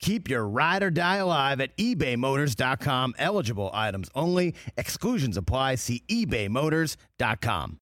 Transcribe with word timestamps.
Keep 0.00 0.28
your 0.28 0.46
ride 0.46 0.82
or 0.82 0.90
die 0.90 1.16
alive 1.16 1.60
at 1.60 1.76
ebaymotors.com. 1.76 3.14
Eligible 3.18 3.70
items 3.72 4.10
only. 4.14 4.54
Exclusions 4.76 5.36
apply. 5.36 5.76
See 5.76 6.02
ebaymotors.com. 6.08 7.80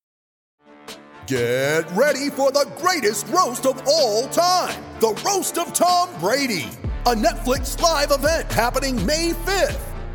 Get 1.27 1.91
ready 1.93 2.29
for 2.29 2.53
the 2.53 2.71
greatest 2.77 3.27
roast 3.29 3.65
of 3.65 3.83
all 3.87 4.29
time 4.29 4.83
the 5.01 5.21
Roast 5.27 5.59
of 5.59 5.73
Tom 5.75 6.09
Brady, 6.21 6.71
a 7.07 7.15
Netflix 7.15 7.81
live 7.81 8.11
event 8.11 8.51
happening 8.51 9.05
May 9.05 9.31
5th. 9.31 9.94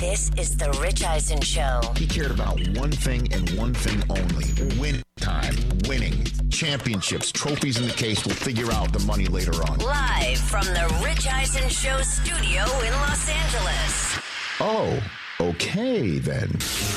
This 0.00 0.30
is 0.36 0.56
the 0.56 0.70
Rich 0.80 1.02
Eisen 1.02 1.40
Show. 1.40 1.80
He 1.96 2.06
cared 2.06 2.30
about 2.30 2.56
one 2.78 2.92
thing 2.92 3.32
and 3.32 3.50
one 3.50 3.74
thing 3.74 4.00
only 4.08 4.46
win 4.78 5.02
time, 5.16 5.56
winning, 5.88 6.24
championships, 6.50 7.32
trophies 7.32 7.78
in 7.78 7.88
the 7.88 7.94
case. 7.94 8.24
We'll 8.24 8.36
figure 8.36 8.70
out 8.70 8.92
the 8.92 9.00
money 9.00 9.26
later 9.26 9.54
on. 9.64 9.78
Live 9.78 10.38
from 10.38 10.66
the 10.66 11.02
Rich 11.04 11.26
Eisen 11.26 11.68
Show 11.68 12.00
studio 12.02 12.62
in 12.86 12.92
Los 12.92 13.28
Angeles. 13.28 14.20
Oh, 14.60 15.02
okay 15.40 16.18
then. 16.18 16.50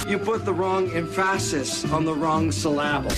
You 0.07 0.17
put 0.17 0.45
the 0.45 0.53
wrong 0.53 0.89
emphasis 0.91 1.85
on 1.91 2.05
the 2.05 2.13
wrong 2.13 2.51
syllable. 2.51 3.11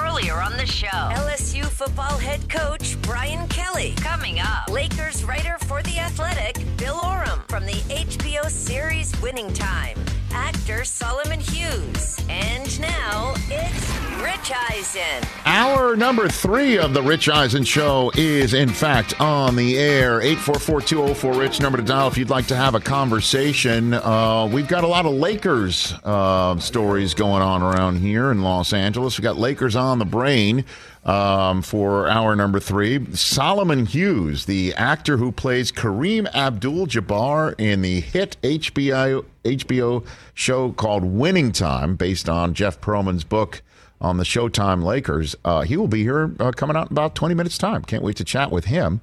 Earlier 0.00 0.34
on 0.34 0.56
the 0.56 0.66
show, 0.66 0.86
LSU 0.88 1.64
football 1.64 2.18
head 2.18 2.48
coach 2.48 3.00
Brian 3.02 3.46
Kelly. 3.48 3.94
Coming 3.96 4.40
up, 4.40 4.68
Lakers 4.68 5.22
writer 5.24 5.56
for 5.66 5.82
The 5.82 5.98
Athletic, 5.98 6.56
Bill 6.76 7.00
Oram 7.04 7.40
from 7.48 7.64
the 7.64 7.80
HBO 7.90 8.50
series 8.50 9.12
Winning 9.22 9.52
Time, 9.52 9.96
actor 10.32 10.84
Solomon 10.84 11.38
Hughes. 11.38 12.18
And 12.28 12.80
now 12.80 13.34
it's 13.48 13.93
Rich 14.24 14.52
Eisen. 14.70 15.28
Hour 15.44 15.96
number 15.96 16.28
three 16.28 16.78
of 16.78 16.94
the 16.94 17.02
Rich 17.02 17.28
Eisen 17.28 17.62
Show 17.62 18.10
is, 18.16 18.54
in 18.54 18.70
fact, 18.70 19.20
on 19.20 19.54
the 19.54 19.76
air. 19.76 20.20
844-204-RICH, 20.20 21.60
number 21.60 21.76
to 21.76 21.84
dial 21.84 22.08
if 22.08 22.16
you'd 22.16 22.30
like 22.30 22.46
to 22.46 22.56
have 22.56 22.74
a 22.74 22.80
conversation. 22.80 23.92
Uh, 23.92 24.48
we've 24.50 24.66
got 24.66 24.82
a 24.82 24.86
lot 24.86 25.04
of 25.04 25.12
Lakers 25.12 25.92
uh, 26.04 26.58
stories 26.58 27.12
going 27.12 27.42
on 27.42 27.62
around 27.62 27.98
here 27.98 28.30
in 28.30 28.40
Los 28.40 28.72
Angeles. 28.72 29.18
We've 29.18 29.24
got 29.24 29.36
Lakers 29.36 29.76
on 29.76 29.98
the 29.98 30.06
brain 30.06 30.64
um, 31.04 31.60
for 31.60 32.08
hour 32.08 32.34
number 32.34 32.60
three. 32.60 33.14
Solomon 33.14 33.84
Hughes, 33.84 34.46
the 34.46 34.72
actor 34.74 35.18
who 35.18 35.32
plays 35.32 35.70
Kareem 35.70 36.32
Abdul-Jabbar 36.32 37.56
in 37.58 37.82
the 37.82 38.00
hit 38.00 38.38
HBO, 38.42 39.26
HBO 39.44 40.06
show 40.32 40.72
called 40.72 41.04
Winning 41.04 41.52
Time, 41.52 41.96
based 41.96 42.30
on 42.30 42.54
Jeff 42.54 42.80
Pearlman's 42.80 43.24
book 43.24 43.60
on 44.04 44.18
the 44.18 44.24
Showtime 44.24 44.84
Lakers. 44.84 45.34
Uh, 45.44 45.62
he 45.62 45.76
will 45.76 45.88
be 45.88 46.02
here 46.02 46.34
uh, 46.38 46.52
coming 46.52 46.76
out 46.76 46.90
in 46.90 46.92
about 46.92 47.14
20 47.14 47.34
minutes' 47.34 47.56
time. 47.56 47.82
Can't 47.82 48.02
wait 48.02 48.16
to 48.16 48.24
chat 48.24 48.52
with 48.52 48.66
him. 48.66 49.00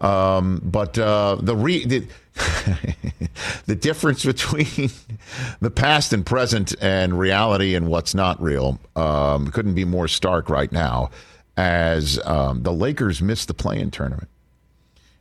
Um, 0.00 0.60
but 0.62 0.96
uh, 0.96 1.38
the, 1.40 1.56
re- 1.56 1.84
the, 1.84 2.06
the 3.66 3.74
difference 3.74 4.24
between 4.24 4.90
the 5.60 5.70
past 5.70 6.12
and 6.12 6.24
present 6.24 6.74
and 6.80 7.18
reality 7.18 7.74
and 7.74 7.88
what's 7.88 8.14
not 8.14 8.40
real 8.40 8.78
um, 8.94 9.48
couldn't 9.48 9.74
be 9.74 9.84
more 9.84 10.06
stark 10.06 10.48
right 10.48 10.70
now 10.70 11.10
as 11.56 12.20
um, 12.24 12.62
the 12.62 12.72
Lakers 12.72 13.20
missed 13.20 13.48
the 13.48 13.54
play-in 13.54 13.90
tournament. 13.90 14.28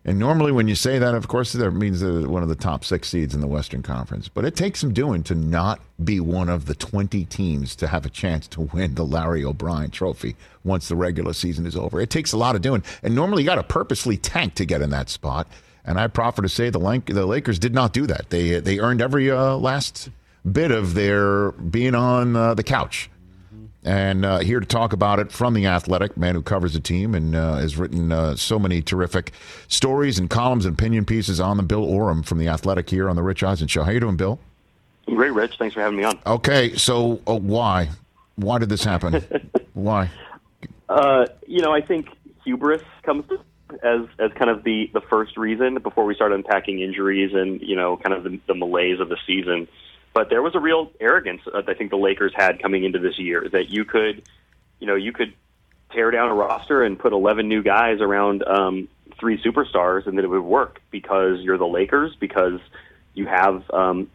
And 0.06 0.20
normally, 0.20 0.52
when 0.52 0.68
you 0.68 0.76
say 0.76 1.00
that, 1.00 1.16
of 1.16 1.30
course, 1.30 1.54
that 1.54 1.72
means 1.72 2.02
they're 2.02 2.28
one 2.28 2.44
of 2.44 2.50
the 2.50 2.56
top 2.56 2.84
six 2.84 3.08
seeds 3.08 3.34
in 3.34 3.40
the 3.40 3.48
Western 3.48 3.82
Conference. 3.82 4.28
But 4.28 4.44
it 4.44 4.54
takes 4.54 4.82
some 4.82 4.94
doing 4.94 5.24
to 5.24 5.36
not 5.36 5.80
be 6.04 6.20
one 6.20 6.50
of 6.50 6.66
the 6.66 6.76
20 6.76 7.24
teams 7.26 7.74
to 7.78 7.88
have 7.88 8.06
a 8.06 8.10
chance 8.10 8.46
to 8.50 8.62
win 8.62 8.96
the 8.96 9.06
Larry 9.06 9.46
O'Brien 9.46 9.92
trophy 9.92 10.36
once 10.66 10.90
the 10.90 10.98
regular 10.98 11.32
season 11.32 11.66
is 11.66 11.78
over. 11.78 12.02
It 12.02 12.10
takes 12.10 12.34
a 12.34 12.38
lot 12.38 12.56
of 12.56 12.62
doing. 12.62 12.84
And 13.02 13.16
normally, 13.16 13.44
you 13.44 13.48
got 13.48 13.56
to 13.56 13.64
purposely 13.64 14.18
tank 14.18 14.56
to 14.56 14.66
get 14.66 14.82
in 14.82 14.90
that 14.90 15.10
spot. 15.10 15.48
And 15.86 15.98
I 15.98 16.08
proffer 16.08 16.42
to 16.42 16.50
say 16.50 16.70
the, 16.70 17.02
the 17.06 17.26
Lakers 17.26 17.58
did 17.58 17.74
not 17.74 17.94
do 17.94 18.06
that. 18.08 18.30
They, 18.30 18.60
they 18.60 18.80
earned 18.80 19.02
every 19.02 19.32
uh, 19.32 19.56
last 19.56 20.10
bit 20.50 20.72
of 20.72 20.96
their 20.96 21.52
being 21.52 21.96
on 21.96 22.36
uh, 22.36 22.54
the 22.54 22.64
couch 22.64 23.10
and 23.86 24.26
uh, 24.26 24.40
here 24.40 24.60
to 24.60 24.66
talk 24.66 24.94
about 24.94 25.20
it 25.20 25.32
from 25.32 25.54
the 25.54 25.66
Athletic, 25.66 26.16
man 26.16 26.36
who 26.36 26.42
covers 26.42 26.74
the 26.74 26.80
team 26.80 27.14
and 27.14 27.36
uh, 27.36 27.56
has 27.56 27.78
written 27.78 28.12
uh, 28.12 28.36
so 28.36 28.58
many 28.58 28.82
terrific 28.82 29.32
stories 29.68 30.18
and 30.18 30.30
columns 30.30 30.66
and 30.66 30.74
opinion 30.74 31.06
pieces 31.06 31.40
on 31.40 31.58
the 31.58 31.64
Bill 31.64 31.84
Oram 31.84 32.24
from 32.24 32.38
the 32.38 32.48
Athletic 32.48 32.90
here 32.90 33.10
on 33.10 33.16
the 33.16 33.24
Rich 33.24 33.44
Eisen 33.44 33.68
Show. 33.68 33.84
How 33.84 33.92
you 33.92 34.00
doing, 34.00 34.18
Bill? 34.18 34.40
I'm 35.08 35.16
Great, 35.16 35.34
Rich. 35.34 35.58
Thanks 35.58 35.74
for 35.74 35.82
having 35.82 35.98
me 35.98 36.04
on. 36.04 36.18
Okay, 36.26 36.76
so 36.76 37.22
uh, 37.28 37.36
why? 37.36 37.90
Why 38.36 38.58
did 38.58 38.70
this 38.70 38.84
happen? 38.84 39.24
why? 39.74 40.10
Uh, 40.88 41.26
you 41.46 41.62
know, 41.62 41.74
I 41.74 41.82
think 41.82 42.08
hubris 42.44 42.82
comes 43.04 43.26
as 43.82 44.02
as 44.20 44.32
kind 44.34 44.50
of 44.50 44.64
the 44.64 44.90
the 44.94 45.02
first 45.02 45.38
reason 45.38 45.80
before 45.80 46.06
we 46.06 46.14
start 46.16 46.32
unpacking 46.32 46.80
injuries 46.80 47.34
and 47.34 47.62
you 47.62 47.76
know 47.76 47.98
kind 47.98 48.14
of 48.14 48.24
the, 48.24 48.40
the 48.48 48.56
malaise 48.56 49.00
of 49.00 49.10
the 49.10 49.18
season. 49.26 49.68
But 50.14 50.30
there 50.30 50.42
was 50.42 50.56
a 50.56 50.60
real 50.60 50.92
arrogance 51.00 51.42
uh, 51.52 51.64
I 51.68 51.74
think 51.74 51.90
the 51.90 51.98
Lakers 51.98 52.34
had 52.36 52.62
coming 52.62 52.84
into 52.84 53.00
this 53.00 53.18
year 53.18 53.48
that 53.52 53.70
you 53.70 53.84
could, 53.86 54.24
you 54.80 54.88
know, 54.88 54.96
you 54.96 55.12
could 55.12 55.34
tear 55.92 56.12
down 56.12 56.30
a 56.30 56.34
roster 56.34 56.84
and 56.84 56.98
put 56.98 57.14
11 57.14 57.48
new 57.48 57.64
guys 57.64 58.00
around 58.02 58.44
um, 58.44 58.88
three 59.20 59.42
superstars 59.42 60.08
and 60.08 60.18
that 60.18 60.26
it 60.26 60.30
would 60.30 60.42
work 60.42 60.82
because 60.92 61.40
you're 61.42 61.58
the 61.58 61.68
Lakers, 61.68 62.16
because 62.20 62.60
you 63.14 63.26
have 63.26 63.70
um, 63.72 64.10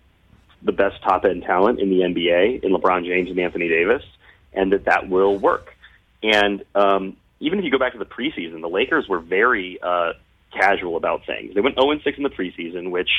the 0.62 0.72
best 0.72 1.02
top 1.02 1.24
end 1.24 1.42
talent 1.42 1.80
in 1.80 1.90
the 1.90 2.00
NBA 2.00 2.62
in 2.62 2.72
LeBron 2.72 3.04
James 3.04 3.30
and 3.30 3.38
Anthony 3.38 3.68
Davis, 3.68 4.02
and 4.52 4.72
that 4.72 4.84
that 4.84 5.08
will 5.08 5.36
work. 5.36 5.74
And 6.22 6.64
um, 6.74 7.16
even 7.40 7.58
if 7.58 7.64
you 7.64 7.70
go 7.70 7.78
back 7.78 7.92
to 7.92 7.98
the 7.98 8.04
preseason, 8.04 8.60
the 8.60 8.68
Lakers 8.68 9.08
were 9.08 9.20
very 9.20 9.78
uh, 9.80 10.14
casual 10.52 10.96
about 10.96 11.26
things. 11.26 11.54
They 11.54 11.60
went 11.60 11.76
0 11.76 11.98
6 12.02 12.16
in 12.16 12.22
the 12.22 12.30
preseason, 12.30 12.90
which 12.90 13.10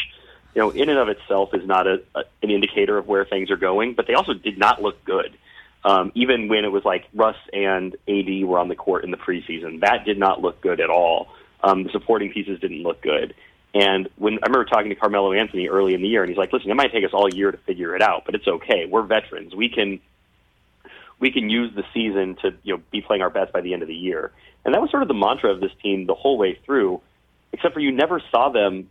you 0.56 0.62
know, 0.62 0.72
in 0.72 0.90
and 0.90 0.98
of 0.98 1.10
itself 1.10 1.54
is 1.54 1.66
not 1.66 1.88
a, 1.88 2.02
a, 2.16 2.24
an 2.42 2.50
indicator 2.50 2.98
of 2.98 3.08
where 3.08 3.26
things 3.26 3.52
are 3.52 3.58
going, 3.58 3.94
but 3.94 4.08
they 4.08 4.14
also 4.14 4.34
did 4.34 4.58
not 4.58 4.82
look 4.82 5.04
good. 5.06 5.38
Um, 5.84 6.12
even 6.16 6.50
when 6.50 6.66
it 6.66 6.72
was 6.72 6.84
like 6.84 7.06
Russ 7.14 7.38
and 7.54 7.96
AD 8.08 8.44
were 8.46 8.60
on 8.60 8.68
the 8.68 8.76
court 8.76 9.04
in 9.04 9.12
the 9.12 9.18
preseason, 9.18 9.82
that 9.82 10.06
did 10.06 10.18
not 10.18 10.42
look 10.42 10.60
good 10.62 10.82
at 10.82 10.90
all. 10.90 11.30
Um, 11.64 11.84
the 11.84 11.90
supporting 11.92 12.32
pieces 12.32 12.60
didn't 12.60 12.84
look 12.84 13.02
good. 13.02 13.34
And 13.74 14.10
when 14.18 14.36
I 14.36 14.48
remember 14.48 14.66
talking 14.66 14.90
to 14.90 14.96
Carmelo 14.96 15.32
Anthony 15.32 15.70
early 15.70 15.94
in 15.94 16.02
the 16.02 16.08
year, 16.08 16.24
and 16.24 16.30
he's 16.30 16.38
like, 16.38 16.52
"Listen, 16.52 16.72
it 16.72 16.76
might 16.76 16.92
take 16.92 17.06
us 17.06 17.12
all 17.14 17.30
year 17.30 17.52
to 17.52 17.58
figure 17.58 17.96
it 17.96 18.02
out, 18.02 18.24
but 18.26 18.34
it's 18.34 18.48
okay. 18.48 18.86
We're 18.86 19.04
veterans. 19.04 19.56
We 19.56 19.70
can 19.70 20.00
we 21.20 21.32
can 21.32 21.50
use 21.50 21.74
the 21.76 21.84
season 21.94 22.36
to 22.42 22.54
you 22.64 22.76
know 22.76 22.84
be 22.92 23.02
playing 23.02 23.22
our 23.22 23.30
best 23.30 23.54
by 23.54 23.62
the 23.62 23.74
end 23.74 23.84
of 23.84 23.88
the 23.88 23.96
year." 23.96 24.32
And 24.66 24.74
that 24.74 24.82
was 24.82 24.90
sort 24.90 25.04
of 25.04 25.08
the 25.08 25.14
mantra 25.14 25.52
of 25.52 25.62
this 25.62 25.72
team 25.84 26.08
the 26.08 26.16
whole 26.16 26.38
way 26.38 26.60
through. 26.66 27.02
Except 27.54 27.74
for 27.74 27.80
you 27.80 27.92
never 27.92 28.22
saw 28.32 28.50
them 28.50 28.90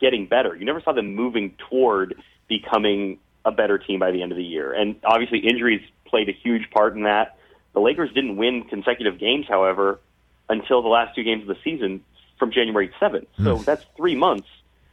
getting 0.00 0.26
better. 0.26 0.54
You 0.56 0.64
never 0.64 0.80
saw 0.80 0.92
them 0.92 1.14
moving 1.14 1.54
toward 1.68 2.14
becoming 2.48 3.18
a 3.44 3.52
better 3.52 3.78
team 3.78 4.00
by 4.00 4.10
the 4.10 4.22
end 4.22 4.32
of 4.32 4.38
the 4.38 4.44
year. 4.44 4.72
And 4.72 4.96
obviously, 5.04 5.38
injuries 5.38 5.82
played 6.06 6.28
a 6.28 6.32
huge 6.32 6.70
part 6.70 6.96
in 6.96 7.04
that. 7.04 7.36
The 7.72 7.80
Lakers 7.80 8.12
didn't 8.12 8.36
win 8.36 8.64
consecutive 8.64 9.18
games, 9.18 9.46
however, 9.48 10.00
until 10.48 10.82
the 10.82 10.88
last 10.88 11.14
two 11.14 11.22
games 11.22 11.42
of 11.42 11.48
the 11.48 11.56
season 11.62 12.02
from 12.38 12.50
January 12.50 12.90
7th. 13.00 13.26
So 13.44 13.58
Hmm. 13.58 13.62
that's 13.64 13.84
three 13.96 14.16
months 14.16 14.48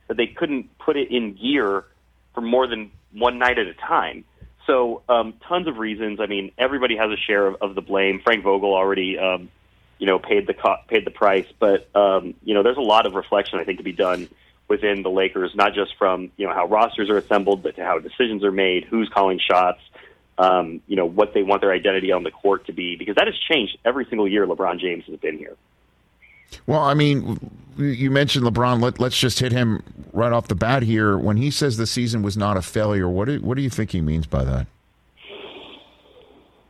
that 0.07 0.17
they 0.17 0.27
couldn't 0.27 0.77
put 0.77 0.95
it 0.95 1.09
in 1.11 1.33
gear 1.33 1.85
for 2.33 2.41
more 2.41 2.67
than 2.67 2.91
one 3.11 3.39
night 3.39 3.57
at 3.57 3.67
a 3.67 3.73
time. 3.73 4.23
So 4.67 5.01
um, 5.09 5.33
tons 5.47 5.67
of 5.67 5.77
reasons. 5.77 6.19
I 6.19 6.27
mean, 6.27 6.51
everybody 6.57 6.97
has 6.97 7.09
a 7.09 7.17
share 7.17 7.47
of, 7.47 7.55
of 7.61 7.75
the 7.75 7.81
blame. 7.81 8.19
Frank 8.23 8.43
Vogel 8.43 8.73
already, 8.73 9.17
um, 9.17 9.49
you 9.97 10.05
know, 10.05 10.19
paid 10.19 10.45
the 10.45 10.53
co- 10.53 10.77
paid 10.87 11.05
the 11.05 11.11
price. 11.11 11.47
But 11.57 11.87
um, 11.95 12.35
you 12.43 12.53
know, 12.53 12.63
there's 12.63 12.77
a 12.77 12.81
lot 12.81 13.05
of 13.05 13.13
reflection 13.13 13.59
I 13.59 13.63
think 13.63 13.77
to 13.79 13.83
be 13.83 13.93
done 13.93 14.27
within 14.67 15.01
the 15.01 15.09
Lakers, 15.09 15.51
not 15.55 15.73
just 15.73 15.95
from 15.97 16.31
you 16.37 16.47
know 16.47 16.53
how 16.53 16.65
rosters 16.65 17.09
are 17.09 17.17
assembled, 17.17 17.63
but 17.63 17.75
to 17.75 17.83
how 17.83 17.99
decisions 17.99 18.43
are 18.43 18.51
made, 18.51 18.85
who's 18.85 19.09
calling 19.09 19.39
shots, 19.39 19.79
um, 20.37 20.81
you 20.87 20.95
know 20.95 21.05
what 21.05 21.33
they 21.33 21.43
want 21.43 21.61
their 21.61 21.71
identity 21.71 22.11
on 22.11 22.23
the 22.23 22.31
court 22.31 22.65
to 22.67 22.73
be, 22.73 22.95
because 22.95 23.15
that 23.15 23.27
has 23.27 23.37
changed 23.49 23.77
every 23.85 24.05
single 24.05 24.27
year 24.27 24.45
LeBron 24.45 24.79
James 24.79 25.05
has 25.05 25.17
been 25.19 25.37
here. 25.37 25.55
Well, 26.65 26.81
I 26.81 26.93
mean, 26.93 27.39
you 27.77 28.11
mentioned 28.11 28.45
LeBron. 28.45 28.81
Let, 28.81 29.01
us 29.01 29.17
just 29.17 29.39
hit 29.39 29.51
him 29.51 29.83
right 30.13 30.31
off 30.31 30.47
the 30.47 30.55
bat 30.55 30.83
here. 30.83 31.17
When 31.17 31.37
he 31.37 31.51
says 31.51 31.77
the 31.77 31.87
season 31.87 32.21
was 32.21 32.37
not 32.37 32.57
a 32.57 32.61
failure, 32.61 33.09
what 33.09 33.25
do, 33.25 33.39
what 33.39 33.55
do 33.55 33.61
you 33.61 33.69
think 33.69 33.91
he 33.91 34.01
means 34.01 34.27
by 34.27 34.43
that? 34.43 34.67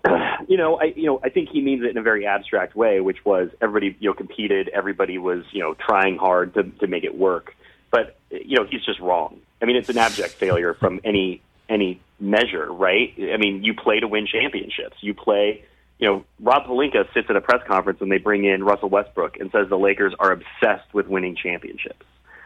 You 0.50 0.56
know, 0.56 0.80
I 0.80 0.94
you 0.96 1.08
know 1.08 1.20
I 1.22 1.28
think 1.28 1.50
he 1.50 1.60
means 1.60 1.84
it 1.84 1.90
in 1.90 1.98
a 1.98 2.02
very 2.02 2.26
abstract 2.26 2.74
way, 2.74 3.02
which 3.02 3.26
was 3.26 3.50
everybody 3.60 3.98
you 4.00 4.10
know 4.10 4.14
competed, 4.14 4.70
everybody 4.70 5.18
was 5.18 5.44
you 5.52 5.60
know 5.62 5.74
trying 5.74 6.16
hard 6.16 6.54
to 6.54 6.64
to 6.64 6.88
make 6.88 7.04
it 7.04 7.18
work, 7.18 7.54
but 7.92 8.18
you 8.30 8.58
know 8.58 8.66
he's 8.66 8.84
just 8.84 9.00
wrong. 9.00 9.40
I 9.62 9.66
mean, 9.66 9.76
it's 9.76 9.90
an 9.90 9.98
abject 9.98 10.34
failure 10.34 10.74
from 10.74 11.00
any 11.04 11.42
any 11.70 12.00
measure, 12.20 12.72
right? 12.72 13.14
I 13.18 13.38
mean, 13.38 13.64
you 13.64 13.74
play 13.74 14.00
to 14.00 14.08
win 14.08 14.28
championships. 14.28 14.98
You 15.02 15.14
play 15.14 15.64
you 16.00 16.08
know, 16.08 16.24
Rob 16.40 16.66
Pelinka 16.66 17.12
sits 17.14 17.30
at 17.30 17.36
a 17.36 17.42
press 17.42 17.62
conference 17.68 18.00
when 18.00 18.10
they 18.10 18.20
bring 18.20 18.46
in 18.46 18.64
Russell 18.64 18.90
Westbrook 18.90 19.38
and 19.40 19.52
says 19.52 19.68
the 19.70 19.78
Lakers 19.78 20.14
are 20.20 20.32
obsessed 20.32 20.94
with 20.94 21.08
winning 21.08 21.36
championships, 21.36 22.06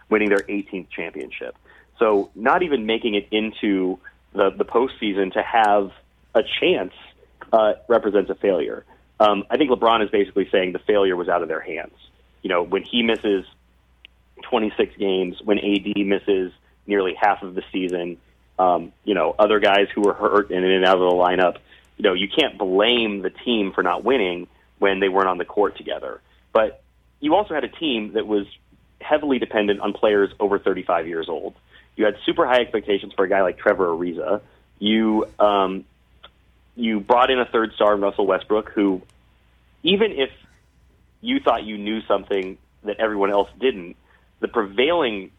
winning 0.10 0.30
their 0.30 0.40
18th 0.40 0.90
championship. 0.90 1.56
So 2.00 2.32
not 2.34 2.64
even 2.64 2.86
making 2.86 3.16
it 3.16 3.28
into 3.32 4.00
the 4.34 4.50
the 4.50 4.66
postseason 4.66 5.34
to 5.34 5.44
have 5.44 5.92
a 6.34 6.42
chance 6.60 6.94
uh, 7.52 7.74
represents 7.90 8.30
a 8.30 8.36
failure. 8.36 8.86
Um, 9.20 9.44
I 9.50 9.58
think 9.58 9.70
LeBron 9.70 10.04
is 10.04 10.10
basically 10.10 10.50
saying 10.50 10.72
the 10.72 10.80
failure 10.80 11.16
was 11.16 11.28
out 11.28 11.42
of 11.42 11.50
their 11.50 11.60
hands. 11.60 11.94
You 12.42 12.50
know, 12.50 12.64
when 12.64 12.84
he 12.84 13.04
misses 13.04 13.46
26 14.42 14.96
games, 14.98 15.42
when 15.44 15.60
AD 15.60 15.98
misses 16.06 16.52
nearly 16.88 17.14
half 17.14 17.44
of 17.44 17.56
the 17.56 17.64
season, 17.72 18.18
um, 18.60 18.92
you 19.04 19.14
know, 19.14 19.36
other 19.38 19.60
guys 19.60 19.88
who 19.94 20.02
were 20.02 20.14
hurt 20.14 20.52
and 20.52 20.66
in 20.66 20.72
and 20.72 20.86
out 20.86 20.96
of 20.96 21.02
the 21.02 21.06
lineup 21.06 21.58
you 22.02 22.10
know, 22.10 22.14
you 22.16 22.28
can't 22.28 22.58
blame 22.58 23.22
the 23.22 23.30
team 23.30 23.74
for 23.74 23.84
not 23.84 24.04
winning 24.04 24.48
when 24.80 25.00
they 25.00 25.08
weren't 25.08 25.28
on 25.28 25.38
the 25.38 25.46
court 25.46 25.78
together. 25.78 26.20
But 26.52 26.82
you 27.20 27.36
also 27.36 27.54
had 27.54 27.64
a 27.64 27.68
team 27.68 28.14
that 28.14 28.26
was 28.26 28.48
heavily 29.00 29.38
dependent 29.38 29.82
on 29.82 29.94
players 29.94 30.32
over 30.40 30.58
35 30.58 31.08
years 31.08 31.30
old. 31.30 31.54
You 31.96 32.06
had 32.06 32.18
super 32.26 32.48
high 32.48 32.62
expectations 32.62 33.14
for 33.14 33.24
a 33.26 33.30
guy 33.30 33.44
like 33.44 33.60
Trevor 33.60 33.86
Ariza. 33.86 34.42
You 34.80 35.28
um, 35.38 35.86
you 36.76 37.00
brought 37.02 37.30
in 37.30 37.40
a 37.40 37.46
third 37.46 37.74
star, 37.74 37.96
Russell 37.96 38.26
Westbrook, 38.26 38.72
who, 38.72 39.04
even 39.84 40.12
if 40.14 40.32
you 41.22 41.40
thought 41.40 41.66
you 41.66 41.78
knew 41.78 42.02
something 42.08 42.58
that 42.84 43.00
everyone 43.00 43.30
else 43.30 43.50
didn't, 43.60 43.96
the 44.42 44.48
prevailing 44.48 45.32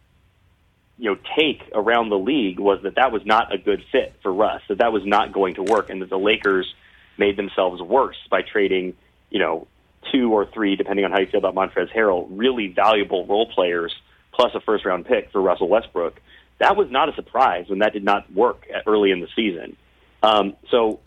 you 0.98 1.10
know 1.10 1.18
take 1.36 1.62
around 1.74 2.08
the 2.08 2.18
league 2.18 2.58
was 2.58 2.80
that 2.84 2.94
that 2.94 3.12
was 3.12 3.22
not 3.26 3.52
a 3.52 3.58
good 3.58 3.84
fit 3.92 4.14
for 4.22 4.32
Russ, 4.32 4.62
that 4.68 4.78
that 4.78 4.92
was 4.92 5.04
not 5.04 5.32
going 5.32 5.54
to 5.56 5.62
work, 5.62 5.90
and 5.90 6.00
that 6.00 6.10
the 6.10 6.18
Lakers 6.18 6.72
made 7.18 7.36
themselves 7.36 7.82
worse 7.82 8.16
by 8.30 8.42
trading 8.42 8.94
you 9.30 9.38
know 9.38 9.66
two 10.10 10.32
or 10.32 10.46
three, 10.46 10.76
depending 10.76 11.04
on 11.04 11.12
how 11.12 11.20
you 11.20 11.26
feel 11.26 11.38
about 11.38 11.54
Montrezl 11.54 11.92
Harrell, 11.94 12.26
really 12.30 12.68
valuable 12.68 13.26
role 13.26 13.46
players 13.46 13.94
plus 14.32 14.54
a 14.54 14.60
first 14.60 14.84
round 14.84 15.06
pick 15.06 15.30
for 15.30 15.40
Russell 15.40 15.68
Westbrook. 15.68 16.20
That 16.58 16.76
was 16.76 16.90
not 16.90 17.08
a 17.08 17.14
surprise 17.14 17.68
when 17.68 17.80
that 17.80 17.92
did 17.92 18.04
not 18.04 18.32
work 18.32 18.66
early 18.86 19.10
in 19.10 19.20
the 19.20 19.28
season. 19.34 19.76
Um, 20.22 20.56
so, 20.70 21.00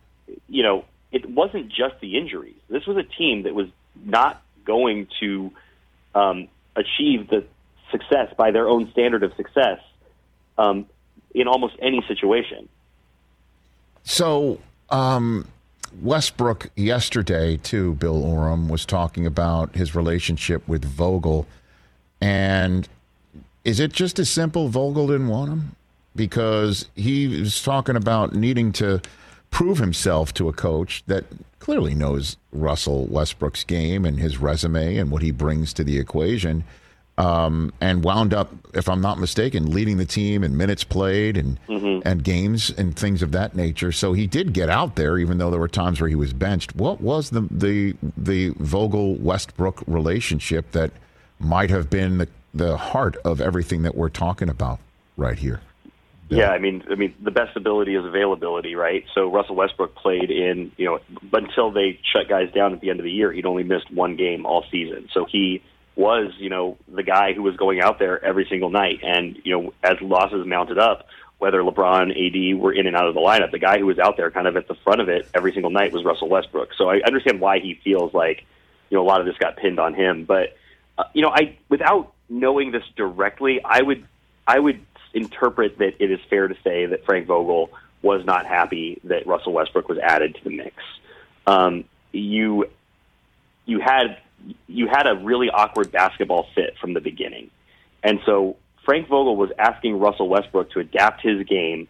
you 0.48 0.64
know, 0.64 0.86
it 1.12 1.30
wasn't 1.30 1.70
just 1.70 2.00
the 2.02 2.18
injuries. 2.18 2.60
This 2.70 2.86
was 2.86 2.98
a 2.98 3.04
team 3.04 3.44
that 3.44 3.56
was 3.56 3.68
not 4.04 4.42
going 4.66 5.08
to 5.22 5.52
um, 6.14 6.48
achieve 6.76 7.30
the 7.30 7.46
success 7.96 8.34
by 8.38 8.52
their 8.52 8.68
own 8.68 8.90
standard 8.92 9.24
of 9.24 9.34
success 9.36 9.80
um, 10.58 10.86
in 11.34 11.48
almost 11.48 11.76
any 11.82 12.04
situation. 12.08 12.68
So, 14.04 14.60
um, 14.90 15.48
Westbrook 16.02 16.70
yesterday, 16.76 17.58
too, 17.58 17.96
Bill 17.96 18.24
Oram 18.24 18.68
was 18.68 18.86
talking 18.86 19.26
about 19.26 19.76
his 19.76 19.96
relationship 19.96 20.68
with 20.68 20.84
Vogel. 20.84 21.48
And 22.22 22.88
is 23.64 23.80
it 23.80 23.94
just 23.94 24.20
as 24.20 24.30
simple 24.30 24.68
Vogel 24.68 25.08
didn't 25.08 25.28
want 25.28 25.52
him? 25.52 25.76
Because 26.16 26.90
he 26.96 27.40
was 27.40 27.62
talking 27.64 27.96
about 27.96 28.34
needing 28.34 28.72
to 28.74 29.02
prove 29.52 29.78
himself 29.78 30.34
to 30.34 30.50
a 30.50 30.54
coach 30.54 31.04
that 31.08 31.26
clearly 31.60 31.96
knows 31.96 32.38
Russell 32.52 33.06
Westbrook's 33.06 33.64
game 33.64 34.06
and 34.06 34.20
his 34.20 34.38
resume 34.38 34.98
and 34.98 35.10
what 35.12 35.22
he 35.22 35.32
brings 35.32 35.74
to 35.74 35.84
the 35.84 35.98
equation 35.98 36.64
um, 37.18 37.72
and 37.80 38.04
wound 38.04 38.34
up, 38.34 38.52
if 38.74 38.90
I'm 38.90 39.02
not 39.02 39.20
mistaken, 39.20 39.72
leading 39.72 39.98
the 39.98 40.06
team 40.06 40.44
in 40.44 40.58
minutes 40.58 40.84
played 40.84 41.38
and 41.38 41.60
mm-hmm. 41.68 42.06
and 42.08 42.24
games 42.24 42.70
and 42.72 42.96
things 42.96 43.22
of 43.22 43.32
that 43.32 43.56
nature. 43.56 43.92
So 43.92 44.14
he 44.14 44.28
did 44.28 44.54
get 44.54 44.70
out 44.70 44.96
there, 44.96 45.18
even 45.18 45.38
though 45.38 45.50
there 45.50 45.60
were 45.60 45.68
times 45.68 46.02
where 46.02 46.10
he 46.10 46.16
was 46.16 46.34
benched. 46.34 46.76
What 46.76 47.00
was 47.00 47.30
the 47.30 47.48
the 47.50 47.96
the 48.18 48.50
Vogel 48.60 49.16
Westbrook 49.16 49.84
relationship 49.88 50.72
that 50.72 50.92
might 51.40 51.70
have 51.70 51.90
been 51.90 52.18
the 52.18 52.28
the 52.54 52.78
heart 52.78 53.16
of 53.24 53.40
everything 53.40 53.84
that 53.84 53.96
we're 53.96 54.10
talking 54.10 54.50
about 54.50 54.80
right 55.16 55.40
here? 55.40 55.62
Yeah, 56.28 56.50
I 56.50 56.58
mean, 56.58 56.84
I 56.90 56.96
mean, 56.96 57.14
the 57.22 57.30
best 57.30 57.56
ability 57.56 57.96
is 57.96 58.04
availability, 58.04 58.76
right? 58.76 59.06
So 59.14 59.32
Russell 59.32 59.56
Westbrook 59.56 59.94
played 59.94 60.32
in, 60.32 60.72
you 60.76 60.86
know, 60.86 61.00
until 61.32 61.72
they 61.72 62.00
shut 62.12 62.28
guys 62.28 62.52
down 62.52 62.74
at 62.74 62.82
the 62.82 62.90
end 62.90 63.00
of 63.00 63.04
the 63.04 63.12
year, 63.12 63.32
he'd 63.32 63.46
only 63.46 63.64
missed 63.64 63.92
one 63.92 64.16
game 64.16 64.44
all 64.44 64.66
season. 64.72 65.08
So 65.14 65.26
he 65.26 65.62
was, 65.96 66.34
you 66.38 66.50
know, 66.50 66.78
the 66.88 67.04
guy 67.04 67.34
who 67.34 67.42
was 67.42 67.56
going 67.56 67.80
out 67.80 68.00
there 68.00 68.24
every 68.24 68.46
single 68.50 68.70
night. 68.70 69.00
And, 69.04 69.40
you 69.44 69.52
know, 69.58 69.74
as 69.84 70.00
losses 70.02 70.46
mounted 70.46 70.78
up, 70.78 71.08
whether 71.38 71.62
LeBron, 71.62 72.12
AD 72.12 72.60
were 72.60 72.74
in 72.74 72.88
and 72.88 72.96
out 72.96 73.08
of 73.08 73.14
the 73.14 73.22
lineup, 73.22 73.52
the 73.52 73.60
guy 73.60 73.78
who 73.78 73.86
was 73.86 74.00
out 74.00 74.18
there 74.18 74.32
kind 74.32 74.48
of 74.48 74.58
at 74.58 74.68
the 74.68 74.76
front 74.76 75.02
of 75.02 75.10
it 75.10 75.28
every 75.34 75.54
single 75.54 75.72
night 75.72 75.92
was 75.92 76.04
Russell 76.04 76.30
Westbrook. 76.30 76.74
So 76.78 76.90
I 76.90 77.02
understand 77.06 77.40
why 77.40 77.60
he 77.60 77.80
feels 77.84 78.14
like, 78.14 78.46
you 78.90 78.98
know, 78.98 79.04
a 79.04 79.08
lot 79.08 79.20
of 79.20 79.26
this 79.26 79.38
got 79.38 79.58
pinned 79.58 79.80
on 79.80 79.94
him. 79.94 80.26
But, 80.26 80.58
uh, 80.98 81.06
you 81.14 81.22
know, 81.22 81.30
I, 81.30 81.58
without 81.70 82.14
knowing 82.30 82.72
this 82.72 82.84
directly, 82.96 83.62
I 83.64 83.82
would, 83.82 84.06
I 84.48 84.60
would 84.60 84.80
interpret 85.14 85.78
that 85.80 86.02
it 86.04 86.12
is 86.12 86.20
fair 86.30 86.48
to 86.48 86.56
say 86.64 86.86
that 86.88 87.06
Frank 87.06 87.28
Vogel 87.28 87.72
was 88.02 88.26
not 88.26 88.46
happy 88.46 89.00
that 89.06 89.26
Russell 89.26 89.54
Westbrook 89.54 89.90
was 89.90 89.98
added 89.98 90.36
to 90.36 90.44
the 90.44 90.56
mix. 90.56 90.76
Um, 91.48 91.86
you, 92.12 92.70
you 93.66 93.80
had 93.80 94.20
you 94.68 94.88
had 94.88 95.08
a 95.08 95.16
really 95.16 95.50
awkward 95.50 95.92
basketball 95.92 96.48
fit 96.56 96.76
from 96.80 96.94
the 96.94 97.02
beginning. 97.02 97.50
And 98.04 98.20
so 98.26 98.58
Frank 98.84 99.08
Vogel 99.08 99.36
was 99.36 99.50
asking 99.58 100.00
Russell 100.00 100.30
Westbrook 100.30 100.72
to 100.72 100.80
adapt 100.80 101.22
his 101.22 101.46
game 101.48 101.88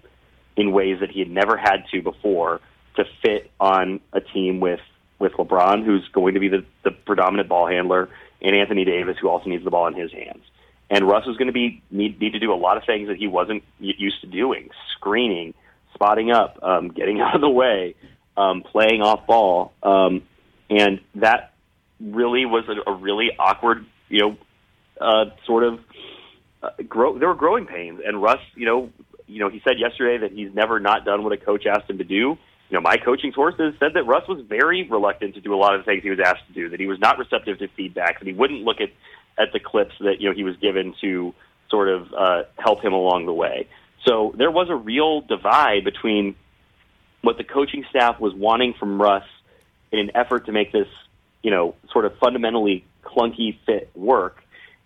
in 0.56 0.72
ways 0.72 1.00
that 1.02 1.12
he 1.12 1.20
had 1.20 1.30
never 1.30 1.58
had 1.58 1.84
to 1.92 2.02
before 2.02 2.62
to 2.96 3.04
fit 3.22 3.52
on 3.60 4.00
a 4.14 4.22
team 4.22 4.60
with 4.60 4.80
with 5.18 5.34
LeBron, 5.34 5.86
who's 5.86 6.08
going 6.12 6.34
to 6.34 6.42
be 6.42 6.50
the, 6.50 6.66
the 6.84 6.92
predominant 6.92 7.48
ball 7.48 7.68
handler, 7.68 8.10
and 8.42 8.54
Anthony 8.54 8.84
Davis, 8.84 9.16
who 9.22 9.30
also 9.30 9.50
needs 9.50 9.64
the 9.64 9.72
ball 9.72 9.88
in 9.88 9.94
his 9.94 10.12
hands. 10.12 10.44
And 10.90 11.08
Russ 11.08 11.26
was 11.26 11.38
going 11.38 11.48
to 11.48 11.54
be 11.54 11.82
need, 11.90 12.20
need 12.20 12.34
to 12.34 12.40
do 12.40 12.54
a 12.54 12.56
lot 12.56 12.76
of 12.78 12.84
things 12.84 13.08
that 13.08 13.18
he 13.18 13.28
wasn't 13.28 13.64
used 13.80 14.22
to 14.22 14.28
doing: 14.28 14.70
screening, 14.96 15.54
spotting 15.94 16.32
up, 16.32 16.60
um, 16.62 16.90
getting 16.90 17.22
out 17.22 17.36
of 17.36 17.42
the 17.42 17.50
way, 17.50 17.96
um, 18.38 18.62
playing 18.62 19.02
off 19.02 19.26
ball, 19.26 19.74
um, 19.84 20.22
and 20.70 21.02
that 21.16 21.54
really 22.00 22.46
was 22.46 22.66
a, 22.68 22.90
a 22.90 22.94
really 22.94 23.30
awkward, 23.38 23.86
you 24.10 24.20
know, 24.20 24.38
uh, 25.00 25.26
sort 25.46 25.64
of 25.64 25.80
uh, 26.64 26.70
grow. 26.88 27.18
There 27.18 27.28
were 27.28 27.36
growing 27.36 27.66
pains, 27.66 28.02
and 28.06 28.22
Russ, 28.22 28.40
you 28.56 28.66
know, 28.66 28.90
you 29.28 29.40
know, 29.40 29.50
he 29.50 29.62
said 29.68 29.80
yesterday 29.80 30.20
that 30.20 30.32
he's 30.32 30.54
never 30.54 30.80
not 30.80 31.06
done 31.06 31.24
what 31.24 31.34
a 31.34 31.38
coach 31.38 31.66
asked 31.66 31.90
him 31.90 31.98
to 31.98 32.04
do. 32.04 32.38
You 32.70 32.74
know, 32.74 32.82
my 32.82 32.98
coaching 32.98 33.32
sources 33.34 33.74
said 33.80 33.92
that 33.94 34.04
Russ 34.04 34.28
was 34.28 34.44
very 34.48 34.88
reluctant 34.88 35.36
to 35.36 35.42
do 35.42 35.54
a 35.54 35.58
lot 35.58 35.76
of 35.76 35.82
the 35.82 35.86
things 35.86 36.04
he 36.04 36.10
was 36.10 36.20
asked 36.20 36.48
to 36.48 36.54
do. 36.54 36.70
That 36.70 36.80
he 36.80 36.88
was 36.88 37.00
not 37.00 37.18
receptive 37.18 37.60
to 37.60 37.68
feedback. 37.70 38.20
That 38.20 38.28
he 38.28 38.34
wouldn't 38.34 38.62
look 38.62 38.82
at 38.82 38.90
at 39.38 39.52
the 39.54 39.60
clips 39.60 39.94
that 40.00 40.16
you 40.20 40.30
know 40.30 40.36
he 40.36 40.44
was 40.44 40.56
given 40.58 40.96
to 41.02 41.34
sort 41.70 41.90
of 41.90 42.14
uh, 42.14 42.44
help 42.58 42.84
him 42.84 42.94
along 42.94 43.26
the 43.26 43.34
way. 43.34 43.68
So 44.06 44.34
there 44.38 44.52
was 44.52 44.70
a 44.70 44.76
real 44.76 45.22
divide 45.22 45.84
between 45.84 46.36
what 47.22 47.38
the 47.38 47.44
coaching 47.44 47.86
staff 47.90 48.20
was 48.20 48.34
wanting 48.34 48.76
from 48.80 49.02
Russ 49.02 49.26
in 49.92 50.00
an 50.00 50.12
effort 50.16 50.46
to 50.46 50.52
make 50.52 50.72
this 50.72 50.88
you 51.46 51.52
know, 51.52 51.76
sort 51.92 52.06
of 52.06 52.18
fundamentally 52.18 52.84
clunky 53.04 53.56
fit 53.68 53.92
work 53.94 54.42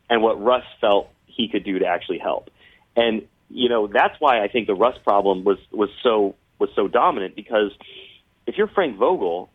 and 0.09 0.21
what 0.21 0.43
Russ 0.43 0.65
felt 0.81 1.09
he 1.25 1.47
could 1.47 1.63
do 1.63 1.79
to 1.79 1.85
actually 1.85 2.17
help. 2.17 2.49
And, 2.97 3.21
you 3.49 3.69
know, 3.69 3.87
that's 3.87 4.19
why 4.19 4.43
I 4.43 4.49
think 4.49 4.67
the 4.67 4.75
Russ 4.75 4.97
problem 5.05 5.45
was, 5.45 5.57
was 5.71 5.89
so 6.03 6.35
was 6.59 6.69
so 6.75 6.89
dominant 6.89 7.37
because 7.37 7.71
if 8.45 8.57
you're 8.57 8.67
Frank 8.67 8.97
Vogel 8.97 9.49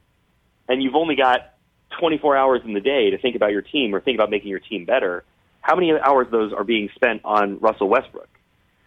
and 0.67 0.83
you've 0.83 0.95
only 0.95 1.15
got 1.15 1.53
24 2.01 2.39
hours 2.39 2.63
in 2.65 2.73
the 2.73 2.81
day 2.81 3.11
to 3.11 3.19
think 3.19 3.37
about 3.37 3.53
your 3.53 3.61
team 3.61 3.95
or 3.95 4.01
think 4.01 4.17
about 4.17 4.31
making 4.31 4.49
your 4.49 4.61
team 4.61 4.87
better, 4.87 5.25
how 5.61 5.75
many 5.75 5.93
hours 5.93 6.29
those 6.31 6.55
are 6.55 6.65
being 6.65 6.89
spent 6.95 7.21
on 7.23 7.59
Russell 7.59 7.91
Westbrook? 7.91 8.31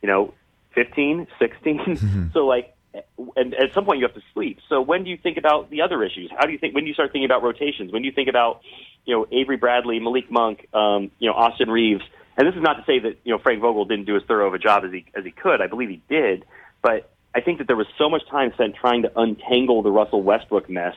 You 0.01 0.07
know, 0.07 0.33
15, 0.73 1.27
16? 1.37 1.77
Mm-hmm. 1.77 2.23
so 2.33 2.47
like 2.47 2.73
and 3.35 3.53
at 3.53 3.73
some 3.73 3.85
point 3.85 3.99
you 3.99 4.05
have 4.05 4.15
to 4.15 4.21
sleep. 4.33 4.59
So 4.69 4.81
when 4.81 5.03
do 5.03 5.09
you 5.09 5.17
think 5.17 5.37
about 5.37 5.69
the 5.69 5.81
other 5.81 6.03
issues? 6.03 6.31
How 6.35 6.45
do 6.45 6.51
you 6.51 6.57
think 6.57 6.75
when 6.75 6.83
do 6.83 6.87
you 6.87 6.93
start 6.93 7.11
thinking 7.11 7.25
about 7.25 7.43
rotations? 7.43 7.91
When 7.91 8.01
do 8.01 8.07
you 8.07 8.13
think 8.13 8.29
about 8.29 8.61
you 9.05 9.15
know 9.15 9.27
Avery 9.31 9.57
Bradley, 9.57 9.99
Malik 9.99 10.31
Monk, 10.31 10.67
um, 10.73 11.11
you 11.19 11.29
know 11.29 11.35
Austin 11.35 11.69
Reaves? 11.69 12.03
And 12.37 12.47
this 12.47 12.55
is 12.55 12.61
not 12.61 12.73
to 12.75 12.83
say 12.85 12.99
that 12.99 13.17
you 13.23 13.33
know 13.33 13.39
Frank 13.39 13.61
Vogel 13.61 13.85
didn't 13.85 14.05
do 14.05 14.15
as 14.15 14.23
thorough 14.23 14.47
of 14.47 14.53
a 14.53 14.59
job 14.59 14.83
as 14.85 14.91
he 14.91 15.05
as 15.15 15.23
he 15.23 15.31
could. 15.31 15.61
I 15.61 15.67
believe 15.67 15.89
he 15.89 16.01
did, 16.09 16.45
but 16.81 17.09
I 17.33 17.41
think 17.41 17.59
that 17.59 17.67
there 17.67 17.75
was 17.75 17.87
so 17.97 18.09
much 18.09 18.27
time 18.29 18.51
spent 18.53 18.75
trying 18.75 19.03
to 19.03 19.11
untangle 19.19 19.81
the 19.81 19.91
Russell 19.91 20.23
Westbrook 20.23 20.69
mess 20.69 20.95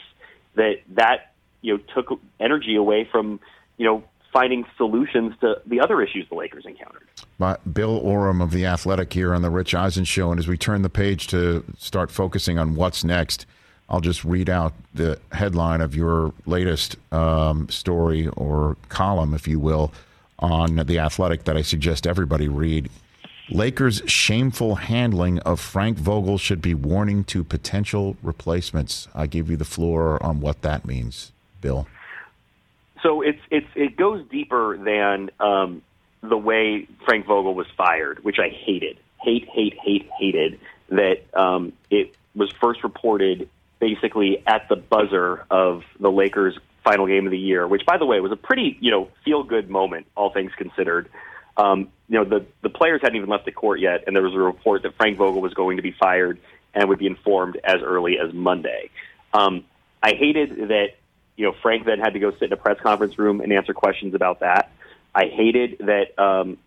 that 0.54 0.76
that 0.90 1.32
you 1.60 1.76
know 1.76 1.82
took 1.94 2.20
energy 2.38 2.76
away 2.76 3.08
from 3.10 3.40
you 3.76 3.86
know 3.86 4.04
finding 4.32 4.64
solutions 4.76 5.34
to 5.40 5.60
the 5.66 5.80
other 5.80 6.02
issues 6.02 6.28
the 6.28 6.34
Lakers 6.34 6.64
encountered. 6.66 7.08
Bill 7.72 7.96
Oram 7.96 8.40
of 8.40 8.50
The 8.50 8.66
Athletic 8.66 9.12
here 9.12 9.34
on 9.34 9.42
The 9.42 9.50
Rich 9.50 9.74
Eisen 9.74 10.04
Show. 10.04 10.30
And 10.30 10.38
as 10.38 10.46
we 10.46 10.56
turn 10.56 10.82
the 10.82 10.90
page 10.90 11.26
to 11.28 11.64
start 11.78 12.10
focusing 12.10 12.58
on 12.58 12.74
what's 12.74 13.02
next, 13.02 13.46
I'll 13.88 14.00
just 14.00 14.24
read 14.24 14.48
out 14.48 14.72
the 14.94 15.18
headline 15.32 15.80
of 15.80 15.96
your 15.96 16.32
latest 16.46 16.96
um, 17.12 17.68
story 17.68 18.28
or 18.28 18.76
column, 18.88 19.34
if 19.34 19.48
you 19.48 19.58
will, 19.58 19.92
on 20.38 20.76
The 20.76 20.98
Athletic 20.98 21.44
that 21.44 21.56
I 21.56 21.62
suggest 21.62 22.06
everybody 22.06 22.46
read. 22.46 22.88
Lakers' 23.50 24.00
shameful 24.06 24.76
handling 24.76 25.40
of 25.40 25.58
Frank 25.58 25.98
Vogel 25.98 26.38
should 26.38 26.62
be 26.62 26.72
warning 26.72 27.24
to 27.24 27.42
potential 27.42 28.16
replacements. 28.22 29.08
I 29.12 29.26
give 29.26 29.50
you 29.50 29.56
the 29.56 29.64
floor 29.64 30.22
on 30.22 30.40
what 30.40 30.62
that 30.62 30.84
means, 30.84 31.32
Bill. 31.60 31.88
So 33.02 33.22
it's 33.22 33.40
it's 33.50 33.68
it 33.74 33.96
goes 33.96 34.26
deeper 34.28 34.76
than 34.76 35.30
um, 35.40 35.82
the 36.22 36.36
way 36.36 36.86
Frank 37.04 37.26
Vogel 37.26 37.54
was 37.54 37.66
fired, 37.76 38.22
which 38.22 38.38
I 38.38 38.48
hated, 38.48 38.98
hate, 39.20 39.48
hate, 39.48 39.78
hate, 39.82 40.08
hated. 40.18 40.60
That 40.90 41.22
um, 41.34 41.72
it 41.90 42.14
was 42.34 42.52
first 42.60 42.82
reported 42.82 43.48
basically 43.78 44.42
at 44.46 44.68
the 44.68 44.76
buzzer 44.76 45.44
of 45.50 45.82
the 45.98 46.10
Lakers' 46.10 46.58
final 46.84 47.06
game 47.06 47.26
of 47.26 47.30
the 47.30 47.38
year, 47.38 47.66
which, 47.66 47.86
by 47.86 47.96
the 47.96 48.06
way, 48.06 48.20
was 48.20 48.32
a 48.32 48.36
pretty 48.36 48.76
you 48.80 48.90
know 48.90 49.08
feel 49.24 49.42
good 49.42 49.70
moment, 49.70 50.06
all 50.16 50.30
things 50.30 50.52
considered. 50.56 51.08
Um, 51.56 51.88
you 52.08 52.18
know, 52.18 52.24
the 52.24 52.44
the 52.62 52.70
players 52.70 53.00
hadn't 53.02 53.16
even 53.16 53.28
left 53.28 53.44
the 53.44 53.52
court 53.52 53.80
yet, 53.80 54.04
and 54.06 54.14
there 54.14 54.22
was 54.22 54.34
a 54.34 54.38
report 54.38 54.82
that 54.82 54.94
Frank 54.96 55.16
Vogel 55.18 55.40
was 55.40 55.54
going 55.54 55.76
to 55.76 55.82
be 55.82 55.92
fired 55.92 56.38
and 56.74 56.88
would 56.88 56.98
be 56.98 57.06
informed 57.06 57.58
as 57.64 57.82
early 57.82 58.18
as 58.18 58.32
Monday. 58.32 58.90
Um, 59.32 59.64
I 60.02 60.14
hated 60.14 60.68
that 60.68 60.90
you 61.40 61.46
know 61.46 61.54
Frank 61.62 61.86
then 61.86 61.98
had 61.98 62.12
to 62.12 62.18
go 62.18 62.32
sit 62.32 62.42
in 62.42 62.52
a 62.52 62.56
press 62.58 62.78
conference 62.82 63.18
room 63.18 63.40
and 63.40 63.50
answer 63.50 63.72
questions 63.72 64.14
about 64.14 64.40
that. 64.40 64.70
I 65.14 65.24
hated 65.24 65.78
that 65.80 66.22
um, 66.22 66.58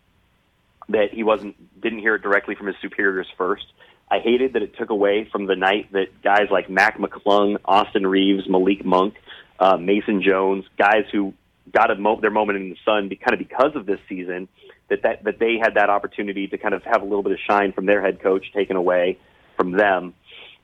that 0.89 1.13
he 1.13 1.22
wasn't 1.22 1.56
didn't 1.80 2.00
hear 2.00 2.15
it 2.15 2.24
directly 2.24 2.56
from 2.56 2.65
his 2.65 2.75
superiors 2.82 3.27
first. 3.38 3.65
I 4.10 4.18
hated 4.18 4.53
that 4.53 4.63
it 4.63 4.75
took 4.75 4.89
away 4.89 5.30
from 5.32 5.46
the 5.46 5.56
night 5.56 5.92
that 5.92 6.24
guys 6.24 6.48
like 6.50 6.72
Mac 6.72 6.98
McClung, 6.98 7.58
Austin 7.65 8.08
Reaves, 8.08 8.50
Malik 8.50 8.84
Monk, 8.84 9.13
uh, 9.60 9.77
Mason 9.77 10.24
Jones, 10.24 10.65
guys 10.75 11.06
who 11.12 11.36
got 11.72 11.92
a 11.92 11.96
mo- 11.96 12.20
their 12.20 12.32
moment 12.32 12.58
in 12.58 12.70
the 12.72 12.77
sun, 12.84 13.10
be, 13.10 13.15
kind 13.15 13.34
of 13.34 13.39
because 13.39 13.75
of 13.75 13.86
this 13.86 14.00
season, 14.10 14.48
that, 14.89 15.03
that 15.03 15.24
that 15.24 15.38
they 15.38 15.60
had 15.62 15.75
that 15.75 15.92
opportunity 15.92 16.48
to 16.48 16.58
kind 16.58 16.74
of 16.74 16.82
have 16.84 17.03
a 17.03 17.06
little 17.06 17.22
bit 17.22 17.34
of 17.34 17.39
shine 17.48 17.74
from 17.74 17.86
their 17.86 18.01
head 18.01 18.20
coach 18.24 18.51
taken 18.53 18.75
away 18.75 19.20
from 19.56 19.74
them. 19.74 20.15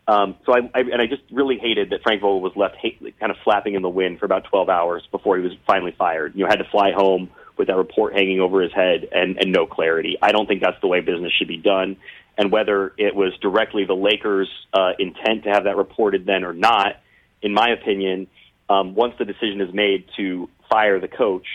Um, 0.10 0.38
so 0.44 0.54
I, 0.54 0.60
I 0.74 0.80
and 0.80 1.00
I 1.00 1.06
just 1.06 1.22
really 1.32 1.60
hated 1.60 1.92
that 1.92 2.02
Frank 2.02 2.22
Vogel 2.22 2.42
was 2.42 2.54
left 2.56 2.78
hate, 2.78 3.00
kind 3.20 3.32
of 3.32 3.38
flapping 3.44 3.76
in 3.76 3.84
the 3.84 3.90
wind 3.90 4.18
for 4.18 4.26
about 4.26 4.46
12 4.46 4.68
hours 4.68 5.04
before 5.12 5.38
he 5.38 5.44
was 5.44 5.54
finally 5.68 5.94
fired. 5.96 6.34
You 6.34 6.44
know, 6.44 6.50
had 6.50 6.58
to 6.58 6.70
fly 6.72 6.94
home 6.94 7.30
with 7.58 7.68
that 7.68 7.76
report 7.76 8.14
hanging 8.14 8.40
over 8.40 8.60
his 8.64 8.74
head 8.74 9.08
and, 9.12 9.38
and 9.38 9.52
no 9.52 9.68
clarity. 9.68 10.18
I 10.20 10.32
don't 10.32 10.48
think 10.48 10.64
that's 10.64 10.82
the 10.82 10.88
way 10.88 11.02
business 11.02 11.32
should 11.38 11.48
be 11.48 11.58
done. 11.58 11.98
And 12.40 12.52
whether 12.52 12.92
it 12.98 13.14
was 13.14 13.34
directly 13.40 13.86
the 13.86 13.96
Lakers' 13.96 14.50
uh, 14.74 14.94
intent 14.98 15.44
to 15.44 15.52
have 15.52 15.66
that 15.66 15.78
reported 15.78 16.26
then 16.26 16.44
or 16.44 16.54
not, 16.54 16.96
in 17.44 17.54
my 17.54 17.70
opinion, 17.70 18.26
um, 18.68 18.96
once 18.96 19.14
the 19.20 19.26
decision 19.26 19.62
is 19.62 19.72
made 19.72 20.06
to 20.18 20.50
fire 20.72 21.00
the 21.00 21.08
coach, 21.08 21.46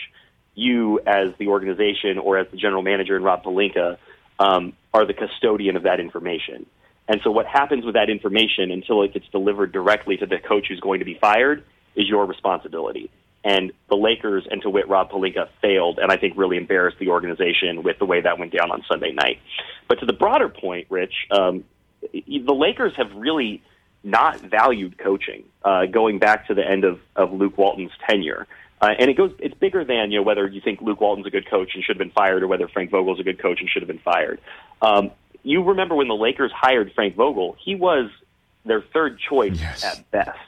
you 0.53 1.01
as 1.05 1.29
the 1.39 1.47
organization 1.47 2.19
or 2.19 2.37
as 2.37 2.47
the 2.51 2.57
general 2.57 2.83
manager 2.83 3.17
and 3.17 3.25
Rob 3.25 3.43
Pelinka 3.43 3.97
um, 4.39 4.73
are 4.93 5.05
the 5.05 5.13
custodian 5.13 5.75
of 5.75 5.83
that 5.83 5.99
information. 5.99 6.67
And 7.07 7.21
so 7.23 7.31
what 7.31 7.45
happens 7.45 7.85
with 7.85 7.93
that 7.93 8.09
information 8.09 8.71
until 8.71 9.03
it 9.03 9.13
gets 9.13 9.27
delivered 9.29 9.71
directly 9.71 10.17
to 10.17 10.25
the 10.25 10.37
coach 10.39 10.67
who's 10.69 10.79
going 10.79 10.99
to 10.99 11.05
be 11.05 11.17
fired 11.19 11.63
is 11.95 12.07
your 12.07 12.25
responsibility. 12.25 13.11
And 13.43 13.71
the 13.89 13.95
Lakers, 13.95 14.47
and 14.49 14.59
to 14.63 14.71
wit, 14.71 14.89
Rob 14.89 15.11
Pelinka 15.11 15.49
failed, 15.61 15.99
and 15.99 16.11
I 16.11 16.17
think 16.17 16.35
really 16.35 16.57
embarrassed 16.57 16.97
the 16.99 17.09
organization 17.09 17.83
with 17.83 17.99
the 17.99 18.05
way 18.05 18.21
that 18.21 18.39
went 18.39 18.51
down 18.51 18.71
on 18.71 18.83
Sunday 18.89 19.11
night. 19.11 19.39
But 19.87 19.99
to 19.99 20.07
the 20.07 20.13
broader 20.13 20.49
point, 20.49 20.87
Rich, 20.89 21.13
um, 21.29 21.63
the 22.11 22.53
Lakers 22.53 22.93
have 22.97 23.13
really 23.15 23.61
not 24.03 24.39
valued 24.39 24.97
coaching 24.97 25.43
uh, 25.63 25.85
going 25.85 26.17
back 26.17 26.47
to 26.47 26.55
the 26.55 26.67
end 26.67 26.85
of, 26.85 26.99
of 27.15 27.33
Luke 27.33 27.57
Walton's 27.57 27.91
tenure. 28.09 28.47
Uh, 28.81 28.89
and 28.99 29.09
it 29.09 29.15
goes, 29.15 29.31
it's 29.39 29.55
bigger 29.55 29.85
than, 29.85 30.11
you 30.11 30.19
know, 30.19 30.23
whether 30.23 30.47
you 30.47 30.61
think 30.61 30.81
Luke 30.81 30.99
Walton's 30.99 31.27
a 31.27 31.29
good 31.29 31.49
coach 31.49 31.71
and 31.75 31.83
should 31.83 31.95
have 31.95 31.99
been 31.99 32.11
fired 32.11 32.43
or 32.43 32.47
whether 32.47 32.67
Frank 32.67 32.91
Vogel's 32.91 33.19
a 33.19 33.23
good 33.23 33.39
coach 33.39 33.61
and 33.61 33.69
should 33.69 33.81
have 33.81 33.87
been 33.87 33.99
fired. 33.99 34.41
Um, 34.81 35.11
you 35.45 35.63
remember 35.63 35.95
when 35.95 36.07
the 36.07 36.15
Lakers 36.15 36.51
hired 36.53 36.91
Frank 36.93 37.15
Vogel, 37.15 37.55
he 37.63 37.75
was 37.75 38.09
their 38.65 38.81
third 38.81 39.19
choice 39.19 39.59
yes. 39.59 39.83
at 39.83 40.09
best. 40.11 40.39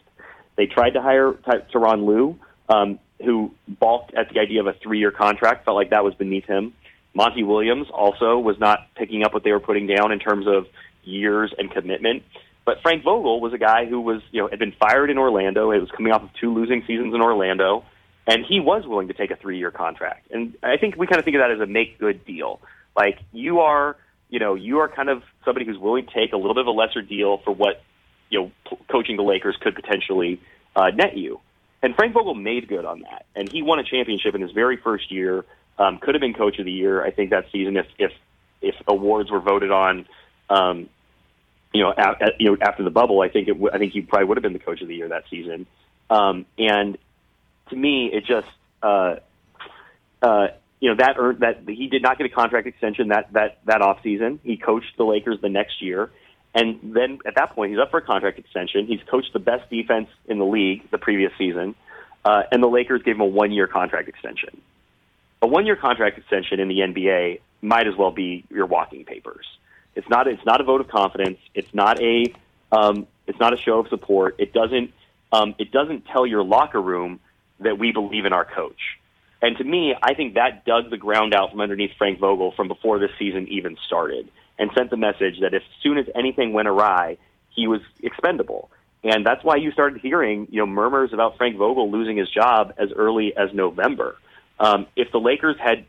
They 0.56 0.66
tried 0.66 0.92
to 0.92 1.02
hire 1.02 1.34
Tyronn 1.34 2.06
Lue, 2.06 2.40
um, 2.68 3.00
who 3.24 3.54
balked 3.68 4.14
at 4.16 4.34
the 4.34 4.40
idea 4.40 4.60
of 4.60 4.68
a 4.68 4.74
three-year 4.74 5.12
contract, 5.12 5.66
felt 5.66 5.76
like 5.76 5.92
that 5.92 6.04
was 6.04 6.16
beneath 6.16 6.46
him. 6.46 6.74
Monty 7.14 7.44
Williams 7.44 7.88
also 7.92 8.38
was 8.38 8.60
not 8.60 8.88
picking 8.96 9.24
up 9.24 9.34
what 9.34 9.44
they 9.44 9.52
were 9.52 9.60
putting 9.60 9.88
down 9.88 10.12
in 10.12 10.20
terms 10.20 10.48
of 10.48 10.68
years 11.04 11.54
and 11.58 11.72
commitment. 11.72 12.24
But 12.66 12.82
Frank 12.82 13.04
Vogel 13.04 13.40
was 13.40 13.54
a 13.54 13.58
guy 13.58 13.86
who 13.86 14.02
was, 14.02 14.22
you 14.32 14.42
know, 14.42 14.50
had 14.50 14.60
been 14.60 14.74
fired 14.74 15.10
in 15.10 15.18
Orlando. 15.18 15.72
It 15.72 15.80
was 15.80 15.90
coming 15.92 16.12
off 16.12 16.24
of 16.24 16.30
two 16.40 16.54
losing 16.54 16.84
seasons 16.86 17.14
in 17.14 17.22
Orlando 17.22 17.86
and 18.28 18.46
he 18.46 18.60
was 18.60 18.86
willing 18.86 19.08
to 19.08 19.14
take 19.14 19.32
a 19.32 19.38
three 19.38 19.58
year 19.58 19.72
contract. 19.72 20.30
And 20.32 20.56
I 20.62 20.78
think 20.78 20.98
we 20.98 21.08
kind 21.08 21.18
of 21.18 21.26
think 21.26 21.36
of 21.36 21.42
that 21.42 21.52
as 21.52 21.60
a 21.62 21.66
make 21.66 21.98
good 21.98 22.26
deal. 22.26 22.60
Like 22.96 23.20
you 23.32 23.62
are, 23.62 23.96
you 24.30 24.40
know, 24.40 24.56
you 24.56 24.80
are 24.80 24.88
kind 24.88 25.10
of 25.10 25.24
somebody 25.46 25.66
who's 25.66 25.78
willing 25.78 26.06
to 26.06 26.14
take 26.14 26.34
a 26.34 26.38
little 26.38 26.54
bit 26.54 26.62
of 26.62 26.68
a 26.68 26.72
lesser 26.72 27.02
deal 27.02 27.38
for 27.38 27.52
what, 27.52 27.82
you 28.30 28.40
know, 28.40 28.52
p- 28.70 28.78
coaching 28.90 29.18
the 29.18 29.24
Lakers 29.24 29.56
could 29.62 29.76
potentially 29.76 30.42
uh, 30.76 30.90
net 30.90 31.18
you. 31.18 31.40
And 31.82 31.96
Frank 31.96 32.14
Vogel 32.14 32.34
made 32.34 32.68
good 32.68 32.86
on 32.86 33.02
that, 33.02 33.26
and 33.36 33.50
he 33.52 33.62
won 33.62 33.80
a 33.80 33.84
championship 33.84 34.36
in 34.36 34.42
his 34.42 34.52
very 34.52 34.78
first 34.78 35.12
year. 35.12 35.46
Um, 35.78 36.00
could 36.00 36.16
have 36.16 36.22
been 36.22 36.34
coach 36.34 36.58
of 36.58 36.66
the 36.66 36.72
year, 36.72 37.04
I 37.04 37.12
think, 37.12 37.30
that 37.30 37.46
season 37.52 37.78
if 37.78 37.86
if 38.00 38.12
if 38.62 38.76
awards 38.88 39.30
were 39.30 39.40
voted 39.40 39.72
on. 39.72 40.08
Um, 40.50 40.90
you 41.74 41.84
know, 41.84 41.94
at, 41.96 42.40
you 42.40 42.50
know, 42.50 42.58
after 42.62 42.84
the 42.84 42.90
bubble, 42.90 43.22
I 43.22 43.30
think 43.30 43.48
it. 43.48 43.54
W- 43.54 43.70
I 43.72 43.78
think 43.78 43.94
he 43.94 44.02
probably 44.02 44.26
would 44.26 44.38
have 44.38 44.42
been 44.42 44.54
the 44.54 44.60
coach 44.60 44.82
of 44.82 44.88
the 44.88 44.96
year 44.96 45.10
that 45.10 45.26
season. 45.30 45.68
Um, 46.10 46.46
and 46.58 46.98
to 47.70 47.76
me, 47.76 48.10
it 48.12 48.26
just 48.26 48.48
uh, 48.82 49.18
uh, 50.22 50.48
you 50.80 50.90
know 50.90 50.96
that 50.98 51.16
earned 51.18 51.40
that 51.40 51.62
he 51.68 51.88
did 51.88 52.02
not 52.02 52.18
get 52.18 52.26
a 52.26 52.30
contract 52.30 52.68
extension 52.68 53.10
that 53.10 53.32
that 53.34 53.60
that 53.66 53.82
off 53.82 54.02
season. 54.04 54.40
He 54.44 54.58
coached 54.58 54.96
the 54.98 55.06
Lakers 55.06 55.40
the 55.42 55.50
next 55.50 55.82
year, 55.82 56.12
and 56.54 56.80
then 56.96 57.20
at 57.26 57.36
that 57.36 57.52
point, 57.52 57.72
he's 57.72 57.80
up 57.80 57.92
for 57.92 57.98
a 57.98 58.02
contract 58.02 58.40
extension. 58.40 58.86
He's 58.86 59.02
coached 59.10 59.34
the 59.34 59.40
best 59.40 59.70
defense 59.70 60.10
in 60.28 60.38
the 60.38 60.46
league 60.46 60.90
the 60.92 60.98
previous 60.98 61.32
season, 61.38 61.76
uh, 62.24 62.44
and 62.52 62.62
the 62.62 62.68
Lakers 62.68 63.02
gave 63.04 63.16
him 63.16 63.22
a 63.22 63.26
one 63.26 63.52
year 63.52 63.68
contract 63.68 64.08
extension. 64.08 64.62
A 65.42 65.48
one 65.48 65.66
year 65.66 65.76
contract 65.76 66.18
extension 66.18 66.60
in 66.60 66.68
the 66.68 66.80
NBA 66.80 67.42
might 67.62 67.88
as 67.88 67.96
well 67.96 68.12
be 68.12 68.44
your 68.50 68.66
walking 68.66 69.06
papers. 69.06 69.46
It's 69.96 70.08
not. 70.10 70.28
It's 70.28 70.46
not 70.46 70.62
a 70.62 70.64
vote 70.64 70.82
of 70.82 70.88
confidence. 70.88 71.40
It's 71.56 71.74
not 71.74 72.00
a. 72.02 72.34
Um, 72.72 73.08
it's 73.26 73.40
not 73.40 73.54
a 73.54 73.58
show 73.58 73.80
of 73.80 73.88
support. 73.88 74.36
It 74.38 74.54
doesn't. 74.54 74.94
Um, 75.32 75.56
it 75.58 75.72
doesn't 75.72 76.06
tell 76.06 76.26
your 76.26 76.44
locker 76.44 76.82
room 76.82 77.20
that 77.60 77.80
we 77.80 77.92
believe 77.92 78.26
in 78.26 78.34
our 78.34 78.46
coach. 78.46 78.80
And 79.42 79.58
to 79.58 79.64
me, 79.64 79.96
I 80.02 80.14
think 80.14 80.34
that 80.34 80.66
dug 80.66 80.90
the 80.90 80.98
ground 80.98 81.34
out 81.34 81.52
from 81.52 81.62
underneath 81.62 81.92
Frank 81.98 82.20
Vogel 82.20 82.54
from 82.56 82.68
before 82.68 83.00
this 83.00 83.12
season 83.20 83.48
even 83.50 83.78
started 83.86 84.30
and 84.58 84.72
sent 84.76 84.90
the 84.90 84.98
message 84.98 85.40
that 85.42 85.54
as 85.54 85.62
soon 85.84 85.98
as 85.98 86.06
anything 86.16 86.54
went 86.54 86.68
awry, 86.68 87.18
he 87.52 87.68
was 87.68 87.82
expendable. 88.02 88.70
And 89.04 89.26
that's 89.26 89.44
why 89.44 89.58
you 89.58 89.72
started 89.72 90.02
hearing, 90.02 90.48
you 90.50 90.60
know, 90.60 90.66
murmurs 90.66 91.14
about 91.14 91.38
Frank 91.38 91.56
Vogel 91.58 91.92
losing 91.92 92.18
his 92.18 92.30
job 92.30 92.74
as 92.78 92.92
early 92.92 93.36
as 93.38 93.54
November. 93.54 94.18
Um, 94.60 94.88
if 94.96 95.12
the 95.12 95.20
Lakers 95.20 95.58
had 95.60 95.86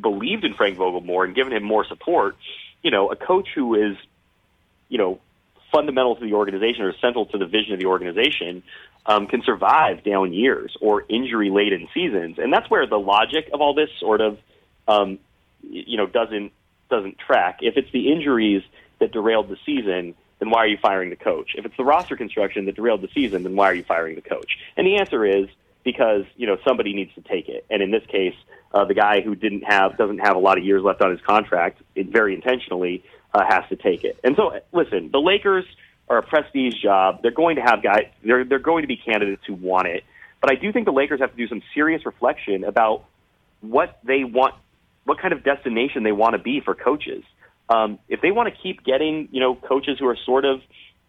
believed 0.00 0.44
in 0.44 0.54
Frank 0.54 0.76
Vogel 0.76 1.00
more 1.00 1.24
and 1.24 1.34
given 1.34 1.52
him 1.52 1.64
more 1.64 1.84
support, 1.84 2.36
you 2.82 2.90
know, 2.90 3.10
a 3.10 3.16
coach 3.16 3.48
who 3.54 3.74
is, 3.74 3.96
you 4.88 4.98
know, 4.98 5.20
fundamental 5.72 6.14
to 6.14 6.24
the 6.24 6.34
organization 6.34 6.84
or 6.84 6.94
central 7.00 7.26
to 7.26 7.38
the 7.38 7.46
vision 7.46 7.72
of 7.72 7.80
the 7.80 7.86
organization 7.86 8.62
um, 9.06 9.26
can 9.26 9.42
survive 9.42 10.02
down 10.04 10.32
years 10.32 10.76
or 10.80 11.04
injury 11.08 11.50
laden 11.50 11.88
seasons, 11.92 12.38
and 12.38 12.52
that's 12.52 12.68
where 12.70 12.86
the 12.86 12.98
logic 12.98 13.50
of 13.52 13.60
all 13.60 13.74
this 13.74 13.90
sort 14.00 14.20
of 14.20 14.38
um, 14.88 15.18
you 15.62 15.96
know 15.96 16.06
doesn't 16.06 16.52
doesn't 16.90 17.18
track. 17.18 17.58
If 17.60 17.76
it's 17.76 17.90
the 17.92 18.12
injuries 18.12 18.62
that 19.00 19.12
derailed 19.12 19.48
the 19.48 19.56
season, 19.66 20.14
then 20.38 20.50
why 20.50 20.60
are 20.60 20.66
you 20.66 20.78
firing 20.80 21.10
the 21.10 21.16
coach? 21.16 21.54
If 21.56 21.64
it's 21.64 21.76
the 21.76 21.84
roster 21.84 22.16
construction 22.16 22.66
that 22.66 22.76
derailed 22.76 23.02
the 23.02 23.10
season, 23.14 23.42
then 23.42 23.56
why 23.56 23.70
are 23.70 23.74
you 23.74 23.84
firing 23.84 24.14
the 24.14 24.22
coach? 24.22 24.58
And 24.76 24.86
the 24.86 24.96
answer 24.96 25.24
is 25.24 25.48
because 25.84 26.24
you 26.36 26.46
know 26.46 26.56
somebody 26.66 26.94
needs 26.94 27.14
to 27.14 27.20
take 27.20 27.48
it. 27.48 27.66
And 27.70 27.82
in 27.82 27.90
this 27.90 28.04
case, 28.06 28.34
uh, 28.72 28.84
the 28.84 28.94
guy 28.94 29.20
who 29.20 29.34
didn't 29.34 29.64
have 29.64 29.96
doesn't 29.96 30.18
have 30.18 30.36
a 30.36 30.40
lot 30.40 30.58
of 30.58 30.64
years 30.64 30.82
left 30.82 31.02
on 31.02 31.10
his 31.10 31.20
contract, 31.20 31.80
it 31.94 32.08
very 32.08 32.34
intentionally 32.34 33.04
uh, 33.34 33.44
has 33.46 33.64
to 33.68 33.76
take 33.76 34.04
it. 34.04 34.18
And 34.24 34.36
so, 34.36 34.58
listen, 34.72 35.10
the 35.12 35.20
Lakers 35.20 35.64
are 36.08 36.18
a 36.18 36.22
prestige 36.22 36.74
job. 36.82 37.22
They're 37.22 37.30
going 37.30 37.56
to 37.56 37.62
have 37.62 37.82
guys. 37.82 38.06
They're 38.22 38.44
they're 38.44 38.58
going 38.58 38.82
to 38.82 38.88
be 38.88 38.96
candidates 38.96 39.42
who 39.46 39.54
want 39.54 39.88
it. 39.88 40.04
But 40.40 40.52
I 40.52 40.56
do 40.56 40.72
think 40.72 40.84
the 40.84 40.92
Lakers 40.92 41.20
have 41.20 41.30
to 41.30 41.36
do 41.36 41.48
some 41.48 41.62
serious 41.72 42.04
reflection 42.04 42.64
about 42.64 43.04
what 43.62 43.98
they 44.04 44.24
want, 44.24 44.54
what 45.04 45.18
kind 45.18 45.32
of 45.32 45.42
destination 45.42 46.02
they 46.02 46.12
want 46.12 46.34
to 46.34 46.38
be 46.38 46.60
for 46.60 46.74
coaches. 46.74 47.24
Um, 47.68 47.98
if 48.08 48.20
they 48.20 48.30
want 48.30 48.54
to 48.54 48.60
keep 48.60 48.84
getting, 48.84 49.28
you 49.32 49.40
know, 49.40 49.54
coaches 49.54 49.98
who 49.98 50.06
are 50.06 50.16
sort 50.26 50.44
of 50.44 50.60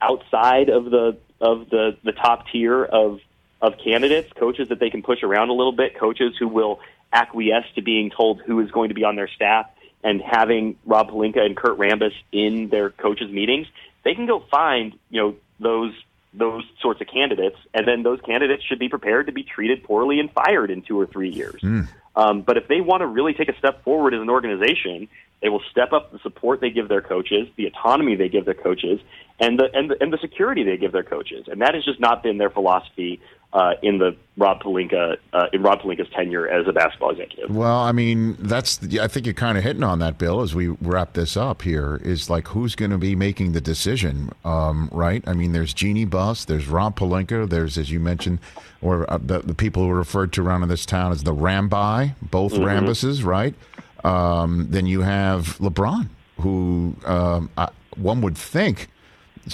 outside 0.01 0.69
of 0.69 0.85
the 0.85 1.17
of 1.41 1.69
the 1.69 1.97
the 2.03 2.13
top 2.13 2.45
tier 2.51 2.83
of 2.83 3.19
of 3.61 3.73
candidates, 3.83 4.31
coaches 4.33 4.69
that 4.69 4.79
they 4.79 4.89
can 4.89 5.01
push 5.01 5.23
around 5.23 5.49
a 5.49 5.53
little 5.53 5.73
bit, 5.73 5.99
coaches 5.99 6.33
who 6.39 6.47
will 6.47 6.79
acquiesce 7.11 7.65
to 7.75 7.81
being 7.81 8.11
told 8.11 8.41
who 8.41 8.59
is 8.59 8.71
going 8.71 8.89
to 8.89 8.95
be 8.95 9.03
on 9.03 9.15
their 9.15 9.27
staff 9.27 9.69
and 10.03 10.21
having 10.21 10.77
Rob 10.85 11.09
Pelinka 11.09 11.39
and 11.39 11.57
Kurt 11.57 11.77
Rambis 11.77 12.13
in 12.31 12.69
their 12.69 12.91
coaches' 12.91 13.31
meetings, 13.31 13.67
they 14.05 14.15
can 14.15 14.25
go 14.25 14.39
find 14.49 14.93
you 15.09 15.21
know 15.21 15.35
those 15.59 15.93
those 16.33 16.63
sorts 16.81 17.01
of 17.01 17.07
candidates, 17.07 17.57
and 17.73 17.87
then 17.87 18.03
those 18.03 18.21
candidates 18.21 18.63
should 18.63 18.79
be 18.79 18.89
prepared 18.89 19.25
to 19.25 19.31
be 19.31 19.43
treated 19.43 19.83
poorly 19.83 20.19
and 20.19 20.31
fired 20.31 20.71
in 20.71 20.81
two 20.81 20.99
or 20.99 21.05
three 21.05 21.29
years. 21.29 21.61
Mm. 21.61 21.87
Um, 22.15 22.41
but 22.41 22.57
if 22.57 22.67
they 22.67 22.81
want 22.81 23.01
to 23.01 23.07
really 23.07 23.33
take 23.33 23.49
a 23.49 23.57
step 23.57 23.83
forward 23.83 24.13
as 24.13 24.21
an 24.21 24.29
organization, 24.29 25.07
they 25.41 25.49
will 25.49 25.63
step 25.71 25.91
up 25.91 26.11
the 26.11 26.19
support 26.19 26.61
they 26.61 26.69
give 26.69 26.87
their 26.87 27.01
coaches, 27.01 27.47
the 27.55 27.65
autonomy 27.65 28.15
they 28.15 28.29
give 28.29 28.45
their 28.45 28.53
coaches, 28.53 28.99
and 29.39 29.59
the 29.59 29.69
and 29.73 29.91
the, 29.91 30.01
and 30.01 30.13
the 30.13 30.17
security 30.17 30.63
they 30.63 30.77
give 30.77 30.91
their 30.91 31.03
coaches. 31.03 31.45
And 31.47 31.61
that 31.61 31.75
has 31.75 31.83
just 31.83 31.99
not 31.99 32.23
been 32.23 32.37
their 32.37 32.49
philosophy 32.49 33.19
uh, 33.55 33.73
in 33.81 33.99
the 33.99 34.15
Rob 34.37 34.61
Pelinka 34.61 35.15
uh, 35.31 35.45
in 35.53 35.63
Rob 35.63 35.79
Pelinka's 35.79 36.09
tenure 36.13 36.47
as 36.47 36.67
a 36.67 36.73
basketball 36.73 37.11
executive. 37.11 37.55
Well, 37.55 37.79
I 37.79 37.93
mean, 37.93 38.35
that's 38.37 38.77
the, 38.77 38.99
I 38.99 39.07
think 39.07 39.25
you're 39.25 39.33
kind 39.33 39.57
of 39.57 39.63
hitting 39.63 39.83
on 39.83 39.99
that, 39.99 40.17
Bill. 40.17 40.41
As 40.41 40.53
we 40.53 40.67
wrap 40.67 41.13
this 41.13 41.37
up 41.37 41.61
here, 41.61 42.01
is 42.03 42.29
like 42.29 42.49
who's 42.49 42.75
going 42.75 42.91
to 42.91 42.97
be 42.97 43.15
making 43.15 43.53
the 43.53 43.61
decision, 43.61 44.31
um, 44.43 44.89
right? 44.91 45.23
I 45.25 45.33
mean, 45.33 45.53
there's 45.53 45.73
Jeanie 45.73 46.05
Buss, 46.05 46.43
there's 46.45 46.67
Rob 46.67 46.97
Pelinka, 46.97 47.49
there's 47.49 47.77
as 47.77 47.89
you 47.89 47.99
mentioned, 48.01 48.39
or 48.81 49.09
uh, 49.11 49.17
the, 49.21 49.39
the, 49.39 49.55
people 49.55 49.83
who 49.83 49.89
are 49.89 49.95
referred 49.95 50.33
to 50.33 50.45
around 50.45 50.63
in 50.63 50.69
this 50.69 50.85
town 50.85 51.13
as 51.13 51.23
the 51.23 51.33
Rambi, 51.33 52.13
both 52.21 52.53
mm-hmm. 52.53 52.65
Rambuses, 52.65 53.23
right? 53.23 53.55
Um, 54.03 54.67
then 54.69 54.85
you 54.85 55.01
have 55.01 55.57
LeBron, 55.59 56.09
who 56.41 56.95
um, 57.05 57.49
I, 57.57 57.69
one 57.95 58.21
would 58.21 58.37
think 58.37 58.89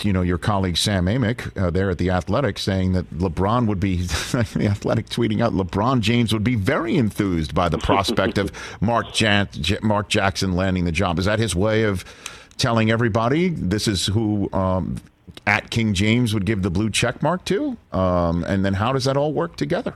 you 0.02 0.14
know, 0.14 0.22
your 0.22 0.38
colleague 0.38 0.78
Sam 0.78 1.06
Amick 1.06 1.56
uh, 1.62 1.70
there 1.70 1.90
at 1.90 1.98
the 1.98 2.10
Athletic 2.12 2.58
saying 2.58 2.94
that 2.94 3.10
LeBron 3.12 3.68
would 3.68 3.80
be 3.80 3.98
the 4.02 4.68
Athletic 4.70 5.08
tweeting 5.08 5.42
out 5.42 5.54
LeBron 5.54 6.00
James 6.00 6.34
would 6.34 6.44
be 6.44 6.56
very 6.56 6.96
enthused 6.96 7.54
by 7.54 7.70
the 7.70 7.78
prospect 7.78 8.38
of 8.38 8.52
Mark 8.82 9.14
Jan- 9.14 9.50
J- 9.52 9.80
Mark 9.82 10.10
Jackson 10.10 10.54
landing 10.54 10.86
the 10.86 10.92
job. 10.92 11.20
Is 11.20 11.26
that 11.26 11.40
his 11.40 11.56
way 11.56 11.84
of 11.84 12.06
telling 12.58 12.92
everybody 12.92 13.50
this 13.50 13.88
is 13.88 14.06
who 14.06 14.50
um, 14.54 14.98
at 15.46 15.70
King 15.70 15.94
James 15.94 16.34
would 16.34 16.46
give 16.46 16.62
the 16.62 16.72
blue 16.72 16.90
check 16.90 17.22
mark 17.22 17.44
to? 17.46 17.78
Um, 17.92 18.44
and 18.46 18.64
then 18.64 18.74
how 18.74 18.94
does 18.94 19.06
that 19.06 19.18
all 19.18 19.34
work 19.34 19.56
together? 19.56 19.96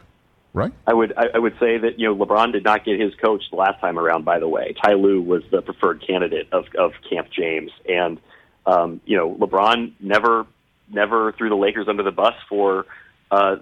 Right. 0.53 0.71
I 0.87 0.93
would 0.93 1.13
I, 1.17 1.37
would 1.37 1.59
say 1.59 1.77
that 1.77 1.99
you 1.99 2.07
know 2.07 2.15
LeBron 2.15 2.53
did 2.53 2.63
not 2.63 2.85
get 2.85 2.97
his 2.97 3.13
coach 3.15 3.43
the 3.51 3.57
last 3.57 3.81
time 3.81 3.99
around. 3.99 4.23
By 4.23 4.39
the 4.39 4.47
way, 4.47 4.73
Ty 4.81 4.93
Lue 4.93 5.21
was 5.21 5.43
the 5.51 5.61
preferred 5.61 6.01
candidate 6.07 6.47
of 6.53 6.63
of 6.77 6.93
Camp 7.09 7.27
James, 7.29 7.71
and 7.89 8.21
um, 8.65 9.01
you 9.05 9.17
know, 9.17 9.33
LeBron 9.35 9.93
never 9.99 10.45
never 10.91 11.31
threw 11.33 11.49
the 11.49 11.55
Lakers 11.55 11.87
under 11.87 12.03
the 12.03 12.11
bus 12.11 12.35
for 12.47 12.85
uh, 13.31 13.57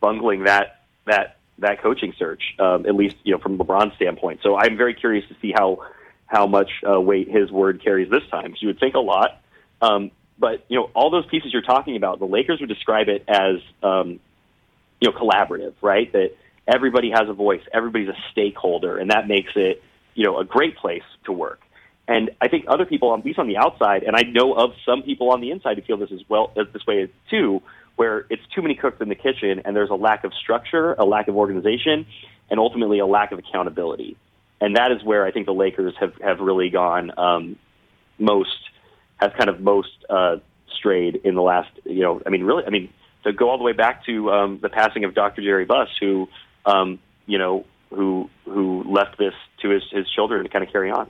bungling 0.00 0.44
that 0.44 0.82
that 1.06 1.36
that 1.58 1.82
coaching 1.82 2.14
search, 2.18 2.54
um, 2.58 2.86
at 2.86 2.94
least 2.94 3.16
you 3.22 3.32
know 3.32 3.38
from 3.38 3.58
LeBron's 3.58 3.94
standpoint. 3.96 4.40
So 4.42 4.56
I'm 4.56 4.76
very 4.76 4.94
curious 4.94 5.26
to 5.28 5.36
see 5.40 5.52
how 5.54 5.84
how 6.26 6.46
much 6.46 6.70
uh, 6.88 7.00
weight 7.00 7.28
his 7.28 7.50
word 7.50 7.82
carries 7.82 8.10
this 8.10 8.22
time. 8.30 8.52
So 8.52 8.58
you 8.60 8.68
would 8.68 8.80
think 8.80 8.94
a 8.94 9.00
lot, 9.00 9.40
um, 9.82 10.10
but 10.38 10.64
you 10.68 10.78
know 10.78 10.90
all 10.94 11.10
those 11.10 11.26
pieces 11.26 11.52
you're 11.52 11.62
talking 11.62 11.96
about, 11.96 12.18
the 12.18 12.26
Lakers 12.26 12.60
would 12.60 12.68
describe 12.68 13.08
it 13.08 13.24
as 13.28 13.56
um, 13.82 14.20
you 15.00 15.10
know 15.10 15.12
collaborative, 15.12 15.74
right? 15.82 16.10
That 16.12 16.36
everybody 16.66 17.10
has 17.10 17.28
a 17.28 17.34
voice, 17.34 17.62
everybody's 17.72 18.08
a 18.08 18.16
stakeholder, 18.32 18.98
and 18.98 19.10
that 19.10 19.28
makes 19.28 19.52
it 19.56 19.82
you 20.14 20.24
know 20.24 20.38
a 20.38 20.44
great 20.44 20.76
place 20.76 21.02
to 21.24 21.32
work. 21.32 21.60
And 22.10 22.32
I 22.40 22.48
think 22.48 22.64
other 22.66 22.84
people, 22.86 23.16
at 23.16 23.24
least 23.24 23.38
on 23.38 23.46
the 23.46 23.56
outside, 23.56 24.02
and 24.02 24.16
I 24.16 24.22
know 24.22 24.52
of 24.52 24.72
some 24.84 25.02
people 25.04 25.30
on 25.30 25.40
the 25.40 25.52
inside 25.52 25.78
who 25.78 25.82
feel 25.84 25.96
this 25.96 26.10
as 26.10 26.28
well 26.28 26.52
this 26.56 26.84
way 26.84 27.08
too, 27.30 27.62
where 27.94 28.26
it's 28.28 28.42
too 28.52 28.62
many 28.62 28.74
cooks 28.74 29.00
in 29.00 29.08
the 29.08 29.14
kitchen 29.14 29.62
and 29.64 29.76
there's 29.76 29.90
a 29.90 29.94
lack 29.94 30.24
of 30.24 30.34
structure, 30.34 30.94
a 30.94 31.04
lack 31.04 31.28
of 31.28 31.36
organization, 31.36 32.06
and 32.50 32.58
ultimately 32.58 32.98
a 32.98 33.06
lack 33.06 33.30
of 33.30 33.38
accountability. 33.38 34.16
And 34.60 34.74
that 34.74 34.90
is 34.90 35.04
where 35.04 35.24
I 35.24 35.30
think 35.30 35.46
the 35.46 35.54
Lakers 35.54 35.94
have 36.00 36.14
have 36.20 36.40
really 36.40 36.68
gone 36.68 37.12
um, 37.16 37.56
most, 38.18 38.58
have 39.18 39.34
kind 39.38 39.48
of 39.48 39.60
most 39.60 39.94
uh, 40.10 40.38
strayed 40.78 41.14
in 41.22 41.36
the 41.36 41.42
last, 41.42 41.70
you 41.84 42.02
know, 42.02 42.20
I 42.26 42.30
mean, 42.30 42.42
really, 42.42 42.64
I 42.66 42.70
mean, 42.70 42.92
to 43.22 43.32
go 43.32 43.50
all 43.50 43.56
the 43.56 43.62
way 43.62 43.72
back 43.72 44.04
to 44.06 44.32
um, 44.32 44.58
the 44.60 44.68
passing 44.68 45.04
of 45.04 45.14
Dr. 45.14 45.42
Jerry 45.42 45.64
Buss, 45.64 45.88
who, 46.00 46.28
um, 46.66 46.98
you 47.26 47.38
know, 47.38 47.66
who 47.90 48.28
who 48.46 48.82
left 48.82 49.16
this 49.16 49.34
to 49.62 49.68
his 49.68 49.84
his 49.92 50.10
children 50.10 50.42
to 50.42 50.48
kind 50.48 50.66
of 50.66 50.72
carry 50.72 50.90
on. 50.90 51.08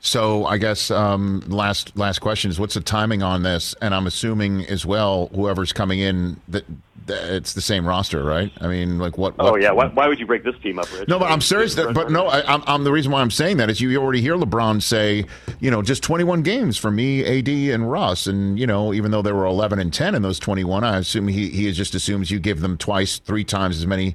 So 0.00 0.44
I 0.44 0.58
guess 0.58 0.90
um, 0.90 1.42
last 1.46 1.96
last 1.96 2.18
question 2.18 2.50
is 2.50 2.60
what's 2.60 2.74
the 2.74 2.80
timing 2.80 3.22
on 3.22 3.42
this? 3.42 3.74
And 3.80 3.94
I'm 3.94 4.06
assuming 4.06 4.66
as 4.66 4.84
well, 4.84 5.30
whoever's 5.34 5.72
coming 5.72 5.98
in, 5.98 6.40
that, 6.48 6.64
that 7.06 7.34
it's 7.34 7.54
the 7.54 7.62
same 7.62 7.86
roster, 7.86 8.22
right? 8.22 8.52
I 8.60 8.66
mean, 8.66 8.98
like 8.98 9.16
what? 9.16 9.34
Oh 9.38 9.52
what, 9.52 9.62
yeah. 9.62 9.72
Why, 9.72 9.86
why, 9.88 10.06
would 10.06 10.18
you 10.18 10.26
break 10.26 10.44
this 10.44 10.56
team 10.62 10.78
up, 10.78 10.92
Rich? 10.92 11.08
No, 11.08 11.18
but 11.18 11.30
I'm 11.30 11.40
serious. 11.40 11.74
That, 11.74 11.94
but 11.94 12.10
no, 12.10 12.26
I, 12.26 12.54
am 12.54 12.62
I'm 12.66 12.84
the 12.84 12.92
reason 12.92 13.12
why 13.12 13.22
I'm 13.22 13.30
saying 13.30 13.56
that 13.58 13.70
is 13.70 13.80
you 13.80 13.96
already 13.96 14.20
hear 14.20 14.36
LeBron 14.36 14.82
say, 14.82 15.24
you 15.60 15.70
know, 15.70 15.80
just 15.80 16.02
21 16.02 16.42
games 16.42 16.76
for 16.76 16.90
me, 16.90 17.24
AD, 17.24 17.48
and 17.48 17.90
Russ, 17.90 18.26
and 18.26 18.58
you 18.58 18.66
know, 18.66 18.92
even 18.92 19.10
though 19.10 19.22
there 19.22 19.34
were 19.34 19.46
11 19.46 19.78
and 19.78 19.92
10 19.92 20.14
in 20.14 20.22
those 20.22 20.38
21, 20.38 20.84
I 20.84 20.98
assume 20.98 21.28
he 21.28 21.48
he 21.48 21.72
just 21.72 21.94
assumes 21.94 22.30
you 22.30 22.38
give 22.38 22.60
them 22.60 22.76
twice, 22.76 23.18
three 23.18 23.44
times 23.44 23.78
as 23.78 23.86
many 23.86 24.14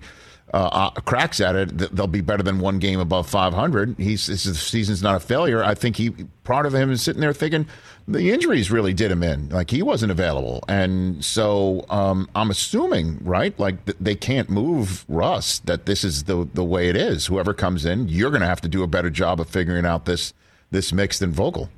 uh, 0.54 0.58
uh, 0.58 0.90
cracks 1.02 1.40
at 1.40 1.56
it, 1.56 1.96
they'll 1.96 2.08
be 2.08 2.22
better 2.22 2.44
than 2.44 2.60
one 2.60 2.80
game 2.80 3.00
above 3.00 3.30
500. 3.30 3.96
He's 3.98 4.28
the 4.28 4.38
season's 4.38 5.04
not 5.04 5.16
a 5.16 5.20
failure. 5.20 5.64
I 5.64 5.76
think 5.76 5.98
he 5.98 6.12
part 6.44 6.66
of 6.66 6.74
him 6.74 6.92
is 6.92 7.02
sitting 7.02 7.22
there 7.22 7.34
thinking 7.34 7.68
the 8.08 8.32
injuries 8.32 8.72
really 8.72 8.94
did 8.94 9.12
him 9.12 9.22
in. 9.22 9.50
Like 9.50 9.70
he 9.70 9.84
wasn't 9.84 10.12
available, 10.12 10.64
and 10.68 11.24
so 11.24 11.86
um, 11.90 12.30
I'm 12.34 12.50
assuming 12.50 13.20
right, 13.24 13.58
like 13.60 13.86
th- 13.86 13.98
they 14.00 14.16
can't 14.16 14.50
move 14.50 15.06
Russ. 15.08 15.60
That 15.60 15.86
this 15.86 16.04
is 16.04 16.24
the 16.24 16.48
the 16.54 16.64
way 16.64 16.90
it 16.90 16.96
is. 16.96 17.28
Whoever 17.28 17.54
comes 17.54 17.86
in, 17.86 18.08
you're 18.08 18.32
going 18.32 18.42
to 18.42 18.48
have 18.48 18.62
to 18.62 18.70
do 18.70 18.82
a 18.82 18.88
better 18.88 19.10
job 19.10 19.40
of 19.40 19.48
figuring 19.50 19.86
out 19.86 20.06
this 20.06 20.34
this 20.72 20.92
mix 20.92 21.20
than 21.20 21.32
Vogel 21.32 21.70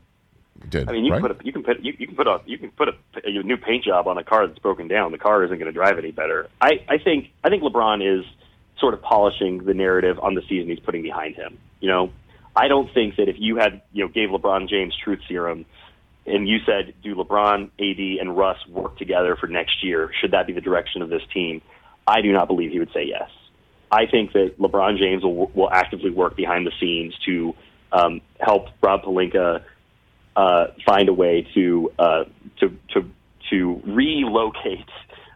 did. 0.69 0.89
I 0.89 0.93
mean, 0.93 1.05
you 1.05 1.11
right? 1.11 1.21
can 1.21 1.27
put 1.29 1.41
a, 1.41 1.45
you 1.45 1.51
can 1.51 1.63
put 1.63 1.79
you, 1.81 1.93
you 1.97 2.07
can 2.07 2.15
put 2.15 2.27
a 2.27 2.41
you 2.45 2.57
can 2.57 2.71
put 2.71 2.87
a, 2.89 2.93
a 3.25 3.43
new 3.43 3.57
paint 3.57 3.83
job 3.83 4.07
on 4.07 4.17
a 4.17 4.23
car 4.23 4.47
that's 4.47 4.59
broken 4.59 4.87
down. 4.87 5.11
The 5.11 5.17
car 5.17 5.43
isn't 5.43 5.57
going 5.57 5.71
to 5.71 5.73
drive 5.73 5.97
any 5.97 6.11
better. 6.11 6.47
I 6.61 6.83
I 6.87 6.97
think 6.97 7.31
I 7.43 7.49
think 7.49 7.63
LeBron 7.63 8.19
is 8.19 8.25
sort 8.81 8.93
of 8.93 9.01
polishing 9.01 9.63
the 9.63 9.73
narrative 9.73 10.19
on 10.21 10.35
the 10.35 10.41
season 10.49 10.69
he's 10.69 10.79
putting 10.79 11.03
behind 11.03 11.35
him. 11.35 11.57
You 11.79 11.87
know, 11.87 12.11
I 12.55 12.67
don't 12.67 12.93
think 12.93 13.15
that 13.15 13.29
if 13.29 13.37
you 13.39 13.55
had, 13.55 13.81
you 13.93 14.03
know, 14.03 14.11
gave 14.11 14.29
LeBron 14.29 14.67
James 14.67 14.93
truth 15.01 15.19
serum 15.27 15.65
and 16.25 16.47
you 16.47 16.57
said, 16.65 16.93
do 17.01 17.15
LeBron, 17.15 17.69
AD, 17.79 18.19
and 18.19 18.37
Russ 18.37 18.57
work 18.67 18.97
together 18.97 19.37
for 19.39 19.47
next 19.47 19.83
year? 19.83 20.11
Should 20.19 20.31
that 20.31 20.47
be 20.47 20.53
the 20.53 20.61
direction 20.61 21.01
of 21.01 21.09
this 21.09 21.23
team? 21.33 21.61
I 22.05 22.21
do 22.21 22.33
not 22.33 22.47
believe 22.47 22.71
he 22.71 22.79
would 22.79 22.91
say 22.93 23.05
yes. 23.05 23.29
I 23.91 24.05
think 24.05 24.33
that 24.33 24.55
LeBron 24.59 24.97
James 24.97 25.23
will, 25.23 25.47
will 25.47 25.71
actively 25.71 26.11
work 26.11 26.35
behind 26.35 26.65
the 26.65 26.71
scenes 26.79 27.13
to 27.25 27.53
um, 27.91 28.21
help 28.39 28.67
Rob 28.81 29.03
Pelinka 29.03 29.63
uh, 30.35 30.67
find 30.85 31.09
a 31.09 31.13
way 31.13 31.47
to 31.53 31.91
uh, 31.99 32.23
to 32.59 32.77
to 32.93 33.09
to 33.49 33.81
relocate 33.85 34.87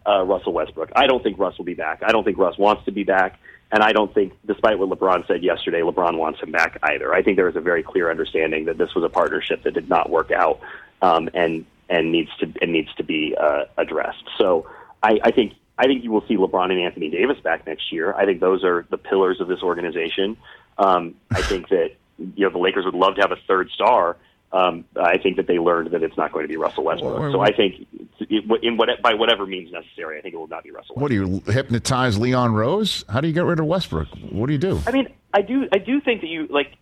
uh, 0.07 0.23
Russell 0.23 0.53
Westbrook. 0.53 0.91
I 0.95 1.07
don't 1.07 1.23
think 1.23 1.37
Russ 1.39 1.57
will 1.57 1.65
be 1.65 1.73
back. 1.73 2.01
I 2.05 2.11
don't 2.11 2.23
think 2.23 2.37
Russ 2.37 2.57
wants 2.57 2.85
to 2.85 2.91
be 2.91 3.03
back. 3.03 3.39
And 3.71 3.81
I 3.81 3.93
don't 3.93 4.13
think, 4.13 4.33
despite 4.45 4.77
what 4.77 4.89
LeBron 4.89 5.27
said 5.27 5.43
yesterday, 5.43 5.81
LeBron 5.81 6.17
wants 6.17 6.39
him 6.39 6.51
back 6.51 6.77
either. 6.83 7.13
I 7.13 7.23
think 7.23 7.35
there 7.35 7.49
is 7.49 7.55
a 7.55 7.61
very 7.61 7.81
clear 7.81 8.11
understanding 8.11 8.65
that 8.65 8.77
this 8.77 8.93
was 8.93 9.03
a 9.03 9.09
partnership 9.09 9.63
that 9.63 9.73
did 9.73 9.89
not 9.89 10.09
work 10.09 10.31
out 10.31 10.59
um, 11.01 11.29
and 11.33 11.65
and 11.89 12.11
needs 12.11 12.29
to 12.37 12.51
and 12.61 12.71
needs 12.71 12.93
to 12.95 13.03
be 13.03 13.35
uh, 13.39 13.65
addressed. 13.77 14.23
So 14.37 14.67
I, 15.01 15.19
I 15.23 15.31
think 15.31 15.53
I 15.77 15.87
think 15.87 16.03
you 16.03 16.11
will 16.11 16.25
see 16.27 16.37
LeBron 16.37 16.71
and 16.71 16.79
Anthony 16.79 17.09
Davis 17.09 17.39
back 17.43 17.65
next 17.65 17.91
year. 17.91 18.13
I 18.13 18.25
think 18.25 18.39
those 18.39 18.63
are 18.63 18.85
the 18.89 18.97
pillars 18.97 19.41
of 19.41 19.47
this 19.47 19.61
organization. 19.61 20.37
Um, 20.77 21.15
I 21.31 21.41
think 21.41 21.69
that 21.69 21.91
you 22.17 22.45
know 22.45 22.49
the 22.49 22.59
Lakers 22.59 22.85
would 22.85 22.93
love 22.93 23.15
to 23.15 23.21
have 23.21 23.31
a 23.31 23.39
third 23.47 23.69
star, 23.71 24.17
um, 24.51 24.85
I 24.95 25.17
think 25.17 25.37
that 25.37 25.47
they 25.47 25.59
learned 25.59 25.91
that 25.91 26.03
it's 26.03 26.15
not 26.15 26.31
going 26.31 26.43
to 26.43 26.47
be 26.47 26.55
Russell 26.55 26.83
Westbrook. 26.83 27.31
so 27.31 27.41
I 27.41 27.51
think 27.51 27.87
in 28.29 28.77
what, 28.77 28.89
by 29.01 29.13
whatever 29.13 29.45
means 29.45 29.71
necessary, 29.71 30.17
I 30.17 30.21
think 30.21 30.33
it 30.33 30.37
will 30.37 30.47
not 30.47 30.63
be 30.63 30.71
Russell. 30.71 30.95
Westbrook. 30.95 31.01
What 31.01 31.09
do 31.09 31.15
you 31.15 31.53
hypnotize 31.53 32.17
Leon 32.17 32.53
Rose? 32.53 33.03
How 33.09 33.21
do 33.21 33.27
you 33.27 33.33
get 33.33 33.43
rid 33.43 33.59
of 33.59 33.65
Westbrook? 33.65 34.07
What 34.29 34.47
do 34.47 34.53
you 34.53 34.59
do? 34.59 34.79
I 34.87 34.91
mean, 34.91 35.09
I 35.33 35.41
do. 35.41 35.67
I 35.71 35.77
do 35.79 35.99
think 35.99 36.21
that 36.21 36.27
you 36.27 36.47
like 36.47 36.73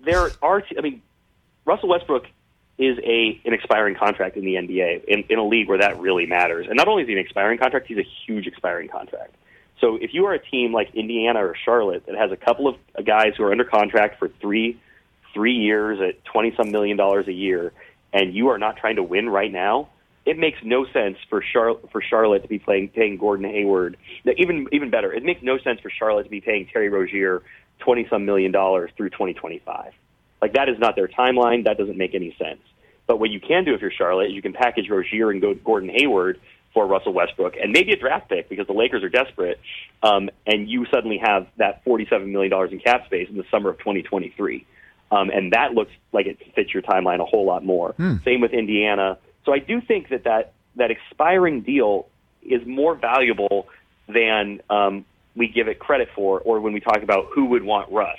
there 0.00 0.30
are. 0.40 0.62
I 0.76 0.80
mean, 0.80 1.02
Russell 1.64 1.88
Westbrook 1.90 2.24
is 2.78 2.96
a 3.04 3.40
an 3.44 3.52
expiring 3.52 3.94
contract 3.96 4.36
in 4.36 4.44
the 4.44 4.54
NBA 4.54 5.04
in, 5.04 5.24
in 5.28 5.38
a 5.38 5.44
league 5.46 5.68
where 5.68 5.78
that 5.78 5.98
really 6.00 6.26
matters. 6.26 6.66
And 6.68 6.76
not 6.76 6.88
only 6.88 7.02
is 7.02 7.08
he 7.08 7.14
an 7.14 7.18
expiring 7.18 7.58
contract, 7.58 7.88
he's 7.88 7.98
a 7.98 8.06
huge 8.26 8.46
expiring 8.46 8.88
contract. 8.88 9.34
So 9.80 9.96
if 9.96 10.14
you 10.14 10.26
are 10.26 10.32
a 10.32 10.38
team 10.38 10.72
like 10.72 10.94
Indiana 10.94 11.44
or 11.44 11.54
Charlotte 11.54 12.06
that 12.06 12.16
has 12.16 12.32
a 12.32 12.36
couple 12.36 12.66
of 12.68 12.76
guys 13.04 13.34
who 13.36 13.44
are 13.44 13.52
under 13.52 13.64
contract 13.64 14.18
for 14.18 14.28
three 14.40 14.80
three 15.34 15.54
years 15.54 15.98
at 16.00 16.24
20 16.24 16.54
some 16.56 16.70
million 16.70 16.96
dollars 16.96 17.28
a 17.28 17.32
year 17.32 17.72
and 18.12 18.34
you 18.34 18.48
are 18.48 18.58
not 18.58 18.76
trying 18.76 18.96
to 18.96 19.02
win 19.02 19.28
right 19.28 19.52
now, 19.52 19.88
it 20.24 20.38
makes 20.38 20.58
no 20.62 20.86
sense 20.92 21.16
for 21.28 21.42
Charlotte 21.42 21.90
for 21.90 22.02
Charlotte 22.02 22.42
to 22.42 22.48
be 22.48 22.58
playing 22.58 22.88
paying 22.88 23.16
Gordon 23.16 23.48
Hayward. 23.50 23.96
Even 24.36 24.66
even 24.72 24.90
better, 24.90 25.12
it 25.12 25.24
makes 25.24 25.42
no 25.42 25.58
sense 25.58 25.80
for 25.80 25.90
Charlotte 25.90 26.24
to 26.24 26.30
be 26.30 26.40
paying 26.40 26.66
Terry 26.66 26.88
Rozier 26.88 27.42
twenty 27.78 28.06
some 28.10 28.26
million 28.26 28.52
dollars 28.52 28.90
through 28.96 29.10
2025. 29.10 29.92
Like 30.42 30.52
that 30.52 30.68
is 30.68 30.78
not 30.78 30.96
their 30.96 31.08
timeline. 31.08 31.64
That 31.64 31.78
doesn't 31.78 31.96
make 31.96 32.14
any 32.14 32.36
sense. 32.38 32.60
But 33.06 33.18
what 33.18 33.30
you 33.30 33.40
can 33.40 33.64
do 33.64 33.74
if 33.74 33.80
you're 33.80 33.90
Charlotte 33.90 34.26
is 34.26 34.32
you 34.32 34.42
can 34.42 34.52
package 34.52 34.90
Rozier 34.90 35.30
and 35.30 35.40
go 35.40 35.54
Gordon 35.54 35.88
Hayward 35.88 36.40
for 36.74 36.86
Russell 36.86 37.14
Westbrook 37.14 37.54
and 37.56 37.72
maybe 37.72 37.92
a 37.92 37.96
draft 37.96 38.28
pick 38.28 38.50
because 38.50 38.66
the 38.66 38.74
Lakers 38.74 39.02
are 39.02 39.08
desperate, 39.08 39.58
um, 40.02 40.28
and 40.46 40.68
you 40.68 40.84
suddenly 40.92 41.16
have 41.16 41.46
that 41.56 41.82
$47 41.86 42.30
million 42.30 42.52
in 42.70 42.78
cap 42.80 43.06
space 43.06 43.28
in 43.30 43.38
the 43.38 43.44
summer 43.50 43.70
of 43.70 43.78
2023. 43.78 44.66
Um, 45.10 45.30
and 45.30 45.52
that 45.52 45.72
looks 45.72 45.92
like 46.12 46.26
it 46.26 46.38
fits 46.54 46.72
your 46.72 46.82
timeline 46.82 47.20
a 47.20 47.24
whole 47.24 47.46
lot 47.46 47.64
more. 47.64 47.92
Hmm. 47.92 48.16
Same 48.24 48.40
with 48.40 48.52
Indiana. 48.52 49.18
So 49.44 49.52
I 49.52 49.58
do 49.58 49.80
think 49.80 50.10
that 50.10 50.24
that, 50.24 50.52
that 50.76 50.90
expiring 50.90 51.62
deal 51.62 52.08
is 52.42 52.66
more 52.66 52.94
valuable 52.94 53.68
than 54.06 54.60
um, 54.68 55.04
we 55.34 55.48
give 55.48 55.68
it 55.68 55.78
credit 55.78 56.08
for, 56.14 56.40
or 56.40 56.60
when 56.60 56.72
we 56.72 56.80
talk 56.80 57.02
about 57.02 57.28
who 57.32 57.46
would 57.46 57.62
want 57.62 57.90
Russ. 57.90 58.18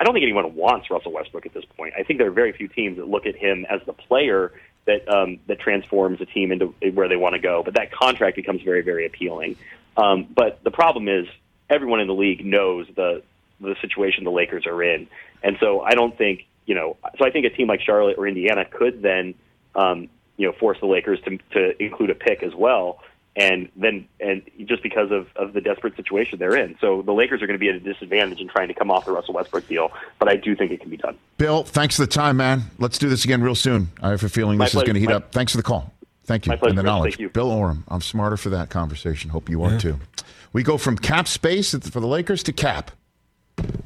I 0.00 0.04
don't 0.04 0.12
think 0.12 0.24
anyone 0.24 0.54
wants 0.56 0.90
Russell 0.90 1.12
Westbrook 1.12 1.46
at 1.46 1.54
this 1.54 1.64
point. 1.76 1.94
I 1.98 2.02
think 2.02 2.18
there 2.18 2.28
are 2.28 2.32
very 2.32 2.52
few 2.52 2.68
teams 2.68 2.96
that 2.96 3.08
look 3.08 3.26
at 3.26 3.36
him 3.36 3.64
as 3.70 3.80
the 3.86 3.92
player 3.92 4.52
that 4.86 5.08
um, 5.08 5.38
that 5.46 5.60
transforms 5.60 6.20
a 6.20 6.26
team 6.26 6.52
into 6.52 6.74
where 6.92 7.08
they 7.08 7.16
want 7.16 7.34
to 7.34 7.40
go. 7.40 7.62
But 7.62 7.74
that 7.74 7.92
contract 7.92 8.36
becomes 8.36 8.62
very, 8.62 8.82
very 8.82 9.06
appealing. 9.06 9.56
Um, 9.96 10.26
but 10.34 10.62
the 10.64 10.70
problem 10.70 11.08
is, 11.08 11.26
everyone 11.70 12.00
in 12.00 12.08
the 12.08 12.14
league 12.14 12.44
knows 12.44 12.86
the 12.94 13.22
the 13.60 13.76
situation 13.80 14.24
the 14.24 14.30
Lakers 14.30 14.66
are 14.66 14.82
in, 14.82 15.06
and 15.42 15.56
so 15.60 15.80
I 15.80 15.94
don't 15.94 16.16
think 16.16 16.46
you 16.66 16.74
know. 16.74 16.96
So 17.18 17.24
I 17.24 17.30
think 17.30 17.46
a 17.46 17.50
team 17.50 17.68
like 17.68 17.80
Charlotte 17.80 18.16
or 18.18 18.26
Indiana 18.26 18.64
could 18.64 19.02
then 19.02 19.34
um, 19.74 20.08
you 20.36 20.46
know 20.46 20.52
force 20.52 20.78
the 20.80 20.86
Lakers 20.86 21.20
to 21.22 21.38
to 21.52 21.82
include 21.82 22.10
a 22.10 22.14
pick 22.14 22.42
as 22.42 22.54
well 22.54 23.00
and 23.36 23.68
then 23.76 24.06
and 24.20 24.42
just 24.64 24.82
because 24.82 25.10
of, 25.10 25.26
of 25.36 25.52
the 25.52 25.60
desperate 25.60 25.96
situation 25.96 26.38
they're 26.38 26.56
in. 26.56 26.76
So 26.80 27.02
the 27.02 27.12
Lakers 27.12 27.42
are 27.42 27.46
going 27.46 27.58
to 27.58 27.60
be 27.60 27.68
at 27.68 27.74
a 27.74 27.80
disadvantage 27.80 28.40
in 28.40 28.48
trying 28.48 28.68
to 28.68 28.74
come 28.74 28.90
off 28.90 29.06
the 29.06 29.12
Russell 29.12 29.34
Westbrook 29.34 29.66
deal, 29.66 29.90
but 30.18 30.28
I 30.28 30.36
do 30.36 30.54
think 30.54 30.70
it 30.70 30.80
can 30.80 30.90
be 30.90 30.96
done. 30.96 31.16
Bill, 31.36 31.64
thanks 31.64 31.96
for 31.96 32.02
the 32.02 32.12
time, 32.12 32.36
man. 32.36 32.62
Let's 32.78 32.98
do 32.98 33.08
this 33.08 33.24
again 33.24 33.42
real 33.42 33.54
soon. 33.54 33.90
I 34.00 34.10
have 34.10 34.22
a 34.22 34.28
feeling 34.28 34.58
My 34.58 34.66
this 34.66 34.74
is 34.74 34.82
going 34.82 34.94
to 34.94 35.00
heat 35.00 35.06
pleasure. 35.06 35.16
up. 35.16 35.32
Thanks 35.32 35.52
for 35.52 35.56
the 35.56 35.64
call. 35.64 35.92
Thank 36.26 36.46
you 36.46 36.50
My 36.50 36.56
pleasure, 36.56 36.70
and 36.70 36.78
the 36.78 36.82
knowledge. 36.84 37.14
Thank 37.14 37.20
you. 37.20 37.30
Bill 37.30 37.50
Oram, 37.50 37.84
I'm 37.88 38.00
smarter 38.00 38.36
for 38.36 38.50
that 38.50 38.70
conversation. 38.70 39.30
Hope 39.30 39.48
you 39.48 39.62
are 39.64 39.78
too. 39.78 39.98
We 40.52 40.62
go 40.62 40.78
from 40.78 40.96
cap 40.96 41.26
space 41.26 41.74
for 41.74 42.00
the 42.00 42.06
Lakers 42.06 42.42
to 42.44 42.52
cap. 42.52 42.92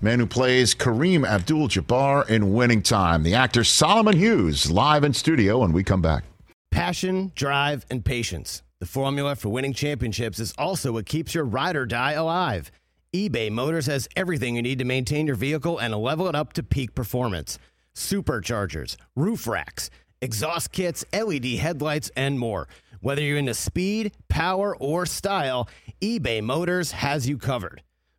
Man 0.00 0.20
who 0.20 0.26
plays 0.26 0.76
Kareem 0.76 1.26
Abdul-Jabbar 1.26 2.28
in 2.28 2.52
Winning 2.52 2.82
Time. 2.82 3.24
The 3.24 3.34
actor 3.34 3.64
Solomon 3.64 4.16
Hughes 4.16 4.70
live 4.70 5.02
in 5.02 5.12
studio, 5.12 5.64
and 5.64 5.74
we 5.74 5.82
come 5.82 6.00
back. 6.00 6.24
Passion, 6.70 7.32
drive, 7.34 7.84
and 7.90 8.04
patience. 8.04 8.62
The 8.78 8.86
formula 8.86 9.34
for 9.34 9.48
winning 9.48 9.72
championships 9.72 10.38
is 10.38 10.54
also 10.56 10.92
what 10.92 11.06
keeps 11.06 11.34
your 11.34 11.44
ride 11.44 11.74
or 11.74 11.84
die 11.84 12.12
alive. 12.12 12.70
eBay 13.12 13.50
Motors 13.50 13.86
has 13.86 14.08
everything 14.14 14.54
you 14.54 14.62
need 14.62 14.78
to 14.78 14.84
maintain 14.84 15.26
your 15.26 15.34
vehicle 15.34 15.78
and 15.78 15.92
level 15.94 16.28
it 16.28 16.36
up 16.36 16.52
to 16.52 16.62
peak 16.62 16.94
performance 16.94 17.58
superchargers, 17.96 18.96
roof 19.16 19.48
racks, 19.48 19.90
exhaust 20.22 20.70
kits, 20.70 21.04
LED 21.12 21.44
headlights, 21.56 22.12
and 22.14 22.38
more. 22.38 22.68
Whether 23.00 23.22
you're 23.22 23.38
into 23.38 23.54
speed, 23.54 24.12
power, 24.28 24.76
or 24.76 25.04
style, 25.06 25.68
eBay 26.00 26.40
Motors 26.40 26.92
has 26.92 27.28
you 27.28 27.38
covered. 27.38 27.82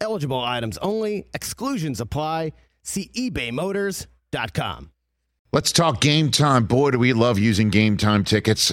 Eligible 0.00 0.40
items 0.40 0.78
only, 0.78 1.26
exclusions 1.34 2.00
apply. 2.00 2.52
See 2.82 3.10
ebaymotors.com. 3.14 4.90
Let's 5.52 5.72
talk 5.72 6.00
game 6.00 6.30
time. 6.30 6.64
Boy, 6.64 6.92
do 6.92 6.98
we 6.98 7.12
love 7.12 7.38
using 7.38 7.70
game 7.70 7.96
time 7.96 8.22
tickets 8.24 8.72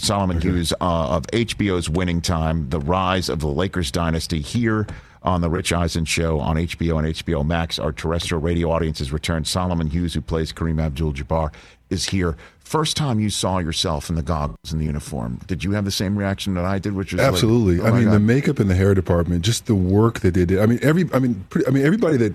Solomon 0.00 0.40
Hughes 0.40 0.72
uh, 0.80 1.16
of 1.16 1.26
HBO's 1.26 1.90
Winning 1.90 2.20
Time, 2.20 2.70
The 2.70 2.78
Rise 2.80 3.28
of 3.28 3.40
the 3.40 3.48
Lakers 3.48 3.90
Dynasty, 3.90 4.40
here 4.40 4.86
on 5.22 5.40
The 5.40 5.50
Rich 5.50 5.72
Eisen 5.72 6.04
Show 6.04 6.38
on 6.38 6.56
HBO 6.56 6.98
and 6.98 7.14
HBO 7.14 7.44
Max. 7.44 7.78
Our 7.78 7.92
terrestrial 7.92 8.40
radio 8.40 8.70
audience 8.70 9.00
has 9.00 9.12
returned. 9.12 9.48
Solomon 9.48 9.88
Hughes, 9.88 10.14
who 10.14 10.20
plays 10.20 10.52
Kareem 10.52 10.80
Abdul 10.80 11.14
Jabbar, 11.14 11.52
is 11.90 12.06
here. 12.06 12.36
First 12.60 12.96
time 12.96 13.18
you 13.18 13.28
saw 13.28 13.58
yourself 13.58 14.08
in 14.08 14.14
the 14.14 14.22
goggles 14.22 14.72
and 14.72 14.80
the 14.80 14.84
uniform, 14.84 15.40
did 15.46 15.64
you 15.64 15.72
have 15.72 15.84
the 15.84 15.90
same 15.90 16.16
reaction 16.16 16.54
that 16.54 16.64
I 16.64 16.78
did? 16.78 16.94
Which 16.94 17.12
was 17.12 17.20
Absolutely. 17.20 17.80
oh 17.80 17.86
I 17.86 17.90
mean, 17.90 18.04
God. 18.04 18.12
the 18.12 18.20
makeup 18.20 18.60
in 18.60 18.68
the 18.68 18.74
hair 18.76 18.94
department, 18.94 19.44
just 19.44 19.66
the 19.66 19.74
work 19.74 20.20
that 20.20 20.34
they 20.34 20.44
did. 20.44 20.60
I 20.60 20.66
mean, 20.66 20.78
every. 20.80 21.08
I 21.12 21.18
mean, 21.18 21.44
pretty, 21.50 21.66
I 21.66 21.70
mean, 21.70 21.84
everybody 21.84 22.18
that 22.18 22.34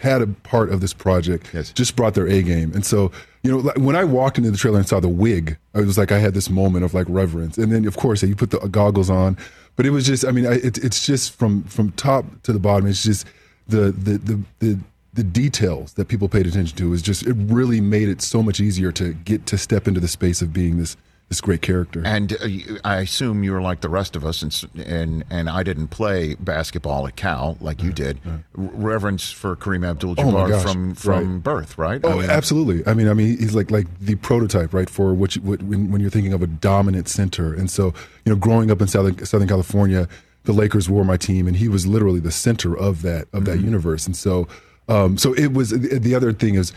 had 0.00 0.22
a 0.22 0.26
part 0.26 0.70
of 0.70 0.80
this 0.80 0.92
project 0.92 1.50
Yes. 1.54 1.72
just 1.72 1.96
brought 1.96 2.14
their 2.14 2.26
A 2.26 2.42
game. 2.42 2.72
And 2.74 2.84
so, 2.84 3.12
you 3.42 3.50
know, 3.50 3.58
like, 3.58 3.78
when 3.78 3.94
I 3.96 4.04
walked 4.04 4.38
into 4.38 4.50
the 4.50 4.56
trailer 4.56 4.78
and 4.78 4.88
saw 4.88 4.98
the 5.00 5.08
wig, 5.08 5.56
I 5.74 5.80
was 5.80 5.96
like, 5.96 6.10
I 6.10 6.18
had 6.18 6.34
this 6.34 6.50
moment 6.50 6.84
of 6.84 6.92
like 6.94 7.06
reverence. 7.08 7.56
And 7.56 7.72
then, 7.72 7.86
of 7.86 7.96
course, 7.96 8.22
you 8.22 8.34
put 8.34 8.50
the 8.50 8.58
goggles 8.58 9.10
on, 9.10 9.36
but 9.76 9.86
it 9.86 9.90
was 9.90 10.06
just. 10.06 10.24
I 10.24 10.30
mean, 10.32 10.46
I, 10.46 10.54
it, 10.54 10.78
it's 10.78 11.06
just 11.06 11.34
from 11.36 11.62
from 11.64 11.92
top 11.92 12.24
to 12.42 12.52
the 12.52 12.58
bottom. 12.58 12.88
It's 12.88 13.02
just 13.04 13.26
the 13.68 13.92
the 13.92 14.18
the. 14.18 14.40
the 14.60 14.78
the 15.14 15.24
details 15.24 15.94
that 15.94 16.08
people 16.08 16.28
paid 16.28 16.46
attention 16.46 16.76
to 16.76 16.92
is 16.92 17.00
just 17.00 17.26
it 17.26 17.32
really 17.32 17.80
made 17.80 18.06
it 18.06 18.20
so 18.20 18.42
much 18.42 18.60
easier 18.60 18.92
to 18.92 19.14
get 19.14 19.46
to 19.46 19.56
step 19.56 19.88
into 19.88 19.98
the 19.98 20.08
space 20.08 20.42
of 20.42 20.52
being 20.52 20.76
this 20.76 20.94
this 21.28 21.40
great 21.40 21.60
character. 21.60 22.02
And 22.04 22.32
uh, 22.34 22.78
I 22.84 22.98
assume 22.98 23.42
you 23.42 23.52
were 23.52 23.60
like 23.60 23.80
the 23.80 23.88
rest 23.88 24.14
of 24.14 24.24
us, 24.24 24.42
and 24.42 24.86
and 24.86 25.24
and 25.28 25.50
I 25.50 25.62
didn't 25.64 25.88
play 25.88 26.36
basketball 26.38 27.06
at 27.06 27.16
Cal 27.16 27.56
like 27.60 27.82
you 27.82 27.92
did. 27.92 28.20
R- 28.24 28.40
reverence 28.54 29.32
for 29.32 29.56
Kareem 29.56 29.88
Abdul-Jabbar 29.88 30.52
Oh 30.52 30.60
from 30.60 30.94
from 30.94 31.34
right. 31.34 31.42
birth, 31.42 31.78
right? 31.78 32.00
Oh, 32.04 32.10
I 32.10 32.20
mean, 32.20 32.30
absolutely. 32.30 32.86
I 32.86 32.94
mean, 32.94 33.08
I 33.08 33.14
mean, 33.14 33.38
he's 33.38 33.54
like 33.54 33.70
like 33.72 33.86
the 33.98 34.14
prototype, 34.16 34.72
right? 34.72 34.88
For 34.88 35.14
what, 35.14 35.34
you, 35.34 35.42
what 35.42 35.62
when, 35.64 35.90
when 35.90 36.00
you're 36.00 36.10
thinking 36.10 36.32
of 36.32 36.42
a 36.42 36.46
dominant 36.46 37.08
center. 37.08 37.52
And 37.52 37.70
so, 37.70 37.86
you 38.24 38.32
know, 38.32 38.36
growing 38.36 38.70
up 38.70 38.80
in 38.80 38.86
Southern 38.86 39.24
Southern 39.26 39.48
California, 39.48 40.08
the 40.44 40.52
Lakers 40.52 40.88
were 40.88 41.02
my 41.02 41.16
team, 41.16 41.48
and 41.48 41.56
he 41.56 41.66
was 41.66 41.88
literally 41.88 42.20
the 42.20 42.30
center 42.30 42.76
of 42.76 43.02
that 43.02 43.26
of 43.32 43.46
that 43.46 43.58
universe. 43.58 44.06
And 44.06 44.16
so, 44.16 44.46
um, 44.88 45.18
so 45.18 45.34
it 45.34 45.52
was. 45.52 45.70
The 45.70 46.14
other 46.14 46.32
thing 46.32 46.54
is, 46.54 46.72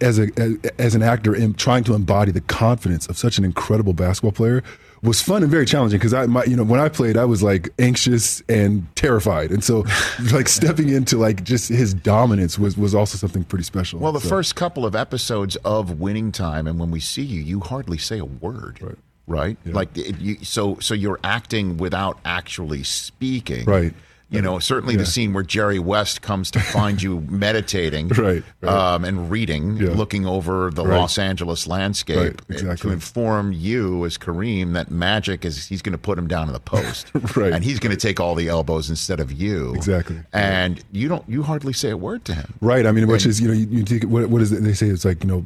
as 0.00 0.18
a 0.18 0.28
as, 0.36 0.56
as 0.78 0.94
an 0.94 1.02
actor, 1.02 1.34
in 1.34 1.54
trying 1.54 1.84
to 1.84 1.94
embody 1.94 2.32
the 2.32 2.40
confidence 2.40 3.06
of 3.06 3.16
such 3.18 3.38
an 3.38 3.44
incredible 3.44 3.92
basketball 3.92 4.32
player 4.32 4.62
was 5.02 5.20
fun 5.20 5.42
and 5.42 5.50
very 5.52 5.66
challenging 5.66 5.98
because 5.98 6.14
I, 6.14 6.24
my, 6.24 6.44
you 6.44 6.56
know, 6.56 6.62
when 6.62 6.80
I 6.80 6.88
played, 6.88 7.18
I 7.18 7.26
was 7.26 7.42
like 7.42 7.68
anxious 7.78 8.42
and 8.48 8.86
terrified, 8.96 9.50
and 9.50 9.62
so 9.62 9.84
like 10.32 10.48
stepping 10.48 10.88
into 10.88 11.18
like 11.18 11.44
just 11.44 11.68
his 11.68 11.92
dominance 11.92 12.58
was 12.58 12.78
was 12.78 12.94
also 12.94 13.18
something 13.18 13.44
pretty 13.44 13.64
special. 13.64 13.98
Well, 14.00 14.12
the 14.12 14.20
So- 14.20 14.28
first 14.30 14.56
couple 14.56 14.86
of 14.86 14.96
episodes 14.96 15.56
of 15.56 16.00
Winning 16.00 16.32
Time, 16.32 16.66
and 16.66 16.78
when 16.78 16.90
we 16.90 17.00
see 17.00 17.22
you, 17.22 17.42
you 17.42 17.60
hardly 17.60 17.98
say 17.98 18.18
a 18.18 18.24
word, 18.24 18.96
right? 19.26 19.58
Like 19.66 19.94
it, 19.98 20.18
you, 20.20 20.36
so, 20.42 20.78
so 20.80 20.94
you're 20.94 21.20
acting 21.22 21.76
without 21.76 22.18
actually 22.24 22.82
speaking, 22.84 23.66
Right. 23.66 23.92
You 24.30 24.42
know, 24.42 24.58
certainly 24.58 24.96
the 24.96 25.06
scene 25.06 25.32
where 25.32 25.44
Jerry 25.44 25.78
West 25.78 26.20
comes 26.22 26.50
to 26.52 26.58
find 26.60 27.00
you 27.00 27.20
meditating, 27.28 28.08
Right, 28.08 28.42
right. 28.62 28.72
Um, 28.94 29.04
and 29.04 29.30
reading, 29.30 29.76
Yeah. 29.76 29.90
looking 29.90 30.26
over 30.26 30.70
the 30.72 30.84
Right. 30.84 30.98
Los 30.98 31.18
Angeles 31.18 31.66
landscape, 31.68 32.42
exactly. 32.48 32.88
to 32.88 32.92
inform 32.92 33.52
you 33.52 34.04
as 34.04 34.18
Kareem 34.18 34.72
that 34.72 34.90
Magic 34.90 35.44
is 35.44 35.66
he's 35.68 35.82
going 35.82 35.92
to 35.92 35.98
put 35.98 36.18
him 36.18 36.26
down 36.26 36.48
in 36.48 36.52
the 36.52 36.58
post, 36.58 37.12
Right. 37.36 37.52
and 37.52 37.62
he's 37.62 37.78
going 37.78 37.94
to 37.94 38.00
take 38.00 38.18
all 38.18 38.34
the 38.34 38.48
elbows 38.48 38.90
instead 38.90 39.20
of 39.20 39.30
you, 39.30 39.72
Exactly. 39.76 40.18
And 40.32 40.82
you 40.90 41.06
don't, 41.08 41.22
you 41.28 41.44
hardly 41.44 41.72
say 41.72 41.90
a 41.90 41.96
word 41.96 42.24
to 42.24 42.34
him. 42.34 42.54
Right. 42.60 42.86
I 42.86 42.92
mean, 42.92 43.06
which 43.06 43.26
is 43.26 43.40
you 43.40 43.46
know 43.48 43.54
you, 43.54 43.66
you 43.68 43.84
take 43.84 44.02
what, 44.04 44.28
what 44.30 44.42
is 44.42 44.50
it? 44.50 44.62
They 44.64 44.72
say 44.74 44.88
it's 44.88 45.04
like 45.04 45.22
you 45.22 45.28
know, 45.30 45.44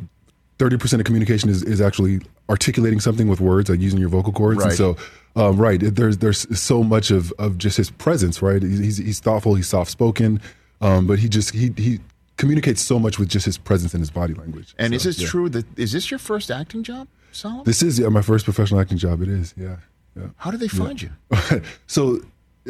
thirty 0.58 0.78
percent 0.78 1.00
of 1.00 1.04
communication 1.04 1.50
is, 1.50 1.62
is 1.62 1.80
actually 1.82 2.20
articulating 2.48 3.00
something 3.00 3.28
with 3.28 3.40
words, 3.40 3.68
like 3.68 3.80
using 3.80 3.98
your 3.98 4.08
vocal 4.08 4.32
cords. 4.32 4.58
Right. 4.58 4.68
And 4.68 4.76
so, 4.76 4.96
um, 5.36 5.56
right, 5.56 5.80
there's 5.80 6.18
there's 6.18 6.46
so 6.58 6.82
much 6.82 7.10
of, 7.10 7.32
of 7.38 7.58
just 7.58 7.76
his 7.76 7.90
presence. 7.90 8.42
Right. 8.42 8.62
He's 8.62 8.98
he's, 8.98 9.20
thoughtful. 9.20 9.54
He's 9.54 9.68
soft 9.68 9.90
spoken, 9.90 10.40
um, 10.80 11.06
but 11.06 11.18
he 11.18 11.28
just 11.28 11.50
he 11.50 11.72
he 11.76 12.00
communicates 12.36 12.80
so 12.80 12.98
much 12.98 13.18
with 13.18 13.28
just 13.28 13.44
his 13.44 13.58
presence 13.58 13.94
and 13.94 14.00
his 14.00 14.10
body 14.10 14.34
language. 14.34 14.74
And 14.78 14.94
is 14.94 15.02
So, 15.02 15.08
this 15.10 15.20
yeah. 15.20 15.28
true 15.28 15.48
that 15.50 15.78
is 15.78 15.92
this 15.92 16.10
your 16.10 16.18
first 16.18 16.50
acting 16.50 16.82
job, 16.82 17.08
Solomon? 17.32 17.64
This 17.64 17.82
is 17.82 17.98
yeah, 17.98 18.08
my 18.08 18.22
first 18.22 18.44
professional 18.44 18.80
acting 18.80 18.98
job. 18.98 19.22
It 19.22 19.28
is. 19.28 19.54
Yeah. 19.56 19.76
Yeah. 20.16 20.28
How 20.36 20.50
did 20.50 20.60
they 20.60 20.68
find 20.68 21.00
you? 21.00 21.10
so 21.86 22.20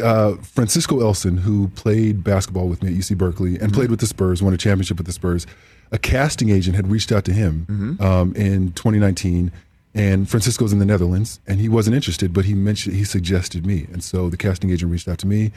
uh, 0.03 0.35
Francisco 0.43 1.01
Elson, 1.01 1.39
who 1.39 1.69
played 1.69 2.23
basketball 2.23 2.69
with 2.69 2.83
me 2.83 2.93
at 2.93 2.99
UC 2.99 3.17
Berkeley 3.17 3.59
and 3.59 3.73
played 3.73 3.91
with 3.91 4.01
the 4.01 4.07
Spurs, 4.07 4.43
won 4.43 4.53
a 4.53 4.59
championship 4.59 4.99
with 4.99 5.07
the 5.07 5.13
Spurs, 5.13 5.47
a 5.91 5.99
casting 5.99 6.51
agent 6.51 6.77
had 6.77 6.89
reached 6.91 7.11
out 7.11 7.25
to 7.25 7.33
him 7.33 7.97
um, 8.01 8.35
in 8.35 8.73
2019. 8.73 9.51
And 9.95 10.29
Francisco's 10.29 10.73
in 10.73 10.79
the 10.79 10.85
Netherlands, 10.85 11.41
and 11.47 11.61
he 11.61 11.69
wasn't 11.69 11.97
interested, 11.97 12.33
but 12.33 12.45
he 12.45 12.55
mentioned 12.55 12.95
he 12.95 13.05
suggested 13.05 13.67
me, 13.67 13.87
and 13.93 14.05
so 14.05 14.29
the 14.29 14.37
casting 14.37 14.71
agent 14.71 14.93
reached 14.93 15.09
out 15.09 15.19
to 15.19 15.27
me. 15.27 15.51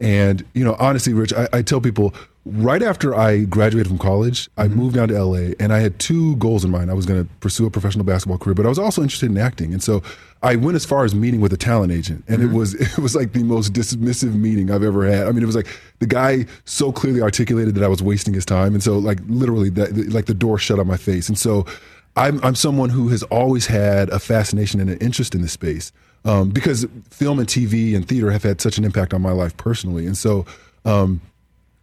And 0.00 0.44
you 0.52 0.64
know, 0.64 0.76
honestly, 0.78 1.12
Rich, 1.12 1.32
I, 1.32 1.48
I 1.52 1.62
tell 1.62 1.80
people 1.80 2.14
right 2.44 2.82
after 2.82 3.14
I 3.14 3.44
graduated 3.44 3.88
from 3.88 3.98
college, 3.98 4.48
I 4.56 4.66
mm-hmm. 4.66 4.76
moved 4.76 4.94
down 4.94 5.08
to 5.08 5.22
LA, 5.22 5.54
and 5.58 5.72
I 5.72 5.80
had 5.80 5.98
two 5.98 6.36
goals 6.36 6.64
in 6.64 6.70
mind. 6.70 6.90
I 6.90 6.94
was 6.94 7.04
going 7.04 7.22
to 7.22 7.30
pursue 7.40 7.66
a 7.66 7.70
professional 7.70 8.04
basketball 8.04 8.38
career, 8.38 8.54
but 8.54 8.64
I 8.64 8.68
was 8.68 8.78
also 8.78 9.02
interested 9.02 9.30
in 9.30 9.38
acting, 9.38 9.72
and 9.72 9.82
so 9.82 10.02
I 10.42 10.56
went 10.56 10.76
as 10.76 10.84
far 10.84 11.04
as 11.04 11.14
meeting 11.14 11.40
with 11.40 11.52
a 11.52 11.56
talent 11.56 11.92
agent, 11.92 12.24
and 12.28 12.42
it 12.42 12.46
mm-hmm. 12.46 12.56
was 12.56 12.74
it 12.98 12.98
was 12.98 13.14
like 13.14 13.32
the 13.32 13.42
most 13.42 13.72
dismissive 13.72 14.34
meeting 14.34 14.70
I've 14.70 14.84
ever 14.84 15.06
had. 15.06 15.26
I 15.26 15.32
mean, 15.32 15.42
it 15.42 15.46
was 15.46 15.56
like 15.56 15.68
the 15.98 16.06
guy 16.06 16.46
so 16.64 16.92
clearly 16.92 17.20
articulated 17.20 17.74
that 17.74 17.84
I 17.84 17.88
was 17.88 18.02
wasting 18.02 18.34
his 18.34 18.44
time, 18.44 18.74
and 18.74 18.82
so 18.82 18.98
like 18.98 19.18
literally 19.26 19.70
that 19.70 20.10
like 20.10 20.26
the 20.26 20.34
door 20.34 20.58
shut 20.58 20.78
on 20.78 20.86
my 20.86 20.96
face, 20.96 21.28
and 21.28 21.38
so. 21.38 21.66
I'm, 22.18 22.42
I'm 22.44 22.54
someone 22.54 22.90
who 22.90 23.08
has 23.08 23.22
always 23.24 23.66
had 23.66 24.10
a 24.10 24.18
fascination 24.18 24.80
and 24.80 24.90
an 24.90 24.98
interest 24.98 25.34
in 25.34 25.42
this 25.42 25.52
space 25.52 25.92
um, 26.24 26.50
because 26.50 26.86
film 27.10 27.38
and 27.38 27.48
TV 27.48 27.94
and 27.94 28.06
theater 28.06 28.30
have 28.30 28.42
had 28.42 28.60
such 28.60 28.76
an 28.76 28.84
impact 28.84 29.14
on 29.14 29.22
my 29.22 29.32
life 29.32 29.56
personally. 29.56 30.06
And 30.06 30.16
so, 30.16 30.44
um, 30.84 31.20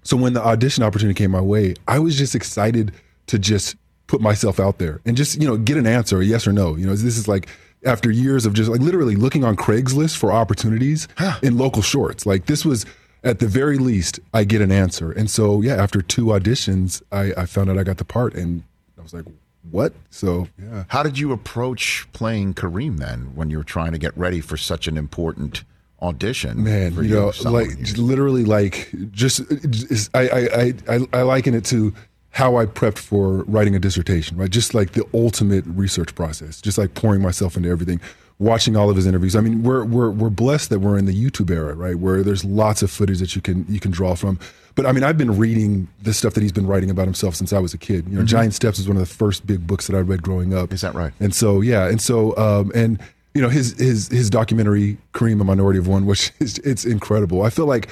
so 0.04 0.17
when 0.17 0.34
the 0.34 0.45
audition 0.45 0.84
opportunity 0.84 1.17
came 1.17 1.32
my 1.32 1.41
way, 1.41 1.76
I 1.88 2.00
was 2.00 2.17
just 2.17 2.36
excited 2.36 2.91
to 3.28 3.39
just 3.39 3.76
put 4.08 4.21
myself 4.21 4.60
out 4.60 4.78
there 4.78 5.02
and 5.06 5.17
just 5.17 5.41
you 5.41 5.48
know 5.48 5.58
get 5.58 5.78
an 5.78 5.88
answer, 5.88 6.19
a 6.19 6.26
yes 6.26 6.45
or 6.45 6.54
no. 6.54 6.76
You 6.76 6.86
know, 6.86 6.91
this 6.91 7.17
is 7.17 7.28
like 7.28 7.48
after 7.86 8.12
years 8.12 8.45
of 8.45 8.54
just 8.54 8.69
like 8.69 8.82
literally 8.82 9.15
looking 9.15 9.43
on 9.43 9.56
Craigslist 9.56 10.17
for 10.17 10.32
opportunities 10.32 11.08
in 11.41 11.58
local 11.58 11.82
shorts. 11.82 12.26
Like 12.26 12.45
this 12.45 12.65
was 12.65 12.86
at 13.24 13.39
the 13.39 13.48
very 13.48 13.78
least, 13.80 14.19
I 14.34 14.43
get 14.43 14.62
an 14.62 14.71
answer. 14.71 15.12
And 15.12 15.30
so 15.30 15.62
yeah, 15.62 15.76
after 15.76 16.02
two 16.02 16.26
auditions, 16.26 17.02
I, 17.12 17.34
I 17.41 17.45
found 17.48 17.69
out 17.71 17.78
I 17.80 17.84
got 17.84 17.98
the 17.98 18.06
part, 18.06 18.36
and 18.36 18.63
I 19.00 19.02
was 19.02 19.13
like, 19.13 19.26
what? 19.71 19.93
So 20.10 20.47
yeah. 20.62 20.86
How 20.89 21.04
did 21.04 21.17
you 21.17 21.32
approach 21.32 22.08
playing 22.13 22.54
Kareem 22.54 22.97
then 22.97 23.36
when 23.36 23.49
you 23.49 23.58
were 23.58 23.63
trying 23.63 23.91
to 23.91 23.97
get 23.97 24.17
ready 24.17 24.41
for 24.41 24.58
such 24.58 24.88
an 24.88 24.97
important 24.97 25.63
audition? 26.01 26.63
man 26.63 26.93
for 26.93 27.04
you 27.04 27.15
know 27.15 27.32
like 27.45 27.69
literally 27.97 28.45
like 28.45 28.91
just, 29.12 29.41
just 29.69 30.15
I 30.15 30.30
I 30.30 30.73
I 30.88 30.99
I 31.13 31.21
liken 31.21 31.54
it 31.54 31.65
to 31.65 31.93
how 32.32 32.58
I 32.58 32.65
prepped 32.65 32.97
for 32.97 33.43
writing 33.45 33.75
a 33.75 33.80
dissertation 33.80 34.38
right 34.38 34.49
just 34.49 34.73
like 34.73 34.91
the 34.91 35.06
ultimate 35.13 35.63
research 35.65 36.13
process 36.15 36.60
just 36.62 36.78
like 36.78 36.93
pouring 36.93 37.21
myself 37.21 37.56
into 37.56 37.69
everything 37.69 38.01
watching 38.38 38.76
all 38.76 38.89
of 38.89 38.95
his 38.98 39.06
interviews 39.06 39.36
I 39.36 39.41
mean 39.41 39.63
we're 39.63 39.86
we're 39.86 40.10
we're 40.12 40.30
blessed 40.30 40.69
that 40.71 40.80
we're 40.80 40.98
in 40.98 41.06
the 41.06 41.13
YouTube 41.13 41.50
era 41.50 41.74
right 41.74 41.95
where 41.95 42.21
there's 42.21 42.43
lots 42.43 42.82
of 42.82 42.91
footage 42.91 43.19
that 43.19 43.36
you 43.36 43.41
can 43.41 43.65
you 43.69 43.80
can 43.80 43.91
draw 43.91 44.13
from 44.15 44.38
but 44.76 44.86
I 44.86 44.91
mean 44.91 45.04
I've 45.04 45.17
been 45.17 45.38
reading 45.38 45.88
the 46.02 46.13
stuff 46.13 46.34
that 46.34 46.41
he's 46.43 46.52
been 46.52 46.67
writing 46.67 46.89
about 46.89 47.06
himself 47.06 47.36
since 47.36 47.54
I 47.54 47.60
was 47.60 47.74
a 47.74 47.78
kid 47.78 48.10
you 48.10 48.17
know 48.17 48.26
Giant 48.26 48.54
Steps 48.54 48.78
is 48.78 48.88
one 48.88 48.98
of 48.98 49.02
the 49.08 49.13
first 49.13 49.48
big 49.48 49.65
books 49.65 49.88
that 49.88 49.95
I 49.95 50.00
read 50.02 50.21
growing 50.21 50.54
up 50.54 50.74
Is 50.74 50.82
that 50.82 50.93
right? 50.93 51.13
and 51.21 51.34
so 51.34 51.62
yeah, 51.62 51.88
and 51.88 52.02
so 52.02 52.36
um, 52.38 52.71
and 52.76 53.00
you 53.34 53.41
know 53.41 53.50
his 53.50 53.78
his 53.78 54.10
his 54.10 54.30
documentary 54.30 54.98
Kareem, 55.13 55.39
a 55.39 55.43
Minority 55.43 55.80
of 55.80 55.88
One, 55.88 56.06
which 56.12 56.32
is 56.39 56.58
it's 56.60 56.84
incredible. 56.86 57.41
I 57.43 57.50
feel 57.50 57.67
like 57.67 57.88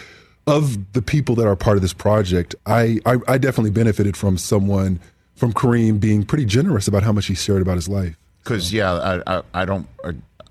of 0.46 0.92
the 0.92 1.02
people 1.02 1.36
that 1.36 1.48
are 1.48 1.56
part 1.56 1.78
of 1.78 1.82
this 1.82 1.94
project, 1.94 2.54
I 2.66 3.00
I, 3.06 3.18
I 3.28 3.38
definitely 3.38 3.72
benefited 3.72 4.18
from 4.18 4.38
someone 4.38 5.00
from 5.36 5.54
Kareem 5.54 6.00
being 6.00 6.24
pretty 6.26 6.46
generous 6.46 6.88
about 6.88 7.04
how 7.04 7.12
much 7.14 7.28
he 7.28 7.34
shared 7.34 7.62
about 7.62 7.76
his 7.76 7.88
life. 7.88 8.18
Because 8.44 8.74
yeah, 8.74 8.92
I, 8.94 9.38
I 9.38 9.42
I 9.54 9.66
don't. 9.66 9.88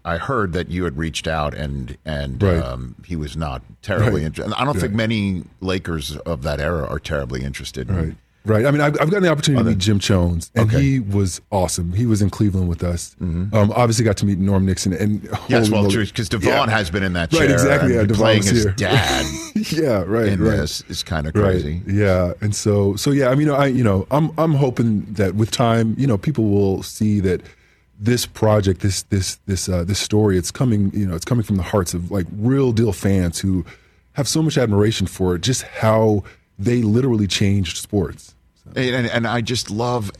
I 0.04 0.18
heard 0.18 0.52
that 0.54 0.68
you 0.70 0.84
had 0.84 0.96
reached 0.98 1.28
out 1.28 1.54
and 1.54 1.96
and 2.04 2.42
Right. 2.42 2.62
um, 2.62 2.96
he 3.06 3.14
was 3.16 3.36
not 3.36 3.62
terribly 3.82 4.20
Right. 4.22 4.26
interested. 4.26 4.54
I 4.60 4.64
don't 4.64 4.78
think 4.78 4.92
many 4.94 5.44
Lakers 5.60 6.16
of 6.18 6.42
that 6.42 6.60
era 6.60 6.84
are 6.88 6.98
terribly 6.98 7.42
interested. 7.44 7.88
in- 7.88 7.96
Right. 7.96 8.14
Right. 8.44 8.66
I 8.66 8.72
mean, 8.72 8.80
I've, 8.80 8.94
I've 9.00 9.08
gotten 9.08 9.22
the 9.22 9.28
opportunity 9.30 9.62
to 9.62 9.70
meet 9.70 9.78
Jim 9.78 10.00
Jones, 10.00 10.50
and 10.56 10.68
Okay. 10.68 10.82
he 10.82 10.98
was 10.98 11.40
awesome. 11.52 11.92
He 11.92 12.06
was 12.06 12.20
in 12.20 12.28
Cleveland 12.28 12.68
with 12.68 12.82
us. 12.82 13.14
Um, 13.20 13.52
obviously, 13.54 14.04
got 14.04 14.16
to 14.16 14.26
meet 14.26 14.38
Norm 14.40 14.66
Nixon. 14.66 14.92
And 14.94 15.22
Yes, 15.48 15.70
well, 15.70 15.84
moly. 15.84 15.96
because 16.06 16.28
DeVaughn 16.28 16.68
Yeah. 16.68 16.76
has 16.76 16.90
been 16.90 17.04
in 17.04 17.12
that 17.12 17.30
chair. 17.30 17.42
Right, 17.42 17.50
exactly, 17.52 17.94
yeah, 17.94 18.04
playing 18.10 18.42
his 18.42 18.64
here. 18.64 18.72
dad 18.76 19.26
yeah, 19.70 20.02
right. 20.04 20.26
in 20.26 20.42
right. 20.42 20.56
this 20.56 20.82
is 20.88 21.04
kind 21.04 21.28
of 21.28 21.34
crazy. 21.34 21.82
Right. 21.86 21.94
Yeah. 21.94 22.32
And 22.40 22.52
so 22.52 22.96
so 22.96 23.12
yeah, 23.12 23.28
I 23.28 23.36
mean, 23.36 23.48
I 23.48 23.66
you 23.66 23.84
know, 23.84 24.08
I'm 24.10 24.32
I'm 24.36 24.54
hoping 24.54 25.06
that 25.12 25.36
with 25.36 25.52
time, 25.52 25.94
you 25.96 26.08
know, 26.08 26.18
people 26.18 26.46
will 26.50 26.82
see 26.82 27.20
that 27.20 27.42
this 28.02 28.26
project, 28.26 28.80
this 28.80 29.02
this 29.04 29.36
this 29.46 29.68
uh, 29.68 29.84
this 29.84 30.00
story, 30.00 30.36
it's 30.36 30.50
coming, 30.50 30.90
you 30.92 31.06
know, 31.06 31.14
it's 31.14 31.24
coming 31.24 31.44
from 31.44 31.56
the 31.56 31.62
hearts 31.62 31.94
of 31.94 32.10
like 32.10 32.26
real 32.36 32.72
deal 32.72 32.92
fans 32.92 33.38
who 33.38 33.64
have 34.14 34.26
so 34.26 34.42
much 34.42 34.58
admiration 34.58 35.06
for 35.06 35.36
it, 35.36 35.42
just 35.42 35.62
how 35.62 36.24
they 36.58 36.82
literally 36.82 37.28
changed 37.28 37.76
sports. 37.76 38.34
And, 38.74 38.94
and, 38.94 39.06
and 39.06 39.26
I 39.26 39.40
just 39.40 39.70
love 39.70 40.10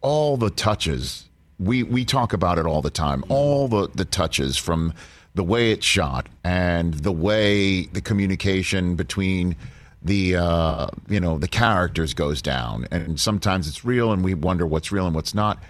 all 0.00 0.36
the 0.36 0.50
touches. 0.50 1.28
We 1.58 1.82
we 1.82 2.04
talk 2.04 2.32
about 2.32 2.58
it 2.58 2.66
all 2.66 2.82
the 2.82 2.90
time. 2.90 3.24
All 3.28 3.66
the, 3.66 3.88
the 3.92 4.04
touches 4.04 4.56
from 4.56 4.94
the 5.34 5.42
way 5.42 5.72
it's 5.72 5.84
shot 5.84 6.28
and 6.44 6.94
the 6.94 7.12
way 7.12 7.86
the 7.86 8.00
communication 8.00 8.94
between 8.94 9.56
the 10.02 10.36
uh, 10.36 10.86
you 11.08 11.18
know 11.18 11.38
the 11.38 11.48
characters 11.48 12.14
goes 12.14 12.40
down. 12.40 12.86
And 12.92 13.18
sometimes 13.18 13.66
it's 13.66 13.84
real, 13.84 14.12
and 14.12 14.22
we 14.22 14.34
wonder 14.34 14.66
what's 14.68 14.92
real 14.92 15.06
and 15.06 15.16
what's 15.16 15.34
not. 15.34 15.60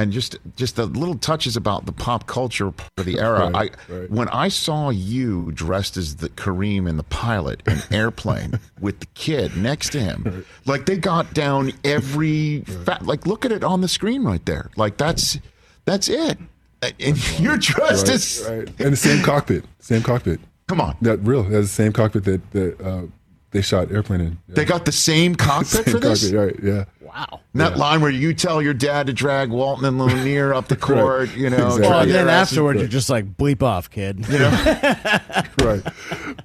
And 0.00 0.12
just 0.12 0.36
just 0.56 0.76
the 0.76 0.86
little 0.86 1.16
touches 1.18 1.56
about 1.56 1.84
the 1.84 1.92
pop 1.92 2.26
culture 2.26 2.68
of 2.68 3.04
the 3.04 3.18
era. 3.28 3.50
Right, 3.50 3.74
I 3.90 3.92
right. 3.94 4.10
when 4.10 4.28
I 4.30 4.48
saw 4.48 4.88
you 4.90 5.52
dressed 5.52 5.96
as 5.98 6.16
the 6.16 6.28
Kareem 6.30 6.88
in 6.88 6.96
the 6.96 7.02
pilot 7.02 7.62
in 7.66 7.78
Airplane 7.90 8.58
with 8.80 9.00
the 9.00 9.06
kid 9.14 9.56
next 9.56 9.90
to 9.90 10.00
him, 10.00 10.46
like 10.64 10.86
they 10.86 10.96
got 10.96 11.34
down 11.34 11.72
every 11.84 12.60
fa- 12.62 13.00
like 13.02 13.26
look 13.26 13.44
at 13.44 13.52
it 13.52 13.62
on 13.62 13.82
the 13.82 13.88
screen 13.88 14.24
right 14.24 14.44
there. 14.46 14.70
Like 14.76 14.96
that's 14.96 15.38
that's 15.84 16.08
it. 16.08 16.38
And 16.82 17.38
you're 17.38 17.58
dressed 17.58 18.06
Right, 18.06 18.14
as 18.14 18.46
right. 18.48 18.68
And 18.80 18.92
the 18.92 18.96
same 18.96 19.22
cockpit, 19.22 19.64
same 19.80 20.02
cockpit. 20.02 20.40
come 20.66 20.80
on. 20.80 20.96
That 21.02 21.18
real, 21.18 21.42
that's 21.42 21.66
the 21.66 21.82
same 21.82 21.92
cockpit 21.92 22.24
that 22.24 22.50
that 22.52 22.80
uh, 22.80 23.02
they 23.52 23.62
shot 23.62 23.90
airplane 23.92 24.20
in. 24.20 24.38
Yeah. 24.48 24.54
They 24.54 24.64
got 24.64 24.84
the 24.84 24.92
same 24.92 25.34
cockpit 25.36 25.84
Same 25.84 25.94
for 25.94 25.98
this. 26.00 26.30
cockpit, 26.30 26.38
right? 26.38 26.56
Yeah. 26.62 26.84
Wow. 27.00 27.40
That 27.54 27.76
line 27.76 28.00
where 28.02 28.10
you 28.12 28.32
tell 28.32 28.62
your 28.62 28.72
dad 28.74 29.08
to 29.08 29.12
drag 29.12 29.50
Walton 29.50 29.84
and 29.84 29.98
Lanier 29.98 30.54
up 30.54 30.68
the 30.68 30.76
court, 30.88 31.34
you 31.36 31.50
know, 31.50 31.66
Exactly. 31.66 31.88
Well, 31.88 32.00
and 32.02 32.10
then 32.12 32.28
asses- 32.28 32.52
afterward, 32.52 32.78
you're 32.78 32.86
just 32.86 33.10
like, 33.10 33.36
bleep 33.36 33.64
off, 33.64 33.90
kid. 33.90 34.28
right, 34.30 35.82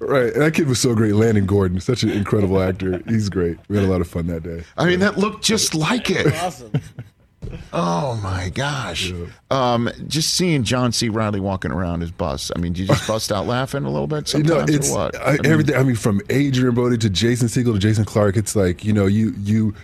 right. 0.00 0.32
And 0.32 0.42
that 0.42 0.52
kid 0.54 0.66
was 0.66 0.80
so 0.80 0.94
great. 0.94 1.14
Landon 1.14 1.46
Gordon, 1.46 1.80
such 1.80 2.02
an 2.02 2.10
incredible 2.10 2.60
actor. 2.60 3.00
He's 3.06 3.28
great. 3.28 3.58
We 3.68 3.76
had 3.76 3.84
a 3.86 3.88
lot 3.90 4.00
of 4.00 4.08
fun 4.08 4.26
that 4.26 4.42
day. 4.42 4.64
I 4.76 4.86
mean, 4.86 4.98
that 5.00 5.18
looked 5.18 5.44
just 5.44 5.74
like 5.74 6.10
it. 6.10 6.26
awesome. 6.42 6.72
Oh 7.72 8.18
my 8.22 8.50
gosh! 8.50 9.12
Um, 9.50 9.90
just 10.06 10.34
seeing 10.34 10.62
John 10.62 10.92
C. 10.92 11.08
Reilly 11.08 11.40
walking 11.40 11.70
around 11.70 12.00
his 12.00 12.10
bus. 12.10 12.50
I 12.54 12.58
mean, 12.58 12.72
do 12.72 12.82
you 12.82 12.88
just 12.88 13.06
bust 13.08 13.32
out 13.32 13.46
laughing 13.46 13.84
a 13.84 13.90
little 13.90 14.06
bit 14.06 14.32
You 14.32 14.42
know, 14.42 14.58
sometimes, 14.58 14.74
it's 14.74 14.90
or 14.90 14.98
what? 14.98 15.16
I, 15.20 15.32
mean, 15.32 15.46
everything. 15.46 15.76
I 15.76 15.82
mean, 15.82 15.96
from 15.96 16.20
Adrien 16.30 16.74
Brody 16.74 16.98
to 16.98 17.10
Jason 17.10 17.48
Segel 17.48 17.74
to 17.74 17.78
Jason 17.78 18.04
Clarke. 18.04 18.36
It's 18.36 18.56
like 18.56 18.84
you 18.84 18.92
know, 18.92 19.06
you 19.06 19.34
you. 19.38 19.74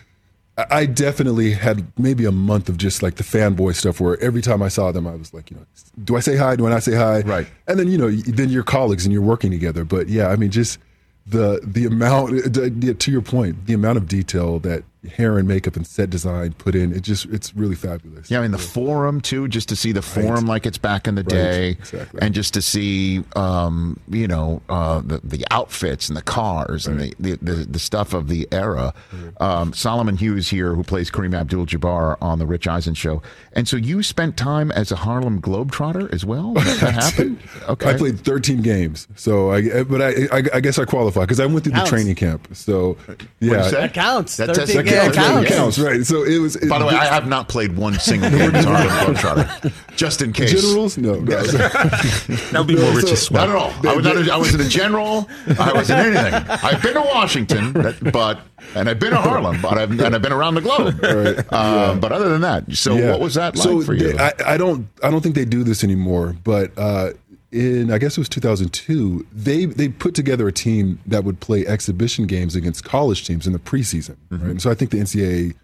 I 0.59 0.67
I 0.71 0.87
definitely 0.87 1.53
had 1.53 1.87
maybe 1.99 2.25
a 2.25 2.33
month 2.33 2.69
of 2.69 2.77
just 2.77 3.03
like 3.03 3.15
the 3.17 3.25
fanboy 3.25 3.75
stuff 3.75 4.01
where 4.01 4.21
every 4.21 4.43
time 4.43 4.63
I 4.63 4.69
saw 4.69 4.93
them, 4.93 5.07
I 5.07 5.15
was 5.15 5.33
like, 5.33 5.51
you 5.51 5.57
know, 5.57 5.65
do 6.05 6.17
I 6.17 6.21
say 6.21 6.37
hi? 6.37 6.57
Do 6.57 6.67
I 6.67 6.71
not 6.71 6.83
say 6.83 6.95
hi? 6.95 7.21
Right. 7.21 7.47
And 7.67 7.79
then 7.79 7.89
you 7.89 7.99
know, 7.99 8.11
then 8.11 8.51
you're 8.51 8.63
colleagues 8.63 9.07
and 9.07 9.13
you're 9.13 9.23
working 9.23 9.51
together. 9.51 9.85
But 9.85 10.09
yeah, 10.09 10.29
I 10.29 10.37
mean, 10.37 10.51
just 10.51 10.79
the 11.27 11.61
the 11.63 11.87
amount. 11.87 12.33
To 13.03 13.11
your 13.11 13.23
point, 13.23 13.67
the 13.67 13.75
amount 13.75 13.97
of 13.97 14.09
detail 14.09 14.59
that 14.61 14.85
hair 15.11 15.39
and 15.39 15.49
makeup 15.49 15.77
and 15.77 15.87
set 15.87 16.11
design 16.11 16.53
put 16.55 16.75
in. 16.75 16.93
It 16.93 17.03
just 17.03 17.27
it's 17.27 17.55
really 17.55 17.75
fabulous. 17.75 18.31
Yeah, 18.31 18.39
I 18.39 18.43
mean 18.43 18.53
the 18.53 18.59
forum 18.59 19.21
too, 19.21 19.49
just 19.49 19.69
to 19.71 19.77
see 19.77 19.93
the 19.93 20.03
forum 20.03 20.47
like 20.47 20.67
it's 20.67 20.79
back 20.79 21.09
in 21.09 21.15
the 21.17 21.23
day, 21.23 21.71
exactly. 21.71 22.21
and 22.23 22.35
just 22.35 22.55
to 22.55 22.63
see, 22.63 23.25
um, 23.35 23.99
you 24.09 24.29
know, 24.29 24.63
uh, 24.69 25.01
the 25.05 25.21
the 25.25 25.45
outfits 25.51 26.09
and 26.09 26.17
the 26.17 26.23
cars 26.23 26.87
and 26.87 27.01
the, 27.01 27.15
the, 27.19 27.37
the 27.43 27.53
the 27.65 27.79
stuff 27.79 28.15
of 28.15 28.29
the 28.29 28.47
era. 28.53 28.95
Um, 29.41 29.73
Solomon 29.73 30.17
Hughes 30.17 30.49
here, 30.49 30.75
who 30.75 30.83
plays 30.85 31.11
Kareem 31.11 31.35
Abdul-Jabbar 31.35 32.17
on 32.21 32.39
the 32.39 32.47
Rich 32.47 32.67
Eisen 32.69 32.95
show, 32.95 33.23
and 33.53 33.67
so 33.67 33.77
you 33.77 34.03
spent 34.03 34.37
time 34.37 34.71
as 34.73 34.93
a 34.93 34.97
Harlem 34.97 35.41
Globetrotter 35.41 36.13
as 36.13 36.25
well. 36.25 36.55
That, 36.63 36.81
that 36.81 36.95
happened. 36.95 37.39
Okay, 37.69 37.91
I 37.91 37.95
played 37.99 38.21
13 38.21 38.63
games, 38.63 39.07
so 39.17 39.51
I 39.53 39.83
but 39.83 40.01
I 40.01 40.09
I, 40.33 40.43
I 40.55 40.61
guess 40.61 40.79
I 40.79 40.85
qualify 40.85 41.21
because 41.23 41.41
I 41.41 41.47
went 41.47 41.65
through 41.65 41.73
Counts. 41.73 41.91
the 41.91 41.97
training 41.97 42.15
camp. 42.15 42.49
So 42.55 42.97
yeah. 43.41 43.69
That 43.69 43.93
counts. 43.95 44.37
That- 44.37 44.55
13 44.55 44.77
that 44.77 44.83
games 44.85 44.92
counts. 44.95 45.17
Yeah, 45.17 45.23
counts. 45.23 45.51
it 45.51 45.55
counts, 45.55 45.79
right? 45.79 46.07
So 46.07 46.23
it 46.25 46.39
was. 46.39 46.57
By 46.57 46.79
the 46.79 46.87
way, 46.87 46.95
I 46.95 47.07
have 47.07 47.27
not 47.27 47.49
played 47.49 47.77
one 47.77 47.95
single 47.99 48.31
game 48.31 48.55
as 48.55 48.65
Harlem 48.65 49.15
Globetrotter, 49.15 49.73
just 49.97 50.23
in 50.23 50.33
case. 50.33 50.53
generals, 50.53 50.99
no, 50.99 51.15
no. 51.15 51.43
That 51.43 52.55
would 52.59 52.67
be 52.67 52.75
more 52.77 52.85
So- 52.87 52.97
Rich's 52.97 53.31
Not 53.31 53.49
swag. 53.49 53.49
at 53.51 53.57
all. 53.57 53.73
I 53.89 53.95
was, 53.97 54.05
not 54.05 54.17
a, 54.17 54.33
I 54.33 54.37
wasn't 54.37 54.63
a 54.63 54.69
general. 54.69 55.29
I 55.59 55.73
wasn't 55.73 56.01
anything. 56.01 56.35
I've 56.51 56.83
been 56.83 56.95
to 56.95 57.01
Washington, 57.01 57.73
but 58.13 58.41
and 58.75 58.89
I've 58.89 58.99
been 58.99 59.11
to 59.11 59.17
Harlem, 59.21 59.61
but 59.61 59.79
I've 59.79 59.91
and 59.99 60.15
I've 60.15 60.23
been 60.23 60.33
around 60.33 60.55
the 60.55 60.61
globe. 60.61 61.03
Right. 61.03 61.53
Um, 61.53 62.01
But 62.01 62.13
other 62.13 62.29
than 62.29 62.41
that, 62.43 62.73
so 62.77 62.95
Yeah. 62.97 63.11
what 63.11 63.21
was 63.21 63.35
that 63.35 63.57
like 63.57 63.63
so 63.65 63.81
for 63.83 63.95
you? 63.95 64.13
they- 64.13 64.19
I, 64.19 64.33
I 64.47 64.57
don't 64.57 64.89
I 65.03 65.11
don't 65.11 65.21
think 65.21 65.35
they 65.35 65.45
do 65.45 65.63
this 65.65 65.83
anymore, 65.85 66.37
but 66.45 66.73
uh, 66.77 67.11
in 67.53 67.93
I 67.93 67.99
guess 67.99 68.17
it 68.17 68.21
was 68.21 68.29
2002, 68.29 69.27
they 69.33 69.67
they 69.67 69.89
put 69.89 70.15
together 70.15 70.49
a 70.49 70.53
team 70.53 70.99
that 71.07 71.25
would 71.25 71.41
play 71.41 71.67
exhibition 71.67 72.27
games 72.27 72.57
against 72.57 72.85
college 72.85 73.27
teams 73.27 73.47
in 73.47 73.53
the 73.53 73.59
preseason. 73.59 74.17
Mm-hmm. 74.31 74.43
Right? 74.43 74.51
And 74.51 74.63
so 74.63 74.71
I 74.71 74.75
think 74.75 74.91
the 74.91 74.99
NCAA 74.99 75.55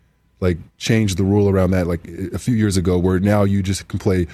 like 0.41 0.59
changed 0.77 1.17
the 1.17 1.25
rule 1.25 1.49
around 1.49 1.73
that 1.73 1.87
like 1.87 2.07
a 2.33 2.39
few 2.39 2.55
years 2.55 2.77
ago, 2.77 2.99
where 2.99 3.19
now 3.19 3.43
you 3.43 3.63
just 3.63 3.89
can 3.89 3.99
play 3.99 4.27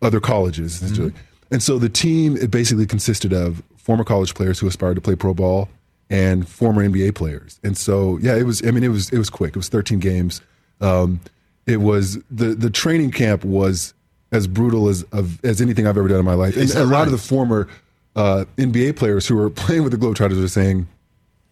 other 0.00 0.20
colleges. 0.20 0.80
Mm-hmm. 0.80 1.16
And 1.50 1.62
so 1.62 1.78
the 1.78 1.88
team 1.88 2.36
it 2.36 2.50
basically 2.50 2.86
consisted 2.86 3.32
of 3.32 3.62
former 3.76 4.04
college 4.04 4.34
players 4.34 4.58
who 4.60 4.66
aspired 4.66 4.94
to 4.94 5.00
play 5.00 5.16
pro 5.16 5.34
ball 5.34 5.68
and 6.08 6.48
former 6.48 6.86
NBA 6.86 7.14
players. 7.14 7.58
And 7.64 7.76
so 7.76 8.18
yeah, 8.18 8.36
it 8.36 8.44
was 8.44 8.64
I 8.64 8.70
mean 8.70 8.84
it 8.84 8.88
was 8.88 9.10
it 9.10 9.18
was 9.18 9.30
quick. 9.30 9.50
It 9.50 9.56
was 9.56 9.68
13 9.68 9.98
games. 9.98 10.40
Um, 10.80 11.20
it 11.66 11.78
was 11.78 12.18
the 12.30 12.54
the 12.54 12.70
training 12.70 13.10
camp 13.10 13.44
was 13.44 13.94
as 14.32 14.46
brutal 14.46 14.88
as 14.88 15.02
of, 15.12 15.44
as 15.44 15.60
anything 15.60 15.86
I've 15.86 15.98
ever 15.98 16.08
done 16.08 16.18
in 16.18 16.24
my 16.24 16.34
life. 16.34 16.56
And 16.56 16.70
a 16.70 16.84
lot 16.84 17.06
of 17.06 17.12
the 17.12 17.18
former 17.18 17.68
uh, 18.16 18.44
NBA 18.56 18.96
players 18.96 19.26
who 19.26 19.36
were 19.36 19.50
playing 19.64 19.82
with 19.82 19.92
the 19.92 19.98
Globetrotters 19.98 20.40
were 20.40 20.48
saying, 20.48 20.86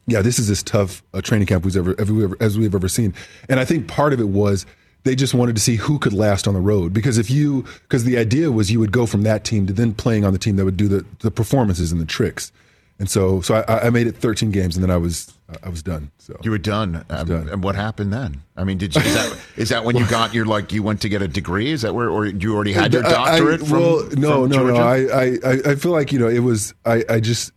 "Yeah, 0.06 0.22
this 0.22 0.38
is 0.38 0.50
as 0.50 0.62
tough 0.62 1.02
a 1.12 1.22
training 1.22 1.46
camp 1.46 1.64
we've 1.64 1.76
ever, 1.76 1.94
ever, 1.98 2.24
ever 2.24 2.36
as 2.40 2.58
we've 2.58 2.74
ever 2.74 2.88
seen." 2.88 3.14
And 3.48 3.60
I 3.60 3.64
think 3.64 3.88
part 3.88 4.12
of 4.12 4.20
it 4.20 4.28
was 4.28 4.66
they 5.04 5.14
just 5.14 5.34
wanted 5.34 5.56
to 5.56 5.62
see 5.62 5.76
who 5.76 5.98
could 5.98 6.12
last 6.12 6.46
on 6.46 6.54
the 6.54 6.60
road 6.60 6.92
because 6.92 7.18
if 7.18 7.30
you 7.30 7.64
because 7.82 8.04
the 8.04 8.18
idea 8.18 8.50
was 8.50 8.70
you 8.70 8.80
would 8.80 8.92
go 8.92 9.06
from 9.06 9.22
that 9.22 9.44
team 9.44 9.66
to 9.66 9.72
then 9.72 9.94
playing 9.94 10.24
on 10.24 10.32
the 10.32 10.38
team 10.38 10.56
that 10.56 10.64
would 10.64 10.76
do 10.76 10.88
the, 10.88 11.04
the 11.20 11.30
performances 11.30 11.92
and 11.92 12.00
the 12.00 12.06
tricks. 12.06 12.52
And 12.98 13.08
so 13.08 13.40
so 13.40 13.64
I, 13.68 13.86
I 13.86 13.90
made 13.90 14.06
it 14.06 14.16
13 14.16 14.50
games 14.50 14.76
and 14.76 14.82
then 14.82 14.90
I 14.90 14.96
was 14.96 15.32
I 15.62 15.68
was 15.70 15.82
done. 15.82 16.10
So 16.18 16.36
you 16.42 16.50
were 16.50 16.58
done. 16.58 17.04
Um, 17.08 17.26
done. 17.26 17.48
And 17.48 17.62
what 17.64 17.74
happened 17.74 18.12
then? 18.12 18.42
I 18.56 18.64
mean, 18.64 18.76
did 18.76 18.94
you, 18.94 19.00
is 19.00 19.14
that 19.14 19.38
is 19.56 19.68
that 19.70 19.84
when 19.84 19.96
you 19.96 20.06
got 20.08 20.34
your 20.34 20.44
like 20.44 20.72
you 20.72 20.82
went 20.82 21.00
to 21.02 21.08
get 21.08 21.22
a 21.22 21.28
degree? 21.28 21.70
Is 21.72 21.82
that 21.82 21.94
where 21.94 22.10
or 22.10 22.26
you 22.26 22.54
already 22.54 22.72
had 22.74 22.92
your 22.92 23.04
I- 23.06 23.08
I- 23.08 23.12
doctorate 23.38 23.60
from? 23.60 23.80
well, 23.80 23.96
no, 23.96 24.08
from 24.08 24.20
no, 24.20 24.46
no. 24.46 24.74
Georgia? 24.74 24.82
I, 24.82 25.22
I, 25.22 25.52
I- 25.54 25.72
I 25.72 25.74
feel 25.76 25.92
like 25.92 26.12
you 26.12 26.18
know 26.18 26.28
it 26.28 26.40
was. 26.40 26.74
I, 26.84 27.02
I 27.08 27.20
just, 27.20 27.52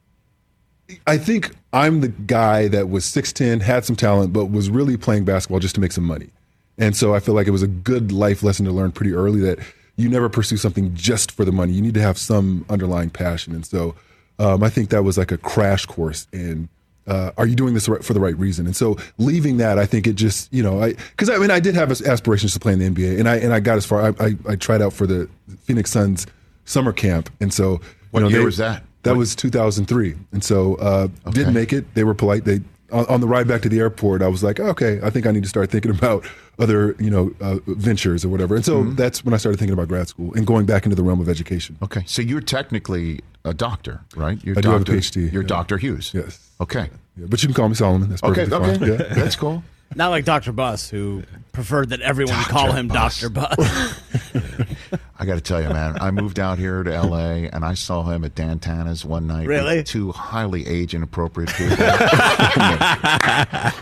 I 1.06 1.18
think 1.18 1.52
I'm 1.74 2.00
the 2.02 2.08
guy 2.10 2.68
that 2.70 2.90
was 2.90 3.04
6'10", 3.06 3.62
had 3.62 3.84
some 3.86 3.96
talent, 3.96 4.32
but 4.34 4.46
was 4.46 4.70
really 4.70 4.96
playing 4.98 5.26
basketball 5.26 5.60
just 5.60 5.76
to 5.76 5.82
make 5.82 5.92
some 5.92 6.04
money. 6.06 6.30
And 6.78 6.96
so 6.96 7.14
I 7.14 7.20
feel 7.20 7.36
like 7.36 7.48
it 7.48 7.52
was 7.52 7.64
a 7.64 7.68
good 7.68 8.12
life 8.14 8.42
lesson 8.42 8.66
to 8.66 8.72
learn 8.72 8.92
pretty 8.92 9.14
early 9.14 9.42
that 9.42 9.60
you 9.98 10.08
never 10.10 10.30
pursue 10.30 10.58
something 10.58 10.96
just 10.96 11.32
for 11.32 11.44
the 11.46 11.52
money. 11.52 11.74
You 11.74 11.82
need 11.82 11.94
to 11.96 12.02
have 12.02 12.18
some 12.18 12.66
underlying 12.70 13.10
passion. 13.10 13.54
And 13.54 13.66
so 13.66 13.96
um, 14.40 14.64
I 14.64 14.70
think 14.70 14.90
that 14.90 15.04
was 15.04 15.18
like 15.18 15.32
a 15.34 15.38
crash 15.38 15.86
course 15.86 16.28
in. 16.32 16.70
Uh, 17.08 17.32
are 17.38 17.48
you 17.48 17.56
doing 17.56 17.74
this 17.74 17.88
for 17.88 18.14
the 18.14 18.20
right 18.20 18.38
reason? 18.38 18.66
And 18.68 18.76
so 18.76 18.96
leaving 19.18 19.58
that, 19.58 19.80
I 19.80 19.86
think 19.88 20.06
it 20.08 20.14
just, 20.14 20.54
you 20.54 20.62
know, 20.62 20.82
I 20.84 20.94
because 20.94 21.30
I 21.30 21.38
mean 21.38 21.50
I 21.52 21.60
did 21.60 21.74
have 21.76 21.90
aspirations 21.92 22.54
to 22.54 22.60
play 22.60 22.74
in 22.74 22.80
the 22.80 22.90
NBA, 22.90 23.20
and 23.20 23.28
I 23.28 23.38
and 23.38 23.54
I 23.54 23.60
got 23.60 23.78
as 23.78 23.86
far. 23.86 24.02
I, 24.20 24.26
I, 24.26 24.36
I 24.50 24.56
tried 24.56 24.82
out 24.82 24.94
for 24.94 25.08
the 25.08 25.28
Phoenix 25.64 25.90
Suns 25.92 26.28
summer 26.66 26.94
camp, 26.94 27.30
and 27.40 27.52
so 27.54 27.74
you 27.74 27.80
What 28.12 28.20
know, 28.22 28.28
year 28.30 28.40
they- 28.40 28.46
was 28.46 28.58
that? 28.58 28.84
That 29.04 29.16
was 29.16 29.36
2003, 29.36 30.16
and 30.32 30.44
so 30.44 30.76
uh, 30.76 31.08
didn't 31.32 31.56
make 31.56 31.74
it. 31.74 31.92
They 31.96 32.04
were 32.04 32.14
polite. 32.14 32.46
They 32.46 32.60
on, 32.92 33.06
on 33.08 33.22
the 33.22 33.28
ride 33.28 33.48
back 33.48 33.62
to 33.64 33.70
the 33.70 33.80
airport, 33.80 34.22
I 34.22 34.28
was 34.28 34.44
like, 34.44 34.60
okay, 34.60 35.00
I 35.04 35.10
think 35.10 35.26
I 35.26 35.32
need 35.32 35.44
to 35.44 35.50
start 35.50 35.70
thinking 35.72 35.92
about 35.98 36.26
other, 36.60 36.96
you 37.00 37.10
know, 37.10 37.34
uh, 37.42 37.58
ventures 37.68 38.24
or 38.26 38.30
whatever. 38.30 38.56
And 38.56 38.64
so 38.66 38.84
Mm-hmm. 38.84 38.96
that's 38.96 39.24
when 39.26 39.34
I 39.34 39.38
started 39.38 39.58
thinking 39.58 39.74
about 39.74 39.88
grad 39.88 40.08
school 40.08 40.34
and 40.36 40.46
going 40.46 40.66
back 40.66 40.86
into 40.86 40.96
the 40.96 41.04
realm 41.04 41.20
of 41.20 41.30
education. 41.30 41.78
Okay, 41.82 42.04
so 42.06 42.22
you're 42.22 42.42
technically 42.42 43.22
a 43.46 43.54
doctor, 43.54 44.02
right? 44.16 44.38
You're 44.44 44.58
I 44.58 44.62
do 44.62 44.70
have 44.70 44.82
a. 44.82 44.86
PhD, 44.86 45.32
You're 45.32 45.42
yeah. 45.44 45.48
Dr. 45.48 45.78
Hughes. 45.78 46.12
Yes. 46.14 46.52
Okay. 46.60 46.90
Yeah, 47.18 47.26
but 47.30 47.42
you 47.42 47.48
can 47.48 47.56
call 47.56 47.68
me 47.70 47.76
Solomon. 47.76 48.10
That's 48.10 48.24
Okay. 48.24 48.46
Okay. 48.46 48.86
Yeah. 48.92 49.14
That's 49.16 49.36
cool. 49.36 49.64
Not 49.96 50.10
like 50.10 50.26
Dr. 50.26 50.52
Buss, 50.52 50.90
who 50.90 51.24
preferred 51.52 51.90
that 51.90 52.02
everyone 52.02 52.42
call 52.46 52.72
him 52.72 52.88
Buss. 52.88 53.20
Dr. 53.22 53.30
Buss. 53.30 53.58
I 55.20 55.26
got 55.26 55.36
to 55.36 55.42
tell 55.42 55.62
you, 55.62 55.70
man, 55.70 55.98
I 56.02 56.10
moved 56.12 56.40
out 56.40 56.58
here 56.58 56.82
to 56.82 56.92
L.A. 56.94 57.48
and 57.50 57.64
I 57.64 57.74
saw 57.76 58.04
him 58.04 58.24
at 58.24 58.34
Dan 58.34 58.58
Tana's 58.60 59.06
one 59.06 59.28
night. 59.28 59.48
Really? 59.48 59.78
With 59.78 59.86
two 59.86 60.12
highly 60.12 60.66
age 60.66 60.96
inappropriate 60.96 61.52
people. 61.54 61.74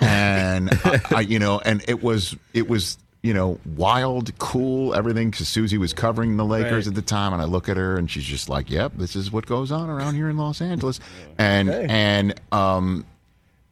and 0.02 0.70
I, 0.84 1.02
I, 1.16 1.22
you 1.22 1.40
know, 1.40 1.60
and 1.64 1.84
it 1.88 2.04
was 2.04 2.36
it 2.54 2.68
was 2.68 2.98
you 3.22 3.34
know 3.34 3.60
wild, 3.76 4.38
cool, 4.40 4.94
everything. 4.96 5.30
Because 5.32 5.48
Susie 5.48 5.78
was 5.78 5.94
covering 5.94 6.38
the 6.38 6.46
Lakers 6.46 6.88
Right. 6.88 6.92
at 6.92 6.96
the 6.96 7.02
time, 7.02 7.34
and 7.34 7.42
I 7.42 7.46
look 7.46 7.70
at 7.70 7.78
her 7.78 7.98
and 7.98 8.10
she's 8.10 8.26
just 8.26 8.50
like, 8.50 8.70
"Yep, 8.70 8.94
this 8.98 9.16
is 9.16 9.32
what 9.32 9.46
goes 9.46 9.72
on 9.72 9.90
around 9.90 10.16
here 10.16 10.30
in 10.30 10.38
Los 10.38 10.62
Angeles," 10.62 11.00
and 11.38 11.70
and 11.70 12.34
um, 12.52 13.06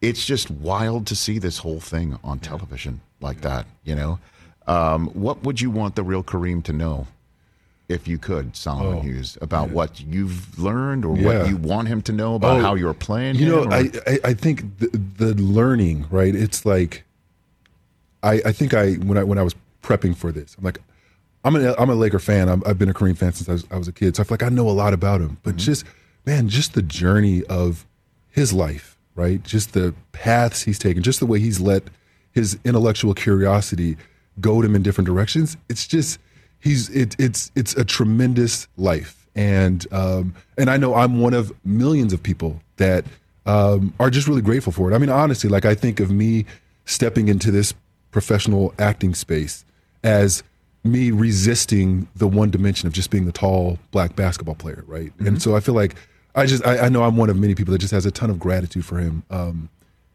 it's 0.01 0.25
just 0.25 0.49
wild 0.51 1.07
to 1.07 1.15
see 1.15 1.39
this 1.39 1.57
whole 1.59 1.79
thing 1.79 2.17
on 2.23 2.39
television 2.39 3.01
like 3.21 3.41
that. 3.41 3.65
You 3.83 3.95
know, 3.95 4.19
um, 4.67 5.07
what 5.09 5.43
would 5.43 5.59
you 5.61 5.69
want 5.71 5.95
the 5.95 6.03
real 6.03 6.23
Kareem 6.23 6.63
to 6.65 6.73
know? 6.73 7.07
if 7.89 8.05
you 8.05 8.17
could, 8.17 8.53
Solomon 8.53 9.01
Hughes, 9.01 9.37
about 9.39 9.69
what 9.69 10.01
you've 10.01 10.59
learned 10.59 11.05
or 11.05 11.13
Oh, 11.13 11.15
Yeah. 11.15 11.39
what 11.39 11.47
you 11.47 11.55
want 11.55 11.87
him 11.87 12.01
to 12.01 12.11
know 12.11 12.35
about 12.35 12.57
Oh, 12.57 12.59
how 12.61 12.75
you're 12.75 12.93
playing. 12.93 13.35
You 13.37 13.45
know, 13.47 13.63
or- 13.63 13.73
I, 13.73 13.89
I 14.05 14.19
I 14.25 14.33
think 14.33 14.77
the, 14.79 14.87
the 15.17 15.33
learning, 15.41 16.05
right? 16.11 16.35
It's 16.35 16.65
like 16.65 17.05
I 18.23 18.41
I 18.47 18.51
think 18.51 18.73
I 18.73 18.95
when 18.95 19.17
I 19.17 19.23
when 19.23 19.37
I 19.37 19.41
was 19.43 19.55
prepping 19.81 20.17
for 20.17 20.33
this, 20.33 20.53
I'm 20.57 20.65
like, 20.65 20.79
I'm 21.45 21.55
an 21.55 21.73
I'm 21.79 21.89
a 21.89 21.95
Laker 21.95 22.19
fan. 22.19 22.49
I'm, 22.49 22.61
I've 22.65 22.77
been 22.77 22.89
a 22.89 22.93
Kareem 22.93 23.15
fan 23.17 23.31
since 23.31 23.47
I 23.47 23.53
was, 23.53 23.65
I 23.71 23.77
was 23.77 23.87
a 23.87 23.93
kid, 23.93 24.17
so 24.17 24.21
I 24.21 24.25
feel 24.25 24.33
like 24.33 24.43
I 24.43 24.49
know 24.49 24.67
a 24.69 24.71
lot 24.71 24.93
about 24.93 25.21
him. 25.21 25.37
But 25.43 25.55
just 25.55 25.85
man, 26.25 26.49
just 26.49 26.73
the 26.73 26.81
journey 26.81 27.45
of 27.45 27.85
his 28.29 28.51
life, 28.51 28.96
right? 29.17 29.43
Just 29.43 29.73
the 29.73 29.93
paths 30.13 30.61
he's 30.61 30.79
taken, 30.79 31.03
just 31.03 31.19
the 31.19 31.25
way 31.25 31.39
he's 31.39 31.59
let 31.59 31.83
his 32.31 32.57
intellectual 32.63 33.13
curiosity 33.13 33.97
goad 34.39 34.63
him 34.63 34.75
in 34.75 34.83
different 34.83 35.07
directions. 35.07 35.57
It's 35.67 35.85
just 35.87 36.19
he's 36.59 36.89
it, 36.89 37.15
it's 37.19 37.51
it's 37.55 37.75
a 37.75 37.83
tremendous 37.83 38.67
life, 38.77 39.27
and 39.35 39.85
um, 39.91 40.35
and 40.57 40.69
I 40.69 40.77
know 40.77 40.93
I'm 40.95 41.19
one 41.19 41.33
of 41.33 41.51
millions 41.65 42.13
of 42.13 42.23
people 42.23 42.61
that 42.77 43.03
um, 43.45 43.93
are 43.99 44.09
just 44.09 44.27
really 44.27 44.41
grateful 44.41 44.71
for 44.71 44.89
it. 44.89 44.95
I 44.95 44.99
mean, 44.99 45.09
honestly, 45.09 45.49
like 45.49 45.65
I 45.65 45.73
think 45.73 45.99
of 45.99 46.11
me 46.11 46.45
stepping 46.85 47.27
into 47.27 47.51
this 47.51 47.73
professional 48.11 48.73
acting 48.79 49.13
space 49.13 49.65
as 50.03 50.43
me 50.83 51.11
resisting 51.11 52.07
the 52.15 52.27
one 52.27 52.49
dimension 52.49 52.87
of 52.87 52.93
just 52.93 53.09
being 53.09 53.25
the 53.25 53.31
tall 53.31 53.77
black 53.91 54.15
basketball 54.15 54.55
player, 54.55 54.83
right? 54.87 55.11
And 55.19 55.41
so 55.41 55.55
I 55.55 55.59
feel 55.59 55.75
like 55.75 55.95
I 56.35 56.45
just 56.45 56.65
I, 56.65 56.85
I 56.85 56.89
know 56.89 57.03
I'm 57.03 57.17
one 57.17 57.29
of 57.29 57.37
many 57.37 57.55
people 57.55 57.71
that 57.71 57.79
just 57.79 57.93
has 57.93 58.05
a 58.05 58.11
ton 58.11 58.29
of 58.29 58.39
gratitude 58.39 58.85
for 58.85 58.97
him. 58.97 59.23
Um, 59.29 59.69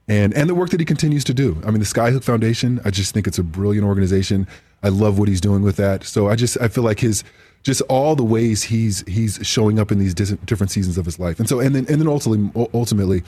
and 0.08 0.34
and 0.34 0.48
the 0.48 0.54
work 0.54 0.70
that 0.70 0.80
he 0.80 0.86
continues 0.86 1.24
to 1.24 1.34
do. 1.34 1.60
I 1.64 1.70
mean, 1.70 1.80
the 1.80 1.86
Skyhook 1.86 2.24
Foundation. 2.24 2.80
I 2.84 2.90
just 2.90 3.14
think 3.14 3.26
it's 3.26 3.38
a 3.38 3.42
brilliant 3.42 3.86
organization. 3.86 4.46
I 4.82 4.88
love 4.88 5.18
what 5.18 5.28
he's 5.28 5.40
doing 5.40 5.62
with 5.62 5.76
that. 5.76 6.04
So 6.04 6.28
I 6.28 6.36
just 6.36 6.60
I 6.60 6.68
feel 6.68 6.84
like 6.84 7.00
his 7.00 7.24
just 7.62 7.80
all 7.82 8.16
the 8.16 8.24
ways 8.24 8.64
he's 8.64 9.04
he's 9.06 9.38
showing 9.42 9.78
up 9.78 9.92
in 9.92 9.98
these 9.98 10.14
dis- 10.14 10.36
different 10.44 10.70
seasons 10.70 10.98
of 10.98 11.04
his 11.04 11.18
life. 11.18 11.38
And 11.38 11.48
so 11.48 11.60
and 11.60 11.74
then 11.74 11.86
and 11.88 12.00
then 12.00 12.08
ultimately 12.08 12.68
ultimately, 12.74 13.18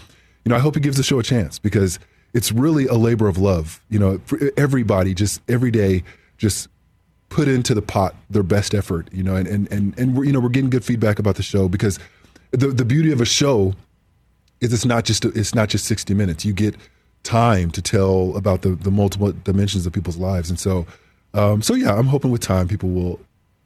you 0.44 0.50
know, 0.50 0.56
I 0.56 0.58
hope 0.58 0.74
he 0.74 0.80
gives 0.80 0.96
the 0.96 1.02
show 1.02 1.18
a 1.18 1.22
chance 1.22 1.58
because 1.58 1.98
it's 2.32 2.50
really 2.50 2.86
a 2.86 2.94
labor 2.94 3.28
of 3.28 3.38
love. 3.38 3.80
You 3.88 3.98
know, 4.00 4.20
everybody 4.56 5.14
just 5.14 5.40
every 5.48 5.70
day 5.70 6.02
just 6.36 6.68
put 7.28 7.48
into 7.48 7.74
the 7.74 7.82
pot 7.82 8.16
their 8.28 8.42
best 8.42 8.74
effort. 8.74 9.08
You 9.12 9.22
know, 9.22 9.36
and 9.36 9.46
and 9.46 9.70
and 9.72 9.98
and 9.98 10.16
we're 10.16 10.24
you 10.24 10.32
know 10.32 10.40
we're 10.40 10.48
getting 10.48 10.70
good 10.70 10.84
feedback 10.84 11.20
about 11.20 11.36
the 11.36 11.42
show 11.44 11.68
because 11.68 12.00
the 12.56 12.68
the 12.68 12.84
beauty 12.84 13.12
of 13.12 13.20
a 13.20 13.24
show 13.24 13.74
is 14.60 14.72
it's 14.72 14.84
not 14.84 15.04
just 15.04 15.24
it's 15.24 15.54
not 15.54 15.68
just 15.68 15.84
60 15.86 16.14
minutes. 16.14 16.44
You 16.44 16.52
get 16.52 16.76
time 17.22 17.70
to 17.72 17.82
tell 17.82 18.36
about 18.36 18.62
the 18.62 18.70
the 18.70 18.90
multiple 18.90 19.32
dimensions 19.32 19.86
of 19.86 19.92
people's 19.92 20.16
lives, 20.16 20.50
and 20.50 20.58
so 20.58 20.86
um, 21.34 21.62
so 21.62 21.74
yeah, 21.74 21.94
I'm 21.94 22.06
hoping 22.06 22.30
with 22.30 22.40
time 22.40 22.68
people 22.68 22.90
will 22.90 23.20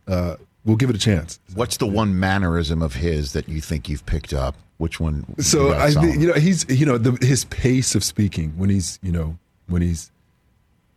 uh, 0.06 0.36
will 0.64 0.76
give 0.76 0.90
it 0.90 0.96
a 0.96 1.00
chance. 1.00 1.38
What's 1.54 1.76
the 1.76 1.86
one 1.86 2.18
mannerism 2.18 2.82
of 2.82 2.94
his 2.94 3.32
that 3.32 3.48
you 3.48 3.60
think 3.60 3.88
you've 3.88 4.06
picked 4.06 4.32
up? 4.32 4.56
Which 4.78 5.00
one? 5.00 5.24
So 5.40 5.72
I, 5.72 5.88
you 5.88 6.28
know, 6.28 6.34
he's 6.34 6.68
you 6.68 6.86
know 6.86 6.98
the, 6.98 7.18
his 7.24 7.44
pace 7.46 7.94
of 7.94 8.04
speaking 8.04 8.50
when 8.56 8.70
he's 8.70 8.98
you 9.02 9.12
know 9.12 9.38
when 9.66 9.82
he's 9.82 10.10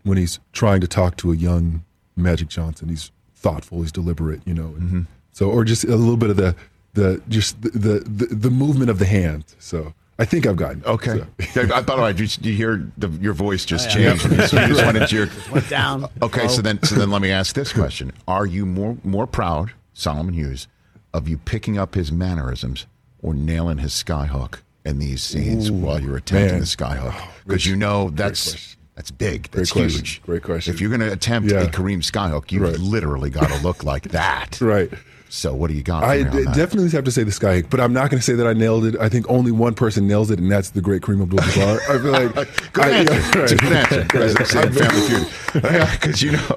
when 0.03 0.17
he's 0.17 0.39
trying 0.53 0.81
to 0.81 0.87
talk 0.87 1.17
to 1.17 1.31
a 1.31 1.35
young 1.35 1.83
Magic 2.15 2.47
Johnson. 2.47 2.89
He's 2.89 3.11
thoughtful, 3.35 3.81
he's 3.81 3.91
deliberate, 3.91 4.41
you 4.45 4.53
know. 4.53 4.75
And 4.77 5.07
So, 5.33 5.49
or 5.49 5.63
just 5.63 5.83
a 5.83 5.95
little 5.95 6.17
bit 6.17 6.29
of 6.29 6.37
the 6.37 6.55
the 6.93 7.21
just 7.29 7.61
the 7.61 7.69
the, 7.69 7.99
the, 7.99 8.25
the 8.35 8.49
movement 8.49 8.89
of 8.89 8.99
the 8.99 9.05
hand. 9.05 9.45
So, 9.59 9.93
I 10.19 10.25
think 10.25 10.45
I've 10.45 10.55
gotten. 10.57 10.83
Okay. 10.85 11.17
So- 11.19 11.27
Yeah, 11.67 11.75
I- 11.75 11.81
By 11.81 11.95
the 11.95 12.01
way, 12.01 12.13
did 12.13 12.45
you 12.45 12.53
hear 12.55 12.91
the, 12.97 13.09
your 13.09 13.33
voice 13.33 13.65
just 13.65 13.89
oh, 13.89 13.93
changed? 13.93 14.25
You 14.31 14.37
just, 14.37 14.53
you 14.53 14.67
just 14.67 14.85
went 14.85 14.97
into 14.97 15.15
your. 15.15 15.27
Went 15.51 15.69
down. 15.69 16.05
Okay, 16.21 16.47
so 16.47 16.59
oh. 16.59 16.61
then 16.61 16.81
so 16.83 16.95
then 16.95 17.09
let 17.11 17.21
me 17.21 17.31
ask 17.41 17.55
this 17.55 17.73
question: 17.73 18.11
Are 18.27 18.45
you 18.45 18.65
more 18.65 18.97
more 19.03 19.27
proud, 19.27 19.71
Solomon 19.93 20.33
Hughes, 20.33 20.67
of 21.13 21.27
you 21.27 21.37
picking 21.37 21.77
up 21.77 21.95
his 21.95 22.11
mannerisms 22.11 22.85
or 23.21 23.33
nailing 23.33 23.77
his 23.79 23.91
skyhook 23.93 24.59
in 24.85 24.97
these 24.99 25.21
scenes 25.21 25.69
while 25.71 25.99
you're 26.01 26.17
attempting 26.17 26.53
man. 26.53 26.59
the 26.59 26.65
skyhook? 26.65 27.13
Oh, 27.15 27.31
because 27.45 27.65
you 27.65 27.75
know 27.75 28.09
that's 28.11 28.75
that's 28.95 29.09
big. 29.11 29.49
Great 29.51 29.61
That's 29.61 29.71
question. 29.71 29.99
huge. 29.99 30.21
Great 30.23 30.43
question. 30.43 30.73
If 30.73 30.81
you're 30.81 30.89
going 30.89 31.01
to 31.01 31.11
attempt 31.11 31.49
Yeah. 31.49 31.61
a 31.61 31.67
Kareem 31.67 31.99
skyhook, 31.99 32.51
you've 32.51 32.63
Right. 32.63 32.77
literally 32.77 33.29
got 33.29 33.47
to 33.49 33.57
look 33.63 33.83
like 33.83 34.03
that. 34.09 34.59
right. 34.61 34.91
So 35.33 35.55
what 35.55 35.69
do 35.69 35.77
you 35.77 35.81
got? 35.81 36.03
I 36.03 36.23
d- 36.23 36.43
definitely 36.53 36.89
have 36.89 37.05
to 37.05 37.11
say 37.11 37.23
the 37.23 37.31
sky, 37.31 37.61
but 37.61 37.79
I'm 37.79 37.93
not 37.93 38.09
going 38.09 38.19
to 38.19 38.23
say 38.23 38.33
that 38.33 38.45
I 38.45 38.51
nailed 38.51 38.83
it. 38.85 38.97
I 38.99 39.07
think 39.07 39.25
only 39.29 39.49
one 39.51 39.73
person 39.75 40.05
nails 40.05 40.29
it, 40.29 40.39
and 40.39 40.51
that's 40.51 40.71
the 40.71 40.81
great 40.81 41.03
Kareem 41.03 41.21
Abdul-Jabbar. 41.21 41.79
I 41.89 42.01
feel 42.01 42.11
like 42.11 42.73
Good 42.73 42.83
I- 42.83 42.89
answer. 42.89 43.65
yeah, 43.65 43.93
a 43.93 44.03
good 44.07 44.21
answer. 44.23 44.45
Say 44.45 44.69
Family 44.71 45.07
Feud. 45.07 45.91
Because 46.01 46.21
you 46.21 46.33
know, 46.33 46.55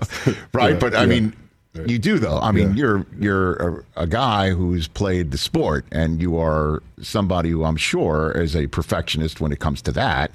right? 0.53 0.73
Yeah, 0.73 0.79
but 0.81 0.93
I 0.97 1.03
yeah. 1.03 1.07
mean, 1.07 1.37
you 1.87 2.01
do 2.01 2.19
though. 2.19 2.39
I 2.41 2.51
mean, 2.51 2.71
Yeah. 2.71 2.75
you're 2.75 3.07
you're 3.21 3.53
a, 3.97 4.03
a 4.03 4.07
guy 4.09 4.51
who's 4.51 4.89
played 4.89 5.31
the 5.31 5.39
sport, 5.39 5.87
and 5.93 6.21
you 6.21 6.37
are 6.37 6.83
somebody 7.01 7.51
who 7.51 7.63
I'm 7.65 7.77
sure 7.77 8.33
is 8.33 8.57
a 8.57 8.67
perfectionist 8.67 9.41
when 9.41 9.53
it 9.53 9.61
comes 9.61 9.83
to 9.83 9.93
that. 9.93 10.33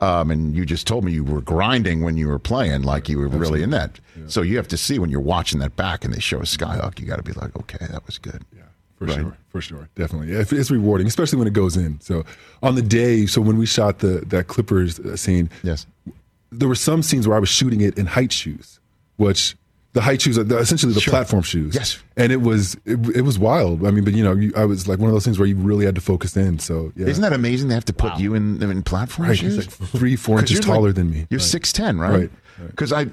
Um, 0.00 0.30
and 0.30 0.54
you 0.56 0.64
just 0.64 0.86
told 0.86 1.04
me 1.04 1.12
you 1.12 1.22
were 1.24 1.40
grinding 1.40 2.02
when 2.02 2.16
you 2.16 2.26
were 2.28 2.38
playing, 2.38 2.82
like 2.82 3.08
you 3.08 3.18
were 3.18 3.28
really 3.28 3.62
in 3.62 3.70
that. 3.70 4.00
So 4.26 4.42
you 4.42 4.56
have 4.56 4.68
to 4.68 4.76
see 4.76 4.98
when 4.98 5.10
you're 5.10 5.20
watching 5.20 5.60
that 5.60 5.76
back 5.76 6.04
and 6.04 6.12
they 6.14 6.20
show 6.20 6.38
a 6.38 6.42
skyhook, 6.42 6.98
you 7.00 7.06
got 7.06 7.16
to 7.16 7.22
be 7.22 7.32
like, 7.32 7.54
okay, 7.56 7.86
that 7.90 8.06
was 8.06 8.18
good. 8.18 8.42
Yeah, 8.56 8.62
for 8.96 9.04
Right. 9.06 9.14
sure, 9.16 9.36
for 9.48 9.60
sure, 9.60 9.88
definitely. 9.94 10.32
It's, 10.32 10.52
it's 10.52 10.70
rewarding, 10.70 11.06
especially 11.06 11.38
when 11.38 11.48
it 11.48 11.52
goes 11.54 11.76
in. 11.76 12.00
So 12.00 12.24
on 12.62 12.74
the 12.74 12.82
day, 12.82 13.26
so 13.26 13.40
when 13.40 13.56
we 13.58 13.66
shot 13.66 13.98
the 14.00 14.22
that 14.28 14.46
Clippers 14.48 14.98
uh, 15.00 15.16
scene, 15.16 15.50
Yes. 15.62 15.86
there 16.52 16.68
were 16.68 16.74
some 16.74 17.02
scenes 17.02 17.26
where 17.28 17.36
I 17.36 17.40
was 17.40 17.48
shooting 17.48 17.80
it 17.80 17.98
in 17.98 18.06
height 18.06 18.32
shoes, 18.32 18.80
which 19.16 19.54
the 19.92 20.00
high 20.00 20.16
shoes 20.16 20.38
are 20.38 20.44
the- 20.44 20.58
essentially 20.58 20.92
the 20.92 21.00
Sure. 21.00 21.10
platform 21.10 21.42
shoes. 21.42 21.74
Yes. 21.74 21.98
and 22.16 22.30
it 22.32 22.40
was 22.42 22.74
it, 22.84 22.98
it 23.16 23.22
was 23.22 23.38
wild. 23.38 23.84
I 23.86 23.90
mean, 23.90 24.04
but 24.04 24.12
you 24.14 24.22
know, 24.22 24.32
you, 24.34 24.52
I 24.56 24.64
was 24.64 24.86
like 24.86 24.98
one 25.00 25.08
of 25.08 25.14
those 25.14 25.24
things 25.24 25.38
where 25.38 25.48
you 25.48 25.56
really 25.56 25.84
had 25.84 25.94
to 25.96 26.00
focus 26.00 26.36
in. 26.36 26.58
So 26.60 26.92
yeah, 26.96 27.06
Isn't 27.06 27.22
that 27.22 27.32
amazing? 27.32 27.68
They 27.68 27.74
have 27.74 27.84
to 27.86 27.92
put 27.92 28.16
you 28.18 28.34
in 28.34 28.62
in 28.62 28.82
platform 28.82 29.28
right? 29.28 29.38
shoes. 29.38 29.56
Like 29.56 29.68
three, 29.90 30.16
four 30.16 30.36
'Cause 30.36 30.42
inches 30.42 30.54
you're 30.58 30.60
like- 30.68 30.76
taller 30.78 30.92
than 30.92 31.10
me. 31.10 31.26
You're 31.30 31.38
Right. 31.38 31.46
six 31.46 31.72
ten, 31.72 31.98
right? 31.98 32.10
Right, 32.20 32.30
Because 32.68 32.92
I, 32.92 33.06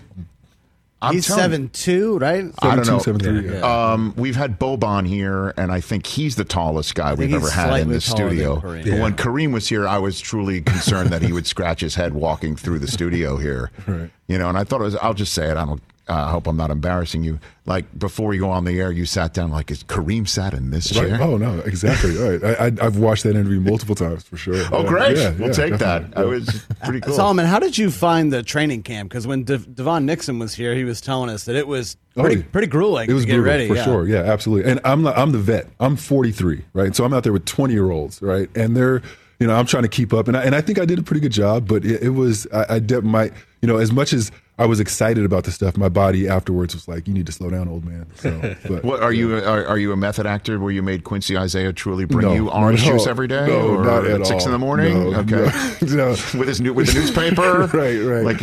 I'm 1.00 1.14
He's 1.14 1.28
telling 1.28 1.40
you- 1.40 1.44
seven 1.44 1.70
two, 1.70 2.18
right? 2.18 2.46
I 2.60 2.76
don't 2.76 2.88
know. 2.88 2.98
7'2", 2.98 3.22
7'3", 3.22 3.54
yeah. 3.60 3.92
Um, 3.94 4.14
we've 4.18 4.36
had 4.36 4.60
Boban 4.60 5.08
here, 5.08 5.54
and 5.56 5.72
I 5.72 5.80
think 5.80 6.08
he's 6.08 6.36
the 6.38 6.44
tallest 6.44 6.96
guy 6.96 7.14
we've 7.14 7.32
ever 7.34 7.52
had 7.52 7.80
in 7.82 7.90
the 7.90 8.02
studio. 8.02 8.60
Kareem. 8.60 8.84
But 8.90 9.00
when 9.02 9.14
Kareem 9.16 9.52
was 9.54 9.68
here, 9.68 9.88
I 9.88 10.00
was 10.00 10.20
truly 10.20 10.62
concerned 10.62 11.12
that 11.12 11.22
he 11.22 11.32
would 11.32 11.46
scratch 11.46 11.82
his 11.82 11.94
head 11.94 12.14
walking 12.16 12.56
through 12.56 12.80
the 12.80 12.88
studio 12.88 13.38
here. 13.38 13.70
Right. 13.88 14.10
You 14.28 14.38
know, 14.40 14.50
and 14.50 14.58
I 14.58 14.64
thought 14.64 14.82
it 14.82 14.86
was. 14.86 14.96
I'll 14.98 15.14
just 15.14 15.34
say 15.34 15.50
it. 15.50 15.56
I 15.58 15.66
don't. 15.66 15.82
Uh, 16.10 16.14
I 16.28 16.32
hope 16.32 16.48
I'm 16.48 16.56
not 16.56 16.72
embarrassing 16.72 17.24
you. 17.24 17.38
Like 17.66 17.86
before 18.00 18.34
you 18.34 18.40
go 18.40 18.50
on 18.50 18.64
the 18.64 18.80
air, 18.80 18.92
you 18.94 19.06
sat 19.06 19.34
down. 19.34 19.52
Like, 19.52 19.70
is 19.72 19.84
Kareem 19.84 20.26
sat 20.28 20.54
in 20.54 20.70
this 20.72 20.96
Right. 20.98 21.10
chair? 21.10 21.22
Oh 21.22 21.36
no, 21.38 21.60
exactly. 21.60 22.16
Right. 22.16 22.42
I, 22.44 22.68
I, 22.68 22.72
I've 22.88 22.98
watched 22.98 23.24
that 23.24 23.32
interview 23.36 23.60
multiple 23.60 23.94
times 23.94 24.24
for 24.24 24.38
sure. 24.38 24.56
Oh, 24.72 24.84
Yeah, 24.84 24.88
great! 24.88 25.18
yeah, 25.18 25.32
we'll 25.32 25.48
yeah, 25.48 25.54
take 25.54 25.78
that. 25.80 26.12
definitely. 26.12 26.16
I 26.16 26.22
Yeah. 26.22 26.30
was 26.30 26.66
pretty 26.84 27.02
cool. 27.02 27.14
Solomon, 27.14 27.46
how 27.46 27.60
did 27.60 27.78
you 27.78 27.92
find 27.92 28.32
the 28.32 28.42
training 28.42 28.84
camp? 28.84 29.10
Because 29.10 29.28
when 29.28 29.44
De- 29.44 29.58
DeVaughn 29.58 30.06
Nixon 30.06 30.40
was 30.40 30.54
here, 30.56 30.74
he 30.76 30.86
was 30.86 31.02
telling 31.02 31.30
us 31.30 31.44
that 31.44 31.56
it 31.58 31.68
was 31.68 31.98
Oh, 32.16 32.22
pretty, 32.22 32.38
yeah. 32.38 32.46
pretty 32.54 32.68
grueling 32.68 33.10
It 33.10 33.14
was 33.14 33.24
to 33.24 33.28
get 33.28 33.34
brutal, 33.36 33.52
ready. 33.52 33.68
for 33.68 33.76
yeah. 33.76 33.84
sure. 33.84 34.08
Yeah, 34.08 34.20
absolutely. 34.20 34.72
And 34.72 34.80
I'm 34.86 35.04
not, 35.04 35.18
I'm 35.18 35.34
the 35.34 35.38
vet. 35.40 35.68
I'm 35.80 35.96
43, 35.98 36.64
right? 36.74 36.96
So 36.96 37.04
I'm 37.04 37.14
out 37.14 37.24
there 37.24 37.34
with 37.34 37.46
20 37.46 37.74
year 37.74 37.92
olds, 37.92 38.22
right? 38.22 38.50
And 38.56 38.76
they're, 38.78 39.02
you 39.40 39.46
know, 39.46 39.54
I'm 39.56 39.66
trying 39.68 39.84
to 39.84 39.90
keep 39.90 40.14
up, 40.14 40.28
and 40.28 40.36
I, 40.38 40.44
and 40.44 40.56
I 40.56 40.62
think 40.62 40.80
I 40.80 40.86
did 40.86 40.98
a 40.98 41.04
pretty 41.04 41.20
good 41.20 41.32
job. 41.34 41.68
But 41.68 41.86
it, 41.86 42.02
it 42.02 42.10
was, 42.12 42.48
I, 42.54 42.76
I 42.76 42.80
did 42.80 43.04
my, 43.04 43.26
you 43.62 43.68
know, 43.68 43.78
as 43.78 43.92
much 43.92 44.14
as 44.14 44.32
I 44.60 44.66
was 44.66 44.80
excited 44.80 45.24
about 45.24 45.44
the 45.44 45.52
stuff, 45.52 45.78
my 45.78 45.90
body 45.90 46.28
afterwards 46.28 46.74
was 46.74 46.88
like, 46.88 47.08
"You 47.08 47.14
need 47.14 47.28
to 47.28 47.32
slow 47.32 47.50
down, 47.50 47.68
old 47.68 47.86
man." 47.86 48.08
So, 48.16 48.56
but, 48.68 48.84
What 48.84 49.04
are 49.04 49.14
you? 49.14 49.36
Are, 49.36 49.66
are 49.68 49.78
you 49.78 49.92
a 49.92 49.98
method 49.98 50.26
actor 50.26 50.60
where 50.60 50.72
you 50.72 50.82
made 50.82 51.04
Quincy 51.04 51.38
Isaiah 51.38 51.72
truly 51.72 52.06
bring 52.06 52.28
No, 52.28 52.34
you 52.34 52.50
orange 52.50 52.84
no, 52.84 52.94
juice 52.94 53.06
every 53.06 53.28
day? 53.28 53.46
no, 53.46 53.78
or 53.78 53.84
not 53.86 54.08
at 54.08 54.26
six 54.26 54.44
all. 54.44 54.48
in 54.48 54.52
the 54.54 54.60
morning? 54.60 55.12
No, 55.12 55.20
okay. 55.20 55.44
with 56.38 56.48
his 56.48 56.60
new 56.60 56.74
with 56.74 56.88
the 56.88 57.00
newspaper. 57.00 57.68
right, 57.74 58.00
right. 58.00 58.26
Like 58.26 58.42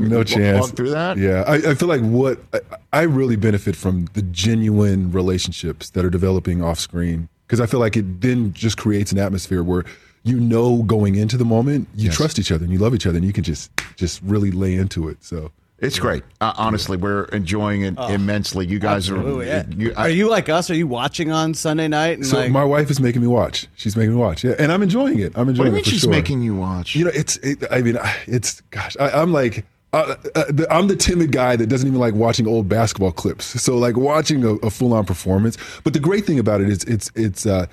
no 0.00 0.24
chance. 0.24 0.60
Walk 0.60 0.76
through 0.76 0.90
that. 0.90 1.16
Yeah, 1.16 1.44
I, 1.46 1.54
I 1.70 1.74
feel 1.74 1.88
like 1.88 2.00
what 2.00 2.40
I, 2.52 2.60
I 2.92 3.02
really 3.02 3.36
benefit 3.36 3.76
from 3.76 4.06
the 4.14 4.22
genuine 4.22 5.12
relationships 5.12 5.90
that 5.90 6.04
are 6.04 6.10
developing 6.10 6.62
off 6.62 6.80
screen 6.80 7.28
because 7.46 7.60
I 7.60 7.66
feel 7.66 7.80
like 7.80 7.96
it 7.96 8.20
then 8.20 8.52
just 8.52 8.78
creates 8.78 9.12
an 9.12 9.18
atmosphere 9.18 9.62
where 9.62 9.84
you 10.24 10.38
know 10.38 10.82
going 10.84 11.14
into 11.16 11.36
the 11.36 11.44
moment 11.44 11.88
you 11.96 12.06
Yes. 12.06 12.16
trust 12.16 12.38
each 12.38 12.52
other 12.52 12.64
and 12.64 12.72
you 12.72 12.78
love 12.78 12.94
each 12.94 13.06
other 13.06 13.16
and 13.16 13.26
you 13.26 13.32
can 13.32 13.44
just 13.44 13.70
just 13.96 14.20
really 14.22 14.50
lay 14.50 14.74
into 14.74 15.08
it. 15.08 15.18
So 15.24 15.50
It's 15.80 15.98
great. 15.98 16.22
Uh, 16.40 16.52
honestly, 16.56 16.96
we're 16.96 17.24
enjoying 17.32 17.82
it 17.82 17.98
immensely. 17.98 18.64
You 18.66 18.78
guys 18.78 19.10
Oh, 19.10 19.40
are. 19.40 19.44
yeah. 19.44 19.64
You, 19.76 19.92
Are 19.96 20.08
you 20.08 20.28
like 20.30 20.48
us? 20.48 20.70
Are 20.70 20.74
you 20.76 20.86
watching 20.86 21.32
on 21.32 21.54
Sunday 21.54 21.88
night? 21.88 22.18
And 22.18 22.26
so 22.26 22.36
like, 22.36 22.52
my 22.52 22.62
wife 22.64 22.88
is 22.88 23.00
making 23.00 23.20
me 23.20 23.26
watch. 23.26 23.66
She's 23.74 23.96
making 23.96 24.12
me 24.12 24.16
watch. 24.16 24.44
Yeah, 24.44 24.54
and 24.60 24.70
I'm 24.70 24.82
enjoying 24.84 25.18
it. 25.18 25.32
I'm 25.34 25.46
What 25.48 25.56
do 25.56 25.62
enjoying 25.62 25.66
you 25.66 25.72
mean 25.72 25.80
it 25.80 25.84
for 25.86 25.90
she's 25.90 26.00
sure. 26.02 26.10
making 26.10 26.42
you 26.42 26.54
watch? 26.54 26.94
You 26.94 27.06
know, 27.06 27.10
it's. 27.12 27.36
It, 27.38 27.64
I 27.70 27.82
mean, 27.82 27.98
it's. 28.28 28.60
Gosh, 28.70 28.96
I, 29.00 29.10
I'm 29.10 29.32
like. 29.32 29.64
Uh, 29.94 30.14
uh, 30.36 30.44
the, 30.48 30.66
I'm 30.70 30.86
the 30.86 30.96
timid 30.96 31.32
guy 31.32 31.54
that 31.56 31.66
doesn't 31.66 31.86
even 31.86 32.00
like 32.00 32.14
watching 32.14 32.46
old 32.46 32.66
basketball 32.68 33.12
clips. 33.12 33.60
So 33.60 33.76
like 33.76 33.94
watching 33.96 34.42
a, 34.44 34.54
a 34.66 34.70
full 34.70 34.94
on 34.94 35.04
performance. 35.04 35.58
But 35.84 35.92
the 35.92 36.00
great 36.00 36.24
thing 36.24 36.38
about 36.38 36.60
it 36.62 36.70
is 36.70 36.84
it's 36.84 37.10
it's 37.14 37.44
uh, 37.44 37.66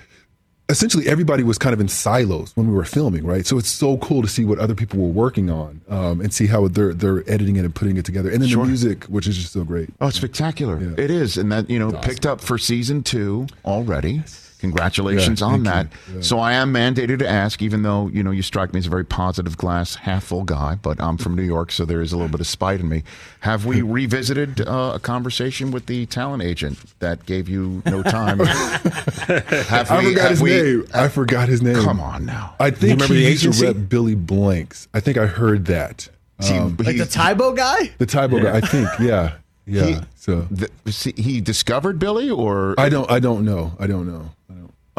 essentially 0.70 1.08
everybody 1.08 1.44
was 1.44 1.58
kind 1.58 1.74
of 1.74 1.80
in 1.80 1.88
silos 1.88 2.56
when 2.56 2.68
we 2.68 2.74
were 2.74 2.86
filming, 2.86 3.26
right? 3.26 3.46
So 3.46 3.58
it's 3.58 3.70
so 3.70 3.98
cool 3.98 4.22
to 4.22 4.28
see 4.28 4.46
what 4.46 4.60
other 4.60 4.76
people 4.76 5.00
were 5.00 5.08
working 5.08 5.50
on 5.50 5.82
um, 5.90 6.22
and 6.22 6.34
see 6.34 6.48
how 6.48 6.68
they're 6.68 6.94
they're 6.94 7.30
editing 7.30 7.56
it 7.56 7.66
and 7.66 7.74
putting 7.74 7.98
it 7.98 8.06
together. 8.06 8.30
And 8.30 8.42
then 8.42 8.50
the 8.50 8.64
music, 8.64 9.06
which 9.06 9.28
is 9.28 9.38
just 9.38 9.54
so 9.54 9.64
great. 9.64 9.90
Oh, 10.00 10.08
it's 10.08 10.18
spectacular. 10.18 10.80
It 10.98 11.12
is. 11.12 11.38
And 11.38 11.52
that, 11.52 11.70
you 11.70 11.80
know, 11.80 11.92
picked 11.92 12.26
up 12.26 12.40
for 12.42 12.58
season 12.58 13.04
two 13.04 13.48
already. 13.66 14.22
Congratulations 14.60 15.40
Yeah, 15.42 15.48
on 15.48 15.64
thank 15.64 15.90
that. 16.14 16.24
So 16.24 16.40
I 16.40 16.54
am 16.54 16.74
mandated 16.74 17.20
to 17.20 17.28
ask, 17.28 17.62
even 17.62 17.84
though, 17.84 18.08
you 18.10 18.22
know, 18.24 18.32
you 18.32 18.42
strike 18.42 18.74
me 18.74 18.80
as 18.80 18.88
a 18.88 18.90
very 18.90 19.06
positive 19.06 19.56
glass, 19.58 19.96
half 19.96 20.26
full 20.26 20.44
guy, 20.44 20.76
but 20.76 21.02
I'm 21.02 21.18
from 21.18 21.36
New 21.36 21.44
York, 21.44 21.72
so 21.72 21.86
there 21.86 22.02
is 22.02 22.12
a 22.12 22.18
little 22.18 22.30
bit 22.32 22.42
of 22.42 22.48
spite 22.48 22.80
in 22.82 22.90
me. 22.90 23.04
Have 23.42 23.66
we 23.66 23.82
revisited 24.00 24.62
uh, 24.68 24.92
a 24.96 25.00
conversation 25.00 25.72
with 25.72 25.86
the 25.86 26.06
talent 26.08 26.44
agent 26.44 26.78
that 27.00 27.26
gave 27.26 27.48
you 27.48 27.82
no 27.86 28.04
time? 28.04 28.40
have 29.20 29.92
I 29.92 30.00
we- 30.04 30.10
forgot 30.10 30.22
have 30.22 30.32
his 30.32 30.42
we- 30.42 30.50
name. 30.62 30.86
I 30.94 31.08
forgot 31.08 31.50
his 31.50 31.62
name. 31.62 31.76
Come 31.84 32.00
on 32.00 32.26
now. 32.26 32.56
I 32.60 32.72
think 32.72 32.94
remember 33.02 33.14
he 33.14 33.24
the 33.24 33.30
used 33.32 33.44
to 33.44 33.50
agency? 33.50 33.66
rep 33.68 33.90
Billy 33.90 34.16
Blanks. 34.16 34.88
I 34.94 35.00
think 35.00 35.18
I 35.18 35.26
heard 35.28 35.66
that. 35.66 36.10
See, 36.42 36.58
like 36.60 36.88
he- 36.88 36.98
the 37.00 37.06
Tae 37.06 37.34
Bo 37.34 37.54
guy? 37.54 37.92
The 37.98 38.06
Tae 38.06 38.28
Bo 38.28 38.42
guy. 38.42 38.58
I 38.58 38.62
think. 38.62 38.90
Yeah. 39.00 39.34
Yeah. 39.72 39.86
He- 39.86 39.98
so 40.16 40.48
the- 40.50 40.72
see, 40.92 41.14
he 41.16 41.42
discovered 41.42 42.00
Billy 42.00 42.28
or 42.28 42.74
I 42.80 42.90
don't. 42.90 43.10
I 43.12 43.20
don't 43.20 43.46
know. 43.46 43.74
I 43.80 43.86
don't 43.86 44.08
know. 44.08 44.32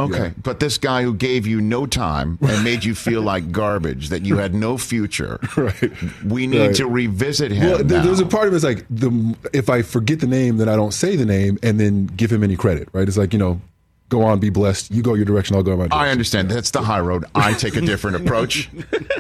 Okay, 0.00 0.18
Yeah. 0.24 0.30
but 0.42 0.60
this 0.60 0.78
guy 0.78 1.02
who 1.02 1.14
gave 1.14 1.46
you 1.46 1.60
no 1.60 1.86
time 1.86 2.38
and 2.40 2.64
made 2.64 2.84
you 2.84 2.94
feel 2.94 3.22
like 3.22 3.52
garbage, 3.62 4.08
that 4.08 4.24
you 4.24 4.36
had 4.38 4.54
no 4.54 4.76
future. 4.78 5.38
Right. 5.56 5.92
We 6.24 6.46
need 6.46 6.60
Right. 6.60 6.74
to 6.76 6.86
revisit 6.86 7.52
him. 7.52 7.68
Well, 7.70 7.84
there, 7.84 8.02
there's 8.02 8.20
a 8.20 8.26
part 8.26 8.48
of 8.48 8.54
it's 8.54 8.64
like 8.64 8.84
the 8.90 9.10
if 9.52 9.68
I 9.70 9.82
forget 9.82 10.20
the 10.20 10.26
name, 10.26 10.56
then 10.56 10.68
I 10.68 10.76
don't 10.76 10.92
say 10.94 11.16
the 11.16 11.26
name 11.26 11.58
and 11.62 11.78
then 11.78 12.06
give 12.06 12.32
him 12.32 12.42
any 12.42 12.56
credit. 12.56 12.88
Right? 12.92 13.06
It's 13.06 13.16
like 13.18 13.32
you 13.32 13.38
know, 13.38 13.60
go 14.08 14.22
on, 14.22 14.38
be 14.40 14.50
blessed. 14.50 14.90
You 14.90 15.02
go 15.02 15.14
your 15.14 15.24
direction, 15.24 15.54
I'll 15.56 15.62
go 15.62 15.72
my 15.76 15.84
direction. 15.88 15.98
I 15.98 16.10
understand. 16.10 16.50
That's 16.50 16.70
the 16.72 16.82
high 16.82 17.00
road. 17.00 17.24
I 17.34 17.52
take 17.52 17.76
a 17.76 17.80
different 17.80 18.16
approach. 18.22 18.68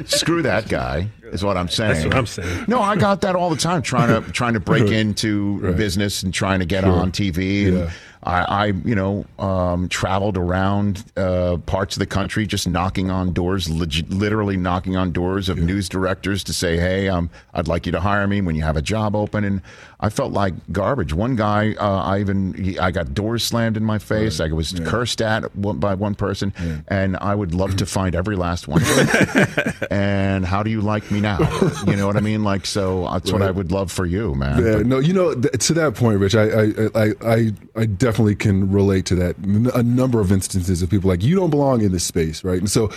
Screw 0.06 0.42
that 0.42 0.68
guy, 0.68 1.08
is 1.32 1.44
what 1.44 1.56
I'm 1.56 1.68
saying. 1.68 1.92
That's 1.94 2.04
what 2.06 2.14
I'm 2.16 2.26
saying. 2.26 2.64
No, 2.68 2.80
I 2.80 2.96
got 2.96 3.20
that 3.20 3.36
all 3.36 3.50
the 3.50 3.56
time, 3.56 3.82
trying 3.82 4.08
to 4.22 4.30
trying 4.32 4.54
to 4.54 4.60
break 4.60 4.90
into 5.02 5.58
Right. 5.58 5.76
business 5.76 6.22
and 6.22 6.32
trying 6.34 6.60
to 6.60 6.66
get 6.66 6.84
Sure. 6.84 6.92
on 6.92 7.12
TV. 7.12 7.66
And 7.68 7.76
Yeah. 7.78 7.90
I, 8.22 8.42
I, 8.42 8.66
you 8.66 8.94
know, 8.94 9.24
um, 9.38 9.88
traveled 9.88 10.36
around 10.36 11.04
uh, 11.16 11.56
parts 11.64 11.96
of 11.96 12.00
the 12.00 12.06
country, 12.06 12.46
just 12.46 12.68
knocking 12.68 13.10
on 13.10 13.32
doors, 13.32 13.70
legit, 13.70 14.10
literally 14.10 14.58
knocking 14.58 14.94
on 14.94 15.10
doors 15.12 15.48
of 15.48 15.58
news 15.58 15.88
directors 15.88 16.44
to 16.44 16.52
say, 16.52 16.76
"Hey, 16.76 17.08
um, 17.08 17.30
I'd 17.54 17.66
like 17.66 17.86
you 17.86 17.92
to 17.92 18.00
hire 18.00 18.26
me 18.26 18.42
when 18.42 18.56
you 18.56 18.62
have 18.62 18.76
a 18.76 18.82
job 18.82 19.16
open." 19.16 19.42
And 19.44 19.62
I 20.00 20.10
felt 20.10 20.32
like 20.32 20.52
garbage. 20.70 21.14
One 21.14 21.34
guy, 21.34 21.74
uh, 21.78 22.02
I 22.02 22.20
even 22.20 22.52
he, 22.52 22.78
I 22.78 22.90
got 22.90 23.14
doors 23.14 23.42
slammed 23.42 23.78
in 23.78 23.84
my 23.84 23.98
face. 23.98 24.38
I 24.38 24.48
was 24.48 24.72
cursed 24.84 25.22
at 25.22 25.44
by 25.80 25.94
one 25.94 26.14
person, 26.14 26.52
and 26.88 27.16
I 27.22 27.34
would 27.34 27.54
love 27.54 27.76
to 27.76 27.86
find 27.86 28.14
every 28.14 28.36
last 28.36 28.68
one. 28.68 28.82
and 29.90 30.44
how 30.44 30.62
do 30.62 30.70
you 30.70 30.80
like 30.82 31.10
me 31.10 31.20
now? 31.20 31.38
You 31.86 31.96
know 31.96 32.06
what 32.06 32.16
I 32.16 32.20
mean? 32.20 32.44
Like, 32.44 32.66
so 32.66 33.08
that's 33.12 33.32
what 33.32 33.42
I 33.42 33.50
would 33.50 33.72
love 33.72 33.90
for 33.90 34.04
you, 34.06 34.34
man. 34.34 34.62
Yeah, 34.64 34.76
But- 34.78 34.86
no, 34.86 34.98
you 34.98 35.12
know, 35.12 35.34
th- 35.34 35.66
to 35.68 35.74
that 35.74 35.94
point, 35.94 36.18
Rich, 36.20 36.34
I, 36.34 36.44
I, 36.44 36.64
I, 36.94 37.12
I, 37.24 37.52
I 37.76 37.86
definitely 37.86 38.09
can 38.34 38.70
relate 38.70 39.06
to 39.06 39.14
that. 39.16 39.36
A 39.74 39.82
number 39.82 40.20
of 40.20 40.32
instances 40.32 40.82
of 40.82 40.90
people 40.90 41.08
like 41.08 41.22
you 41.22 41.36
don't 41.36 41.50
belong 41.50 41.82
in 41.82 41.92
this 41.92 42.04
space, 42.04 42.44
right? 42.44 42.58
And 42.58 42.70
so, 42.70 42.90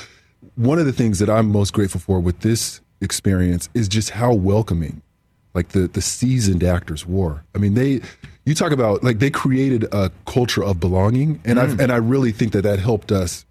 one 0.56 0.80
of 0.80 0.86
the 0.86 0.94
things 0.94 1.20
that 1.20 1.30
I'm 1.30 1.52
most 1.52 1.74
grateful 1.74 2.00
for 2.00 2.20
with 2.20 2.40
this 2.40 2.82
experience 3.02 3.70
is 3.74 3.88
just 3.88 4.12
how 4.12 4.34
welcoming 4.34 5.02
like 5.54 5.70
the 5.70 5.88
the 5.88 6.02
seasoned 6.02 6.64
actors 6.64 7.06
were. 7.06 7.44
I 7.56 7.60
mean, 7.60 7.74
they 7.76 8.02
you 8.46 8.56
talk 8.56 8.72
about 8.72 9.04
like 9.04 9.20
they 9.20 9.30
created 9.30 9.86
a 9.92 10.12
culture 10.26 10.64
of 10.64 10.80
belonging, 10.80 11.42
and 11.46 11.60
I 11.60 11.68
mm. 11.68 11.80
and 11.80 11.92
I 11.92 11.98
really 11.98 12.32
think 12.32 12.54
that 12.54 12.64
that 12.64 12.80
helped 12.80 13.12
us 13.12 13.46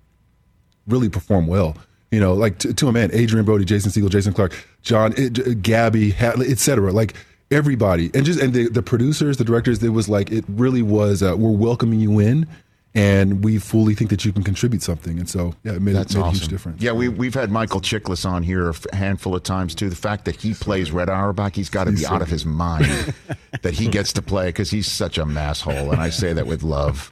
really 0.86 1.08
perform 1.08 1.46
well. 1.46 1.76
You 2.10 2.20
know, 2.20 2.34
like 2.34 2.58
to, 2.58 2.74
to 2.74 2.88
a 2.88 2.92
man, 2.92 3.10
Adrien 3.14 3.44
Brody, 3.44 3.64
Jason 3.64 3.90
Segel, 3.90 4.10
Jason 4.10 4.34
Clarke, 4.34 4.52
John, 4.82 5.14
eh, 5.16 5.30
it, 5.34 5.62
Gabby, 5.62 6.14
et 6.18 6.58
cetera. 6.58 6.92
Like 6.92 7.14
everybody, 7.52 8.10
and 8.14 8.24
just 8.24 8.40
and 8.40 8.52
the, 8.52 8.68
the 8.68 8.82
producers, 8.82 9.36
the 9.36 9.44
directors, 9.44 9.82
it 9.82 9.90
was 9.90 10.08
like 10.08 10.30
it 10.32 10.44
really 10.48 10.82
was. 10.82 11.22
Uh, 11.22 11.34
we're 11.36 11.50
welcoming 11.50 12.00
you 12.00 12.18
in, 12.18 12.46
and 12.94 13.44
we 13.44 13.58
fully 13.58 13.94
think 13.94 14.10
that 14.10 14.24
you 14.24 14.32
can 14.32 14.42
contribute 14.42 14.82
something. 14.82 15.18
And 15.18 15.28
so, 15.28 15.54
yeah, 15.64 15.72
it 15.72 15.82
made, 15.82 15.94
That's 15.94 16.14
it 16.14 16.18
made 16.18 16.24
awesome. 16.24 16.34
a 16.36 16.38
huge 16.38 16.48
difference. 16.48 16.82
Yeah, 16.82 16.92
we 16.92 17.08
we've 17.08 17.34
had 17.34 17.50
Michael 17.50 17.80
Chiklis 17.80 18.24
on 18.28 18.42
here 18.42 18.70
a 18.70 18.96
handful 18.96 19.34
of 19.34 19.42
times 19.42 19.74
too. 19.74 19.88
The 19.88 19.96
fact 19.96 20.24
that 20.24 20.36
he 20.36 20.54
plays 20.54 20.90
Red 20.92 21.08
Auerbach, 21.08 21.54
he's 21.54 21.70
got 21.70 21.84
to 21.84 21.92
be 21.92 21.98
so 21.98 22.12
out 22.14 22.22
of 22.22 22.28
his 22.28 22.44
mind 22.44 23.14
that 23.62 23.74
he 23.74 23.88
gets 23.88 24.12
to 24.14 24.22
play 24.22 24.46
because 24.48 24.70
he's 24.70 24.86
such 24.90 25.18
a 25.18 25.24
masshole, 25.24 25.92
and 25.92 26.00
I 26.00 26.10
say 26.10 26.32
that 26.32 26.46
with 26.46 26.62
love. 26.62 27.10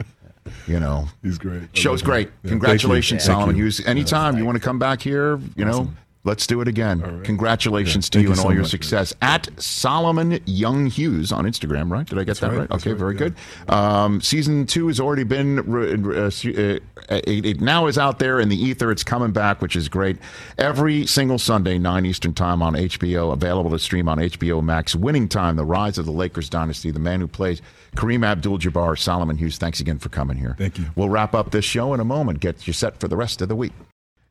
You 0.67 0.81
know, 0.81 1.07
He's 1.23 1.39
great. 1.39 1.77
Show's 1.77 2.03
great. 2.03 2.31
Yeah, 2.43 2.51
Congratulations, 2.51 3.23
you. 3.23 3.27
Solomon. 3.27 3.55
Hughes. 3.55 3.87
Anytime 3.87 4.39
you 4.39 4.45
want 4.45 4.57
to 4.57 4.61
come 4.63 4.79
back 4.79 5.01
here, 5.03 5.39
you 5.55 5.65
know, 5.65 5.93
let's 6.25 6.47
do 6.47 6.61
it 6.61 6.69
again. 6.69 7.01
right. 7.01 7.25
Congratulations 7.25 8.07
Yeah, 8.07 8.11
to 8.11 8.19
thank 8.19 8.25
you 8.25 8.31
and 8.31 8.39
so 8.39 8.45
all 8.45 8.53
your 8.53 8.63
much. 8.63 8.71
success 8.71 9.15
at 9.23 9.49
Solomon 9.61 10.39
Young 10.47 10.87
Hughes 10.87 11.33
on 11.33 11.45
Instagram. 11.45 11.91
Right? 11.91 12.07
Did 12.07 12.19
I 12.19 12.25
get 12.25 12.37
that 12.39 12.49
right. 12.51 12.59
right? 12.61 12.71
Okay, 12.73 12.91
right, 12.91 12.99
very 12.99 13.15
yeah. 13.15 13.19
good. 13.19 13.35
Um, 13.69 14.21
season 14.21 14.67
two 14.67 14.89
has 14.89 15.01
already 15.01 15.25
been. 15.25 15.59
Uh, 15.61 16.27
uh, 16.27 16.79
it, 17.09 17.47
it 17.47 17.61
now 17.61 17.87
is 17.87 17.99
out 17.99 18.19
there 18.19 18.39
in 18.41 18.49
the 18.49 18.57
ether. 18.57 18.91
It's 18.91 19.03
coming 19.05 19.33
back, 19.33 19.61
which 19.63 19.77
is 19.77 19.89
great. 19.89 20.19
Every 20.59 21.07
single 21.07 21.39
Sunday, 21.39 21.79
nine 21.79 22.05
Eastern 22.07 22.35
time 22.35 22.63
on 22.63 22.75
HBO, 22.75 23.33
available 23.33 23.71
to 23.71 23.79
stream 23.79 24.09
on 24.09 24.19
HBO 24.19 24.63
Max. 24.63 24.95
Winning 24.95 25.29
Time: 25.29 25.57
The 25.57 25.65
Rise 25.65 25.99
of 25.99 26.07
the 26.07 26.13
Lakers 26.13 26.49
Dynasty. 26.49 26.91
The 26.91 26.99
man 27.01 27.21
who 27.21 27.27
plays 27.29 27.63
Kareem 27.97 28.25
Abdul-Jabbar, 28.25 28.99
Solomon 28.99 29.37
Hughes. 29.37 29.59
Thanks 29.59 29.81
again 29.81 29.99
for 29.99 30.11
coming 30.11 30.37
here. 30.37 30.55
Thank 30.59 30.79
you. 30.79 30.87
We'll 30.95 31.09
wrap 31.09 31.35
up 31.35 31.51
this 31.51 31.65
show 31.65 31.95
in 31.95 32.01
a 32.01 32.05
moment. 32.05 32.41
Get 32.41 32.67
you 32.67 32.73
set 32.73 33.01
for 33.01 33.09
the 33.09 33.17
rest 33.17 33.41
of 33.43 33.49
the 33.49 33.57
week. 33.57 33.73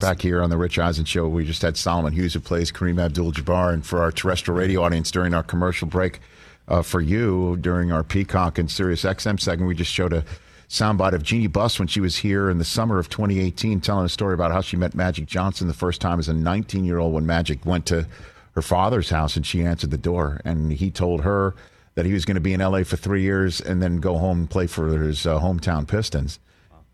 Back 0.00 0.22
here 0.22 0.44
on 0.44 0.48
the 0.48 0.56
Rich 0.56 0.78
Eisen 0.78 1.04
Show, 1.04 1.26
we 1.26 1.44
just 1.44 1.60
had 1.60 1.76
Solomon 1.76 2.12
Hughes 2.12 2.34
who 2.34 2.38
plays 2.38 2.70
Kareem 2.70 3.04
Abdul-Jabbar, 3.04 3.74
and 3.74 3.84
for 3.84 4.00
our 4.00 4.12
terrestrial 4.12 4.56
radio 4.56 4.84
audience 4.84 5.10
during 5.10 5.34
our 5.34 5.42
commercial 5.42 5.88
break, 5.88 6.20
uh, 6.68 6.82
for 6.82 7.00
you 7.00 7.56
during 7.60 7.90
our 7.90 8.04
Peacock 8.04 8.58
and 8.58 8.70
Sirius 8.70 9.02
XM 9.02 9.40
segment, 9.40 9.66
we 9.66 9.74
just 9.74 9.92
showed 9.92 10.12
a 10.12 10.24
soundbite 10.68 11.14
of 11.14 11.24
Jeannie 11.24 11.48
Buss 11.48 11.80
when 11.80 11.88
she 11.88 12.00
was 12.00 12.18
here 12.18 12.48
in 12.48 12.58
the 12.58 12.64
summer 12.64 13.00
of 13.00 13.08
2018, 13.08 13.80
telling 13.80 14.06
a 14.06 14.08
story 14.08 14.34
about 14.34 14.52
how 14.52 14.60
she 14.60 14.76
met 14.76 14.94
Magic 14.94 15.26
Johnson 15.26 15.66
the 15.66 15.74
first 15.74 16.00
time 16.00 16.20
as 16.20 16.28
a 16.28 16.32
19-year-old 16.32 17.12
when 17.12 17.26
Magic 17.26 17.66
went 17.66 17.84
to 17.86 18.06
her 18.52 18.62
father's 18.62 19.10
house 19.10 19.34
and 19.34 19.44
she 19.44 19.64
answered 19.64 19.90
the 19.90 19.98
door, 19.98 20.40
and 20.44 20.74
he 20.74 20.92
told 20.92 21.22
her 21.22 21.56
that 21.96 22.06
he 22.06 22.12
was 22.12 22.24
going 22.24 22.36
to 22.36 22.40
be 22.40 22.54
in 22.54 22.60
LA 22.60 22.84
for 22.84 22.96
three 22.96 23.22
years 23.22 23.60
and 23.60 23.82
then 23.82 23.96
go 23.96 24.16
home 24.16 24.38
and 24.38 24.50
play 24.50 24.68
for 24.68 24.96
his 24.96 25.26
uh, 25.26 25.40
hometown 25.40 25.88
Pistons. 25.88 26.38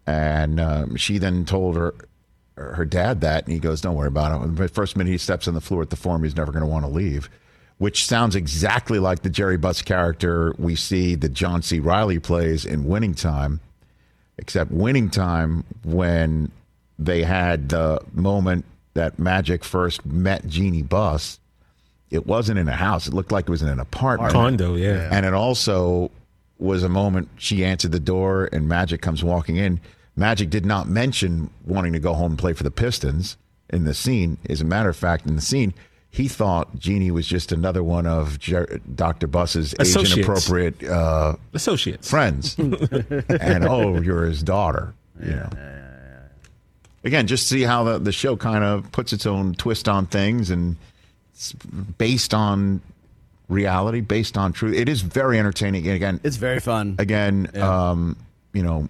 And 0.07 0.59
um, 0.59 0.97
she 0.97 1.19
then 1.19 1.45
told 1.45 1.77
her 1.77 1.93
her 2.57 2.85
dad 2.85 3.21
that, 3.23 3.45
and 3.45 3.53
he 3.53 3.59
goes, 3.59 3.81
"Don't 3.81 3.97
worry 3.97 4.09
about 4.09 4.45
it." 4.45 4.57
The 4.57 4.69
first 4.69 4.97
minute 4.97 5.11
he 5.11 5.19
steps 5.19 5.49
on 5.49 5.55
the 5.55 5.61
floor 5.61 5.83
at 5.83 5.91
the 5.91 5.97
Forum, 5.97 6.23
he's 6.23 6.37
never 6.37 6.53
going 6.53 6.65
to 6.65 6.71
want 6.71 6.85
to 6.85 6.91
leave. 6.91 7.29
Which 7.79 8.07
sounds 8.07 8.37
exactly 8.37 9.01
like 9.01 9.23
the 9.23 9.31
Jerry 9.31 9.57
Buss 9.57 9.83
character 9.83 10.55
we 10.59 10.77
see 10.77 11.17
that 11.17 11.33
John 11.33 11.63
C. 11.63 11.81
Reilly 11.81 12.21
plays 12.21 12.65
in 12.65 12.85
Winning 12.85 13.15
Time, 13.15 13.61
except 14.39 14.71
Winning 14.71 15.11
Time 15.11 15.65
when 15.83 16.53
they 16.99 17.25
had 17.25 17.71
the 17.71 18.01
moment 18.13 18.65
that 18.95 19.19
Magic 19.19 19.65
first 19.65 20.07
met 20.07 20.47
Jeannie 20.47 20.83
Buss. 20.83 21.41
It 22.11 22.27
wasn't 22.29 22.61
in 22.61 22.69
a 22.69 22.77
house; 22.77 23.09
it 23.09 23.15
looked 23.15 23.33
like 23.33 23.49
it 23.49 23.51
was 23.51 23.63
in 23.63 23.69
an 23.69 23.81
apartment. 23.81 24.33
Condo, 24.33 24.77
yeah. 24.77 25.09
And 25.11 25.27
it 25.27 25.35
also 25.35 26.13
was 26.59 26.85
a 26.85 26.89
moment 26.89 27.29
she 27.37 27.65
answered 27.65 27.91
the 27.91 28.01
door 28.01 28.49
and 28.53 28.69
Magic 28.69 29.01
comes 29.03 29.25
walking 29.25 29.57
in. 29.57 29.81
Magic 30.17 30.51
did 30.51 30.65
not 30.65 30.89
mention 30.89 31.51
wanting 31.67 31.93
to 31.93 31.99
go 31.99 32.15
home 32.15 32.33
and 32.33 32.39
play 32.39 32.53
for 32.53 32.63
the 32.63 32.71
Pistons 32.71 33.37
in 33.71 33.85
the 33.85 33.95
scene. 33.95 34.39
As 34.49 34.61
a 34.61 34.65
matter 34.65 34.89
of 34.89 34.97
fact, 34.97 35.27
in 35.27 35.35
the 35.37 35.43
scene, 35.43 35.75
he 36.11 36.29
thought 36.29 36.79
Jeannie 36.79 37.11
was 37.11 37.27
just 37.27 37.51
another 37.51 37.83
one 37.83 38.07
of 38.07 38.39
Jer- 38.39 38.81
Dr. 38.95 39.27
Buss's 39.27 39.73
age 39.75 39.89
Associates. 39.89 40.17
inappropriate 40.17 40.85
uh, 40.85 41.35
Associates. 41.55 42.09
friends. 42.09 42.57
and 42.59 43.65
oh, 43.65 44.01
you're 44.01 44.25
his 44.27 44.43
daughter. 44.43 44.95
You 45.21 45.31
know. 45.33 45.51
Again, 47.03 47.27
just 47.27 47.49
see 47.49 47.63
how 47.63 47.85
the, 47.85 47.99
the 47.99 48.13
show 48.13 48.37
kind 48.37 48.65
of 48.65 48.91
puts 48.93 49.13
its 49.13 49.27
own 49.27 49.55
twist 49.55 49.89
on 49.89 50.07
things 50.07 50.51
and 50.51 50.77
it's 51.33 51.53
based 51.53 52.33
on 52.33 52.81
reality, 53.49 54.01
based 54.01 54.39
on 54.39 54.53
truth. 54.53 54.75
It 54.75 54.89
is 54.89 55.03
very 55.03 55.39
entertaining. 55.39 55.89
Again, 55.89 56.19
It's 56.25 56.37
very 56.37 56.61
fun. 56.61 56.95
again, 56.99 57.51
um, 57.61 58.17
you 58.55 58.63
know, 58.63 58.89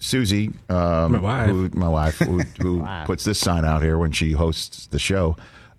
Susie, 0.00 0.52
um, 0.68 1.12
My 1.12 1.18
wife. 1.20 1.50
Who, 1.50 1.70
my 1.74 1.88
wife, 1.88 2.18
who, 2.18 2.38
who 2.60 2.86
puts 3.04 3.24
this 3.24 3.38
sign 3.38 3.64
out 3.64 3.82
here 3.82 3.98
when 3.98 4.12
she 4.12 4.32
hosts 4.32 4.86
the 4.86 4.98
show, 4.98 5.36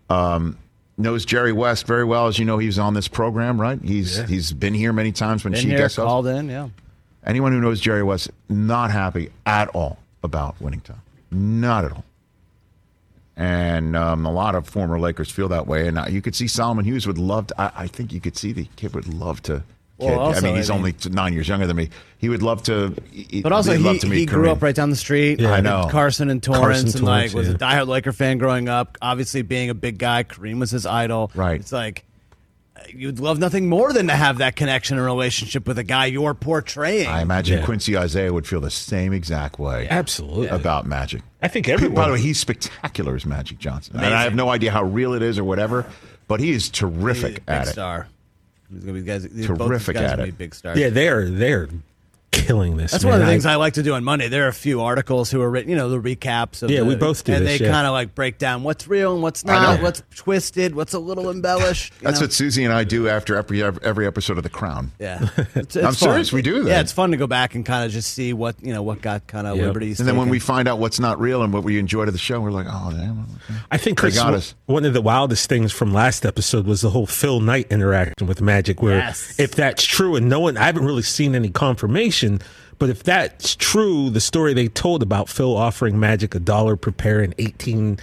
um, 0.09 0.57
knows 0.97 1.25
Jerry 1.25 1.53
West 1.53 1.87
very 1.87 2.03
well. 2.03 2.27
As 2.27 2.37
you 2.39 2.45
know, 2.45 2.57
he's 2.57 2.77
on 2.79 2.93
this 2.93 3.07
program, 3.07 3.59
right? 3.59 3.79
He's 3.81 4.17
he's 4.29 4.51
been 4.51 4.73
here 4.73 4.91
many 4.93 5.11
times 5.11 5.43
when 5.43 5.53
Been 5.53 5.61
she 5.61 5.69
here, 5.69 5.81
hosts. 5.83 5.97
called 5.97 6.27
in, 6.27 6.49
yeah. 6.49 6.69
Anyone 7.25 7.51
who 7.51 7.59
knows 7.61 7.79
Jerry 7.79 8.03
West 8.03 8.29
not 8.49 8.91
happy 8.91 9.29
at 9.45 9.67
all 9.69 9.99
about 10.23 10.59
winning 10.61 10.81
time, 10.81 11.01
not 11.31 11.85
at 11.85 11.91
all. 11.91 12.03
And 13.37 13.95
um, 13.95 14.25
a 14.25 14.31
lot 14.31 14.55
of 14.55 14.67
former 14.67 14.99
Lakers 14.99 15.31
feel 15.31 15.47
that 15.47 15.65
way. 15.65 15.87
And 15.87 15.97
uh, 15.97 16.05
you 16.09 16.21
could 16.21 16.35
see 16.35 16.47
Solomon 16.47 16.83
Hughes 16.83 17.07
would 17.07 17.17
love 17.17 17.47
to. 17.47 17.61
I, 17.61 17.71
I 17.83 17.87
think 17.87 18.11
you 18.11 18.19
could 18.19 18.35
see 18.35 18.51
the 18.51 18.67
kid 18.75 18.93
would 18.93 19.07
love 19.13 19.41
to. 19.43 19.63
Well, 19.99 20.09
Kid. 20.09 20.15
I 20.17 20.21
also, 20.21 20.41
mean, 20.41 20.53
I 20.53 20.57
he's 20.57 20.69
mean- 20.69 20.77
only 20.77 20.95
nine 21.11 21.33
years 21.33 21.47
younger 21.47 21.67
than 21.67 21.75
me. 21.75 21.89
He 22.17 22.29
would 22.29 22.41
love 22.41 22.63
to. 22.63 22.95
he- 23.11 23.41
But 23.41 23.51
also, 23.51 23.71
he'd 23.71 23.79
he, 23.79 23.83
love 23.83 23.99
to 23.99 24.07
meet 24.07 24.17
he 24.19 24.25
grew 24.25 24.45
Kareem. 24.47 24.51
up 24.51 24.61
right 24.63 24.75
down 24.75 24.89
the 24.89 24.95
street. 24.95 25.39
Yeah. 25.39 25.51
I 25.53 25.61
know. 25.61 25.87
Carson 25.89 26.29
and 26.29 26.41
Torrance, 26.41 26.61
Carson, 26.83 26.99
and 26.99 27.05
like 27.07 27.31
Torrance, 27.31 27.33
was 27.33 27.47
yeah. 27.49 27.53
a 27.55 27.57
diehard 27.57 27.87
Laker 27.87 28.11
fan 28.13 28.37
growing 28.37 28.69
up. 28.69 28.97
Obviously, 29.01 29.41
being 29.41 29.69
a 29.69 29.73
big 29.73 29.97
guy, 29.97 30.23
Kareem 30.23 30.59
was 30.59 30.71
his 30.71 30.85
idol. 30.85 31.31
Right. 31.35 31.59
It's 31.59 31.71
like 31.71 32.03
uh, 32.75 32.81
you'd 32.93 33.19
love 33.19 33.39
nothing 33.39 33.67
more 33.69 33.91
than 33.93 34.07
to 34.07 34.15
have 34.15 34.37
that 34.39 34.55
connection 34.55 34.97
and 34.97 35.05
relationship 35.05 35.67
with 35.67 35.77
a 35.77 35.83
guy 35.83 36.05
you're 36.05 36.33
portraying. 36.33 37.07
I 37.07 37.21
imagine 37.21 37.59
Yeah. 37.59 37.65
Quincy 37.65 37.97
Isaiah 37.97 38.31
would 38.33 38.47
feel 38.47 38.61
the 38.61 38.69
same 38.71 39.11
exact 39.13 39.59
way 39.59 39.87
Absolutely. 39.89 40.47
about 40.47 40.85
Magic. 40.85 41.21
I 41.41 41.47
think 41.49 41.67
everyone. 41.69 41.95
By 41.95 42.07
the 42.07 42.13
way, 42.13 42.21
he's 42.21 42.39
spectacular 42.39 43.15
as 43.15 43.25
Magic 43.25 43.59
Johnson. 43.59 43.97
And 43.97 44.13
I 44.13 44.23
have 44.23 44.35
no 44.35 44.49
idea 44.49 44.71
how 44.71 44.83
real 44.83 45.13
it 45.13 45.21
is 45.21 45.37
or 45.39 45.43
whatever, 45.43 45.85
but 46.27 46.39
he 46.39 46.51
is 46.51 46.69
terrific 46.69 47.35
Big 47.35 47.43
at 47.47 47.67
it. 47.67 47.71
star. 47.71 48.07
These 48.71 48.83
gonna 48.83 48.93
be 48.99 49.01
guys. 49.03 49.27
these- 49.27 49.47
both 49.47 49.67
Terrific 49.67 49.95
guys 49.95 50.03
at 50.03 50.13
are 50.13 50.17
gonna 50.17 50.27
it. 50.29 50.37
be 50.37 50.43
big 50.45 50.55
stars. 50.55 50.77
Yeah, 50.77 50.89
they're 50.89 51.29
they're 51.29 51.69
killing 52.31 52.77
this. 52.77 52.91
That's 52.91 53.03
one 53.03 53.15
of 53.15 53.19
the 53.19 53.25
things 53.25 53.45
I, 53.45 53.55
like 53.55 53.73
to 53.73 53.83
do 53.83 53.93
on 53.93 54.03
Monday. 54.03 54.27
There 54.27 54.45
are 54.45 54.49
a 54.49 54.53
few 54.53 54.81
articles 54.81 55.29
who 55.31 55.41
are 55.41 55.49
written, 55.49 55.69
you 55.69 55.75
know, 55.75 55.89
the 55.89 55.99
recaps. 55.99 56.63
Of 56.63 56.69
Yeah, 56.71 56.79
the- 56.79 56.85
we 56.85 56.95
both 56.95 57.23
do 57.23 57.33
and 57.33 57.45
this, 57.45 57.59
they 57.59 57.65
yeah. 57.65 57.71
kind 57.71 57.85
of 57.87 57.93
like 57.93 58.15
break 58.15 58.37
down 58.37 58.63
what's 58.63 58.87
real 58.87 59.13
and 59.13 59.21
what's 59.23 59.43
not, 59.45 59.81
what's 59.81 60.03
twisted, 60.15 60.75
what's 60.75 60.93
a 60.93 60.99
little 60.99 61.29
embellished. 61.29 61.93
That's 62.01 62.19
know? 62.19 62.25
what 62.25 62.33
Susie 62.33 62.63
and 62.63 62.73
I 62.73 62.83
do 62.83 63.07
after 63.09 63.35
every 63.35 63.61
every 63.63 64.05
episode 64.07 64.37
of 64.37 64.43
The 64.43 64.49
Crown. 64.49 64.91
Yeah, 64.99 65.27
it's, 65.55 65.75
I'm 65.75 65.85
it's 65.89 65.99
fun. 65.99 66.09
serious, 66.09 66.31
we 66.33 66.41
do 66.41 66.63
that. 66.63 66.69
Yeah, 66.69 66.79
it's 66.81 66.91
fun 66.91 67.11
to 67.11 67.17
go 67.17 67.27
back 67.27 67.55
and 67.55 67.65
kind 67.65 67.85
of 67.85 67.91
just 67.91 68.13
see 68.13 68.33
what 68.33 68.55
you 68.61 68.73
know 68.73 68.81
what 68.83 69.01
got 69.01 69.27
kind 69.27 69.47
of 69.47 69.57
Yep. 69.57 69.65
liberties. 69.65 69.99
And 69.99 70.07
then 70.07 70.15
when 70.17 70.29
we 70.29 70.39
find 70.39 70.67
out 70.67 70.79
what's 70.79 70.99
not 70.99 71.19
real 71.19 71.41
and 71.43 71.51
what 71.53 71.63
we 71.63 71.79
enjoyed 71.79 72.07
of 72.07 72.13
the 72.13 72.19
show, 72.19 72.39
we're 72.39 72.51
like, 72.51 72.67
oh, 72.69 72.91
damn. 72.91 73.25
I 73.71 73.77
think 73.77 73.97
Chris, 73.97 74.15
got 74.15 74.33
us. 74.33 74.55
one 74.67 74.85
of 74.85 74.93
the 74.93 75.01
wildest 75.01 75.49
things 75.49 75.71
from 75.71 75.93
last 75.93 76.25
episode 76.25 76.65
was 76.67 76.81
the 76.81 76.89
whole 76.91 77.05
Phil 77.07 77.39
Knight 77.39 77.67
interaction 77.71 78.27
with 78.27 78.41
Magic. 78.41 78.81
Where 78.81 78.97
Yes. 78.97 79.39
if 79.39 79.51
that's 79.55 79.83
true, 79.83 80.15
and 80.15 80.29
no 80.29 80.39
one, 80.39 80.57
I 80.57 80.63
haven't 80.65 80.85
really 80.85 81.01
seen 81.01 81.33
any 81.35 81.49
confirmation, 81.49 82.18
but 82.77 82.89
if 82.89 83.03
that's 83.03 83.55
true, 83.55 84.09
the 84.09 84.21
story 84.21 84.53
they 84.53 84.67
told 84.67 85.03
about 85.03 85.29
Phil 85.29 85.55
offering 85.55 85.99
Magic 85.99 86.33
a 86.35 86.39
dollar 86.39 86.75
per 86.75 86.91
pair 86.91 87.19
and 87.21 87.35
eighteen 87.37 87.99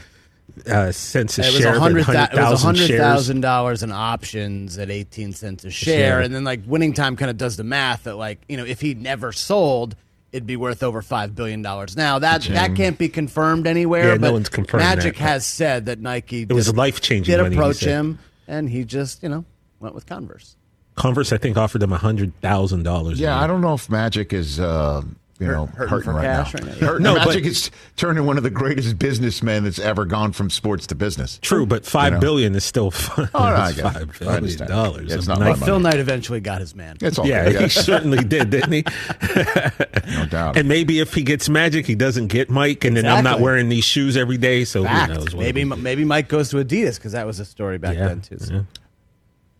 uh, 0.71 0.93
cents 0.93 1.39
a 1.39 1.43
it 1.43 1.53
share, 1.53 1.75
a 1.75 1.79
hundred 1.81 2.01
it, 2.01 2.07
thou- 2.07 2.25
it 2.25 2.51
was 2.51 2.63
hundred 2.63 2.97
thousand 2.97 3.41
dollars 3.43 3.83
in 3.83 3.93
options 3.93 4.79
at 4.79 4.91
eighteen 4.91 5.33
cents 5.33 5.65
a 5.65 5.71
share, 5.71 5.97
share. 5.97 6.21
and 6.21 6.35
then 6.35 6.45
like 6.45 6.61
winning 6.67 6.93
time 6.95 7.17
kind 7.17 7.31
of 7.31 7.37
does 7.37 7.57
the 7.57 7.65
math 7.65 8.05
that 8.05 8.17
like 8.17 8.41
you 8.49 8.57
know 8.57 8.65
if 8.65 8.81
he 8.81 8.95
never 8.95 9.33
sold. 9.33 9.97
It'd 10.33 10.47
be 10.47 10.57
worth 10.57 10.83
over 10.83 11.01
five 11.01 11.35
billion 11.35 11.63
dollars. 11.63 11.97
Now 11.97 12.19
that 12.19 12.43
that 12.43 12.75
can't 12.77 12.99
be 12.99 13.09
confirmed 13.09 13.67
anywhere. 13.67 14.09
Yeah, 14.09 14.15
no 14.15 14.21
but 14.29 14.33
one's 14.33 14.49
confirmed 14.51 14.83
Magic 14.83 15.15
that. 15.17 15.23
has 15.23 15.47
said 15.47 15.87
that 15.87 16.01
Nike. 16.01 16.43
It 16.43 16.53
was 16.53 16.75
life-changing 16.75 17.35
Did 17.35 17.53
approach 17.53 17.81
him, 17.81 18.19
and 18.47 18.69
he 18.69 18.85
just 18.85 19.23
you 19.23 19.31
know 19.31 19.47
went 19.81 19.95
with 19.95 20.05
Converse. 20.05 20.57
Converse, 20.97 21.33
I 21.33 21.39
think, 21.39 21.57
offered 21.57 21.81
them 21.81 21.91
hundred 21.93 22.35
thousand 22.41 22.83
dollars. 22.83 23.21
Yeah, 23.21 23.39
I 23.39 23.47
don't 23.47 23.61
know 23.61 23.75
if 23.75 23.89
Magic 23.91 24.33
is, 24.33 24.59
uh, 24.59 25.03
you 25.39 25.47
know, 25.47 25.67
hurting 25.67 25.89
hurting 25.91 26.05
for 26.05 26.15
right 26.15 26.23
cash 26.25 26.55
now. 26.55 26.67
right 26.67 26.81
now. 26.81 26.87
Hurt- 26.87 27.03
No, 27.03 27.15
but- 27.17 27.27
Magic 27.27 27.45
is 27.45 27.71
turning 27.97 28.25
one 28.25 28.39
of 28.39 28.43
the 28.43 28.49
greatest 28.51 28.99
businessmen 28.99 29.65
that's 29.65 29.79
ever 29.79 30.07
gone 30.07 30.33
from 30.33 30.49
sports 30.49 30.87
to 30.87 30.95
business. 30.95 31.39
True, 31.43 31.67
but 31.67 31.85
five 31.85 32.07
You 32.07 32.11
know. 32.13 32.21
billion 32.21 32.55
is 32.55 32.65
still 32.65 32.91
fun. 32.91 33.29
Oh, 33.35 33.39
no, 33.41 33.45
I 33.55 33.69
It's 33.69 33.77
get 33.77 33.85
it. 33.85 33.93
five 33.93 33.97
I 33.97 34.05
billion 34.19 34.37
understand. 34.37 34.71
dollars. 34.71 35.11
Yeah, 35.11 35.17
it's 35.17 35.27
not 35.29 35.39
my 35.39 35.45
Nike. 35.49 35.61
money. 35.61 35.71
Phil 35.71 35.81
Knight 35.81 35.99
eventually 35.99 36.41
got 36.41 36.61
his 36.63 36.75
man. 36.75 36.97
It's 37.03 37.19
all 37.19 37.27
Yeah, 37.27 37.51
good. 37.51 37.61
he 37.61 37.69
certainly 37.69 38.25
did, 38.25 38.49
didn't 38.49 38.73
he? 38.73 38.85
no 40.17 40.25
doubt. 40.31 40.57
And 40.57 40.67
maybe 40.67 41.01
if 41.01 41.13
he 41.13 41.23
gets 41.23 41.51
Magic, 41.51 41.85
he 41.87 41.95
doesn't 41.95 42.29
get 42.29 42.49
Mike, 42.49 42.87
and 42.87 42.97
then 42.97 43.05
I'm 43.07 43.23
not 43.23 43.41
wearing 43.41 43.69
these 43.69 43.85
shoes 43.85 44.17
every 44.17 44.39
day. 44.39 44.65
So 44.65 44.85
Fact. 44.85 45.11
who 45.13 45.19
knows? 45.19 45.35
what 45.35 45.43
maybe 45.43 45.63
maybe 45.65 46.07
Mike 46.07 46.29
goes 46.29 46.49
to 46.51 46.57
Adidas 46.65 46.95
because 46.97 47.13
that 47.13 47.27
was 47.27 47.39
a 47.39 47.45
story 47.45 47.77
back 47.77 47.97
Yeah, 47.97 48.09
then 48.09 48.21
too. 48.23 48.39
So. 48.39 48.55
yeah. 48.55 48.63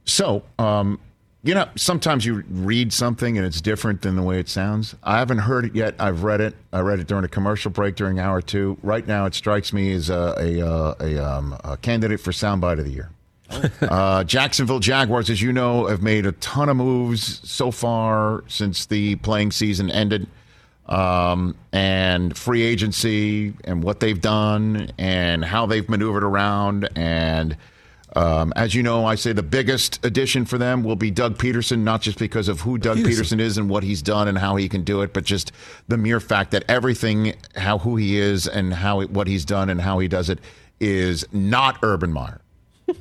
So, 0.09 0.43
um, 0.59 0.99
you 1.47 1.55
know, 1.55 1.69
sometimes 1.77 2.27
you 2.27 2.43
read 2.51 2.93
something 2.93 3.39
and 3.39 3.47
it's 3.47 3.61
different 3.61 4.03
than 4.03 4.17
the 4.17 4.23
way 4.23 4.41
it 4.41 4.49
sounds. 4.49 4.97
I 5.05 5.19
haven't 5.19 5.39
heard 5.39 5.65
it 5.65 5.75
yet. 5.77 5.95
I've 6.01 6.25
read 6.25 6.41
it. 6.41 6.57
I 6.73 6.81
read 6.81 6.99
it 6.99 7.07
during 7.07 7.25
a 7.25 7.29
commercial 7.29 7.71
break 7.71 7.95
during 7.95 8.19
hour 8.19 8.43
two. 8.43 8.77
Right 8.83 9.07
now, 9.07 9.27
it 9.27 9.35
strikes 9.35 9.73
me 9.73 9.93
as 9.93 10.11
a 10.11 10.35
a, 10.39 10.61
uh, 10.61 10.95
a, 11.01 11.19
um, 11.19 11.57
a 11.63 11.77
candidate 11.77 12.21
for 12.21 12.33
soundbite 12.33 12.81
of 12.81 12.85
the 12.85 12.91
year. 12.91 13.11
uh, 13.83 14.25
Jacksonville 14.25 14.81
Jaguars, 14.81 15.31
as 15.31 15.41
you 15.41 15.53
know, 15.53 15.87
have 15.87 16.03
made 16.03 16.27
a 16.27 16.33
ton 16.33 16.69
of 16.69 16.77
moves 16.77 17.49
so 17.49 17.71
far 17.71 18.43
since 18.49 18.87
the 18.87 19.15
playing 19.17 19.53
season 19.53 19.91
ended. 19.91 20.27
Um, 20.89 21.57
and 21.73 22.37
free 22.37 22.63
agency 22.63 23.55
and 23.65 23.83
what 23.83 23.99
they've 23.99 24.21
done 24.21 24.91
and 24.99 25.45
how 25.45 25.67
they've 25.67 25.89
maneuvered 25.89 26.23
around. 26.23 26.89
And 26.95 27.57
um, 28.17 28.53
as 28.57 28.75
you 28.75 28.83
know, 28.83 29.05
I 29.05 29.15
say 29.15 29.33
the 29.33 29.43
biggest 29.43 30.05
addition 30.05 30.45
for 30.47 30.57
them 30.59 30.83
will 30.83 30.97
be 30.97 31.11
Doug 31.11 31.37
Pederson, 31.39 31.81
not 31.81 32.01
just 32.01 32.19
because 32.19 32.49
of 32.49 32.61
who 32.63 32.79
Doug 32.79 32.99
Pederson 32.99 33.39
is 33.41 33.59
and 33.59 33.69
what 33.69 33.83
he's 33.83 34.01
done 34.03 34.27
and 34.27 34.39
how 34.39 34.57
he 34.57 34.69
can 34.69 34.83
do 34.85 35.03
it, 35.03 35.13
but 35.13 35.25
just 35.25 35.53
the 35.89 35.97
mere 35.99 36.19
fact 36.19 36.51
that 36.53 36.65
everything, 36.69 37.35
how 37.57 37.79
who 37.79 37.97
he 37.97 38.17
is 38.19 38.47
and 38.49 38.73
how 38.73 39.01
it, 39.01 39.11
what 39.11 39.27
he's 39.27 39.45
done 39.45 39.69
and 39.69 39.81
how 39.83 39.99
he 39.99 40.09
does 40.09 40.31
it, 40.31 40.39
is 40.81 41.25
not 41.33 41.79
Urban 41.83 42.13
Meyer 42.13 42.41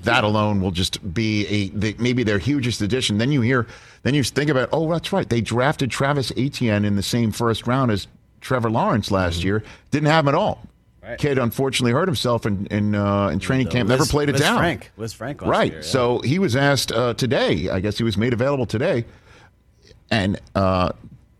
that 0.03 0.23
alone 0.31 0.61
will 0.61 0.71
just 0.71 1.13
be 1.13 1.45
a 1.47 1.69
the, 1.69 1.95
maybe 1.99 2.23
their 2.23 2.39
hugest 2.39 2.81
addition. 2.81 3.17
Then 3.17 3.31
you 3.31 3.41
hear, 3.41 3.67
then 4.03 4.13
you 4.15 4.23
think 4.23 4.49
about, 4.49 4.69
oh, 4.71 4.91
that's 4.91 5.13
right, 5.13 5.29
they 5.29 5.41
drafted 5.41 5.91
Travis 5.91 6.31
Etienne 6.35 6.83
in 6.85 6.95
the 6.95 7.03
same 7.03 7.31
first 7.31 7.67
round 7.67 7.91
as 7.91 8.07
Trevor 8.41 8.69
Lawrence 8.71 9.11
last 9.11 9.37
Mm-hmm. 9.39 9.47
year. 9.47 9.63
Didn't 9.91 10.07
have 10.07 10.25
him 10.25 10.29
at 10.29 10.35
all. 10.35 10.61
Kid 11.17 11.37
unfortunately 11.37 11.91
hurt 11.91 12.07
himself 12.07 12.45
in 12.45 12.65
in, 12.67 12.95
uh, 12.95 13.27
in 13.27 13.39
training 13.39 13.67
camp. 13.67 13.89
Never 13.89 14.05
played 14.05 14.29
it 14.29 14.33
Liz 14.33 14.41
down. 14.41 14.57
Frank. 14.57 14.91
Lisfranc 14.97 15.41
last 15.41 15.49
right. 15.49 15.71
year, 15.71 15.81
yeah. 15.81 15.87
So 15.87 16.19
he 16.19 16.39
was 16.39 16.55
asked 16.55 16.91
uh, 16.91 17.13
today. 17.13 17.69
I 17.69 17.79
guess 17.79 17.97
he 17.97 18.03
was 18.03 18.17
made 18.17 18.33
available 18.33 18.65
today, 18.65 19.05
and 20.09 20.39
uh, 20.55 20.91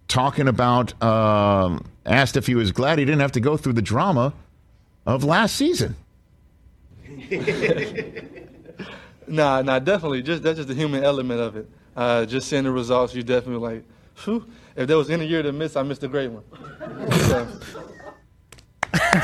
talking 0.08 0.48
about 0.48 1.02
um, 1.02 1.86
asked 2.06 2.38
if 2.38 2.48
he 2.48 2.56
was 2.56 2.72
glad 2.72 3.00
he 3.00 3.06
didn't 3.06 3.22
have 3.22 3.34
to 3.34 3.40
go 3.40 3.58
through 3.58 3.74
the 3.74 3.82
drama 3.82 4.34
of 5.06 5.24
last 5.24 5.56
season. 5.56 5.96
Nah, 9.28 9.62
nah, 9.62 9.80
definitely. 9.80 10.22
Just 10.22 10.44
that's 10.44 10.58
just 10.58 10.68
the 10.68 10.76
human 10.76 11.04
element 11.04 11.40
of 11.40 11.56
it. 11.56 11.70
Uh, 11.96 12.26
just 12.26 12.48
seeing 12.48 12.64
the 12.64 12.72
results, 12.72 13.16
you 13.16 13.24
definitely 13.24 13.76
like, 13.76 13.84
Phew, 14.16 14.46
if 14.76 14.88
there 14.88 14.98
was 14.98 15.10
any 15.10 15.26
year 15.26 15.42
to 15.42 15.52
miss, 15.52 15.76
I 15.76 15.84
missed 15.84 16.04
a 16.04 16.08
great 16.08 16.30
one. 16.30 16.44
So, 17.26 17.48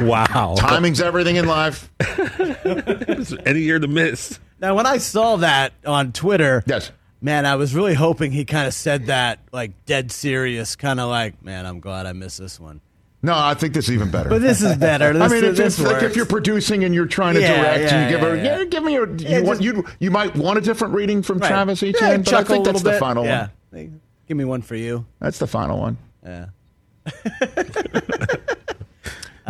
Wow. 0.00 0.54
Timing's 0.58 1.00
everything 1.00 1.36
in 1.36 1.46
life. 1.46 1.90
Any 3.46 3.60
year 3.60 3.78
to 3.78 3.86
miss. 3.88 4.38
Now, 4.60 4.74
when 4.74 4.86
I 4.86 4.98
saw 4.98 5.36
that 5.36 5.72
on 5.86 6.12
Twitter, 6.12 6.62
Yes. 6.66 6.90
man, 7.20 7.46
I 7.46 7.54
was 7.56 7.74
really 7.74 7.94
hoping 7.94 8.32
he 8.32 8.44
kind 8.44 8.66
of 8.66 8.74
said 8.74 9.06
that 9.06 9.38
like 9.52 9.84
dead 9.86 10.10
serious, 10.12 10.76
kind 10.76 10.98
of 11.00 11.08
like, 11.08 11.42
man, 11.44 11.66
I'm 11.66 11.80
glad 11.80 12.06
I 12.06 12.12
missed 12.14 12.38
this 12.38 12.58
one. 12.60 12.80
No, 13.22 13.34
I 13.36 13.54
think 13.54 13.74
this 13.74 13.88
is 13.88 13.94
even 13.94 14.10
better. 14.10 14.28
But 14.28 14.40
this 14.40 14.62
is 14.62 14.76
better. 14.76 15.06
I 15.22 15.28
mean, 15.28 15.44
it's, 15.44 15.58
this 15.58 15.78
it's 15.78 15.86
like 15.86 15.96
if 15.96 16.02
works. 16.02 16.16
you're 16.16 16.26
producing 16.26 16.82
and 16.84 16.94
you're 16.94 17.06
trying 17.06 17.34
to 17.34 17.40
Yeah, 17.40 17.62
direct, 17.62 17.80
yeah, 17.82 17.94
and 17.94 18.10
you 18.10 18.16
give 18.18 18.22
yeah, 18.22 18.28
her, 18.30 18.36
yeah. 18.36 18.58
yeah, 18.58 18.64
give 18.64 18.82
me 18.82 18.92
your. 18.94 19.08
You, 19.08 19.16
Yeah, 19.28 19.40
want, 19.40 19.60
just- 19.62 19.76
you 19.76 19.84
you 20.00 20.10
might 20.10 20.34
want 20.34 20.58
a 20.58 20.60
different 20.60 20.94
reading 20.94 21.22
from 21.22 21.38
Right. 21.38 21.48
Travis 21.48 21.82
Yeah, 21.82 21.90
Etienne, 21.90 22.22
but 22.22 22.28
I 22.28 22.30
chuckle 22.38 22.54
think 22.56 22.64
that's 22.64 22.82
little 22.82 22.84
the 22.84 22.90
bit. 22.96 23.00
final 23.00 23.24
yeah. 23.24 23.48
one. 23.70 24.00
Hey, 24.22 24.28
Give 24.28 24.36
me 24.36 24.44
one 24.44 24.62
for 24.62 24.76
you. 24.76 25.04
That's 25.20 25.38
the 25.38 25.46
final 25.46 25.78
one. 25.78 25.98
Yeah. 26.24 26.46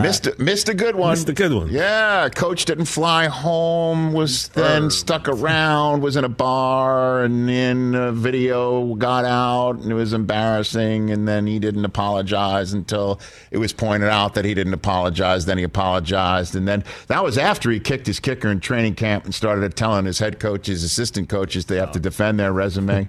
missed 0.01 0.27
a, 0.27 0.35
missed 0.43 0.71
a 0.71 0.75
good 0.75 0.97
one. 0.97 1.11
Missed 1.11 1.29
a 1.29 1.35
good 1.35 1.53
one. 1.53 1.69
Yeah, 1.71 2.31
coach 2.31 2.65
didn't 2.65 2.87
fly 2.87 3.27
home. 3.27 4.15
Was 4.15 4.49
then 4.49 4.91
stuck 4.91 5.29
around. 5.29 6.01
Was 6.01 6.17
in 6.17 6.25
a 6.25 6.31
bar, 6.31 7.23
and 7.23 7.47
then 7.47 7.95
a 7.95 8.13
video 8.13 8.95
got 8.95 9.27
out, 9.27 9.73
and 9.73 9.93
it 9.93 9.95
was 9.95 10.15
embarrassing. 10.15 11.11
And 11.11 11.29
then 11.29 11.47
he 11.47 11.59
didn't 11.59 11.85
apologize 11.85 12.73
until 12.73 13.21
it 13.51 13.59
was 13.59 13.75
pointed 13.75 14.09
out 14.09 14.33
that 14.35 14.47
he 14.47 14.55
didn't 14.55 14.75
apologize. 14.75 15.45
Then 15.45 15.59
he 15.59 15.65
apologized, 15.65 16.57
and 16.57 16.67
then 16.67 16.83
that 17.09 17.23
was 17.23 17.37
after 17.37 17.71
he 17.71 17.79
kicked 17.79 18.07
his 18.07 18.21
kicker 18.21 18.49
in 18.49 18.61
training 18.61 18.95
camp 18.95 19.27
and 19.27 19.35
started 19.35 19.77
telling 19.77 20.07
his 20.07 20.19
head 20.19 20.41
coaches, 20.41 20.83
assistant 20.83 21.29
coaches, 21.29 21.67
they 21.67 21.77
have 21.77 21.93
to 21.93 21.99
oh. 21.99 22.03
defend 22.03 22.41
their 22.41 22.55
resume. 22.55 23.09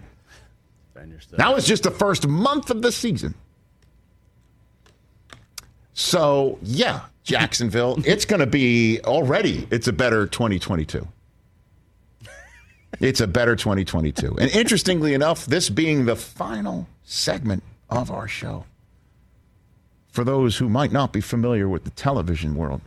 That 1.37 1.53
was 1.53 1.65
just 1.65 1.83
the 1.83 1.91
first 1.91 2.27
month 2.27 2.69
of 2.69 2.81
the 2.81 2.91
season. 2.91 3.35
So, 5.93 6.57
yeah, 6.61 7.01
Jacksonville, 7.23 7.99
it's 8.05 8.25
going 8.25 8.39
to 8.39 8.47
be 8.47 8.99
already, 9.03 9.67
it's 9.71 9.87
a 9.87 9.93
better 9.93 10.27
2022. 10.27 11.07
It's 12.99 13.21
a 13.21 13.27
better 13.27 13.55
2022. 13.55 14.37
And 14.39 14.51
interestingly 14.51 15.13
enough, 15.13 15.45
this 15.45 15.69
being 15.69 16.05
the 16.05 16.15
final 16.15 16.87
segment 17.03 17.63
of 17.89 18.11
our 18.11 18.27
show, 18.27 18.65
for 20.07 20.23
those 20.23 20.57
who 20.57 20.69
might 20.69 20.91
not 20.91 21.11
be 21.11 21.19
familiar 21.19 21.67
with 21.67 21.85
the 21.85 21.89
television 21.89 22.55
world, 22.55 22.81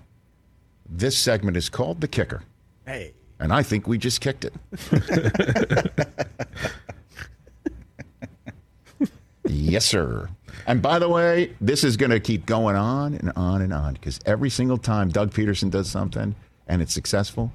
this 0.89 1.19
segment 1.19 1.57
is 1.57 1.69
called 1.69 2.01
The 2.01 2.09
Kicker. 2.09 2.45
Hey. 2.87 3.15
And 3.39 3.53
I 3.53 3.63
think 3.63 3.87
we 3.87 3.99
just 3.99 4.21
kicked 4.21 4.45
it. 4.45 4.55
yes, 9.49 9.85
sir. 9.85 10.29
And 10.67 10.83
by 10.83 10.99
the 10.99 11.09
way, 11.09 11.55
this 11.61 11.85
is 11.85 11.97
going 11.97 12.11
to 12.11 12.21
keep 12.21 12.47
going 12.47 12.77
on 12.77 13.15
and 13.15 13.33
on 13.37 13.63
and 13.63 13.73
on 13.73 13.95
because 13.95 14.21
every 14.27 14.51
single 14.51 14.79
time 14.79 15.11
Doug 15.11 15.33
Pederson 15.33 15.71
does 15.71 15.91
something 15.91 16.35
and 16.67 16.83
it's 16.83 16.93
successful, 16.93 17.53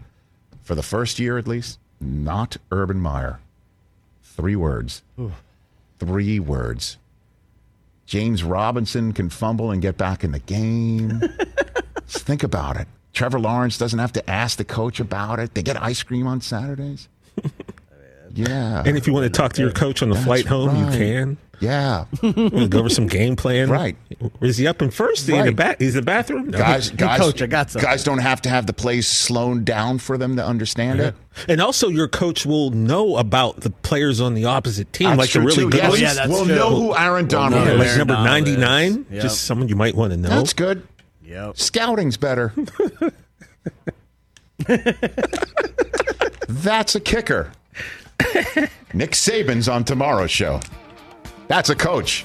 for 0.63 0.75
the 0.75 0.83
first 0.83 1.19
year 1.19 1.37
at 1.37 1.47
least, 1.47 1.79
not 1.99 2.57
Urban 2.71 2.99
Meyer. 2.99 3.39
Three 4.23 4.55
words. 4.55 5.03
Three 5.99 6.39
words. 6.39 6.97
James 8.05 8.43
Robinson 8.43 9.13
can 9.13 9.29
fumble 9.29 9.71
and 9.71 9.81
get 9.81 9.97
back 9.97 10.23
in 10.23 10.31
the 10.31 10.39
game. 10.39 11.21
Think 12.07 12.43
about 12.43 12.77
it. 12.77 12.87
Trevor 13.13 13.39
Lawrence 13.39 13.77
doesn't 13.77 13.99
have 13.99 14.13
to 14.13 14.29
ask 14.29 14.57
the 14.57 14.63
coach 14.63 14.99
about 14.99 15.39
it. 15.39 15.53
They 15.53 15.63
get 15.63 15.81
ice 15.81 16.03
cream 16.03 16.27
on 16.27 16.41
Saturdays. 16.41 17.07
Yeah. 18.33 18.83
And 18.85 18.97
if 18.97 19.07
you 19.07 19.13
want 19.13 19.25
to 19.25 19.29
talk 19.29 19.53
to 19.53 19.61
your 19.61 19.71
coach 19.71 20.01
on 20.01 20.09
the 20.09 20.15
That's 20.15 20.25
flight 20.25 20.45
home, 20.45 20.69
right. 20.69 20.93
you 20.93 20.97
can. 20.97 21.37
Yeah. 21.61 22.05
We'll 22.23 22.67
go 22.67 22.79
over 22.79 22.89
some 22.89 23.05
game 23.07 23.35
plan. 23.35 23.69
Right. 23.69 23.95
Is 24.41 24.57
he 24.57 24.65
up 24.67 24.81
in 24.81 24.89
first? 24.91 25.21
Is 25.21 25.27
he 25.27 25.33
in 25.33 25.39
the 25.41 25.45
Right. 25.51 25.55
back? 25.55 25.79
He's 25.79 25.95
in 25.95 26.01
the 26.01 26.05
bathroom? 26.05 26.49
No. 26.49 26.57
Guys, 26.57 26.89
guys, 26.89 27.19
coach, 27.19 27.41
I 27.41 27.45
got 27.45 27.69
something. 27.69 27.87
guys 27.89 28.03
don't 28.03 28.17
have 28.17 28.41
to 28.41 28.49
have 28.49 28.65
the 28.65 28.73
plays 28.73 29.07
slowed 29.07 29.63
down 29.63 29.99
for 29.99 30.17
them 30.17 30.35
to 30.37 30.45
understand 30.45 30.99
it. 30.99 31.13
And 31.47 31.61
also, 31.61 31.87
your 31.87 32.07
coach 32.07 32.45
will 32.45 32.71
know 32.71 33.15
about 33.17 33.61
the 33.61 33.69
players 33.69 34.19
on 34.19 34.33
the 34.33 34.45
opposite 34.45 34.91
team, 34.91 35.09
That's 35.09 35.19
like 35.19 35.29
the 35.29 35.33
true, 35.39 35.43
really 35.45 35.55
too. 35.63 35.69
good 35.69 35.77
Yes. 35.83 35.89
ones. 35.89 36.01
yeah, 36.01 36.13
that's 36.15 36.29
we'll 36.29 36.45
true. 36.45 36.55
know 36.55 36.75
who 36.75 36.95
Aaron 36.95 37.27
Donald 37.27 37.61
know 37.63 37.67
Yeah, 37.67 37.71
who 37.73 37.77
like. 37.77 37.87
Aaron 37.87 37.97
number 37.99 38.13
99, 38.15 39.05
Yep. 39.11 39.21
just 39.21 39.43
someone 39.43 39.67
you 39.69 39.75
might 39.75 39.93
want 39.95 40.11
to 40.13 40.17
know. 40.17 40.29
That's 40.29 40.53
good. 40.53 40.81
Yep. 41.23 41.57
Scouting's 41.57 42.17
better. 42.17 42.53
That's 46.47 46.95
a 46.95 46.99
kicker. 46.99 47.51
Nick 48.93 49.11
Saban's 49.11 49.67
on 49.69 49.83
tomorrow's 49.83 50.31
show. 50.31 50.59
That's 51.51 51.69
a 51.69 51.75
coach. 51.75 52.23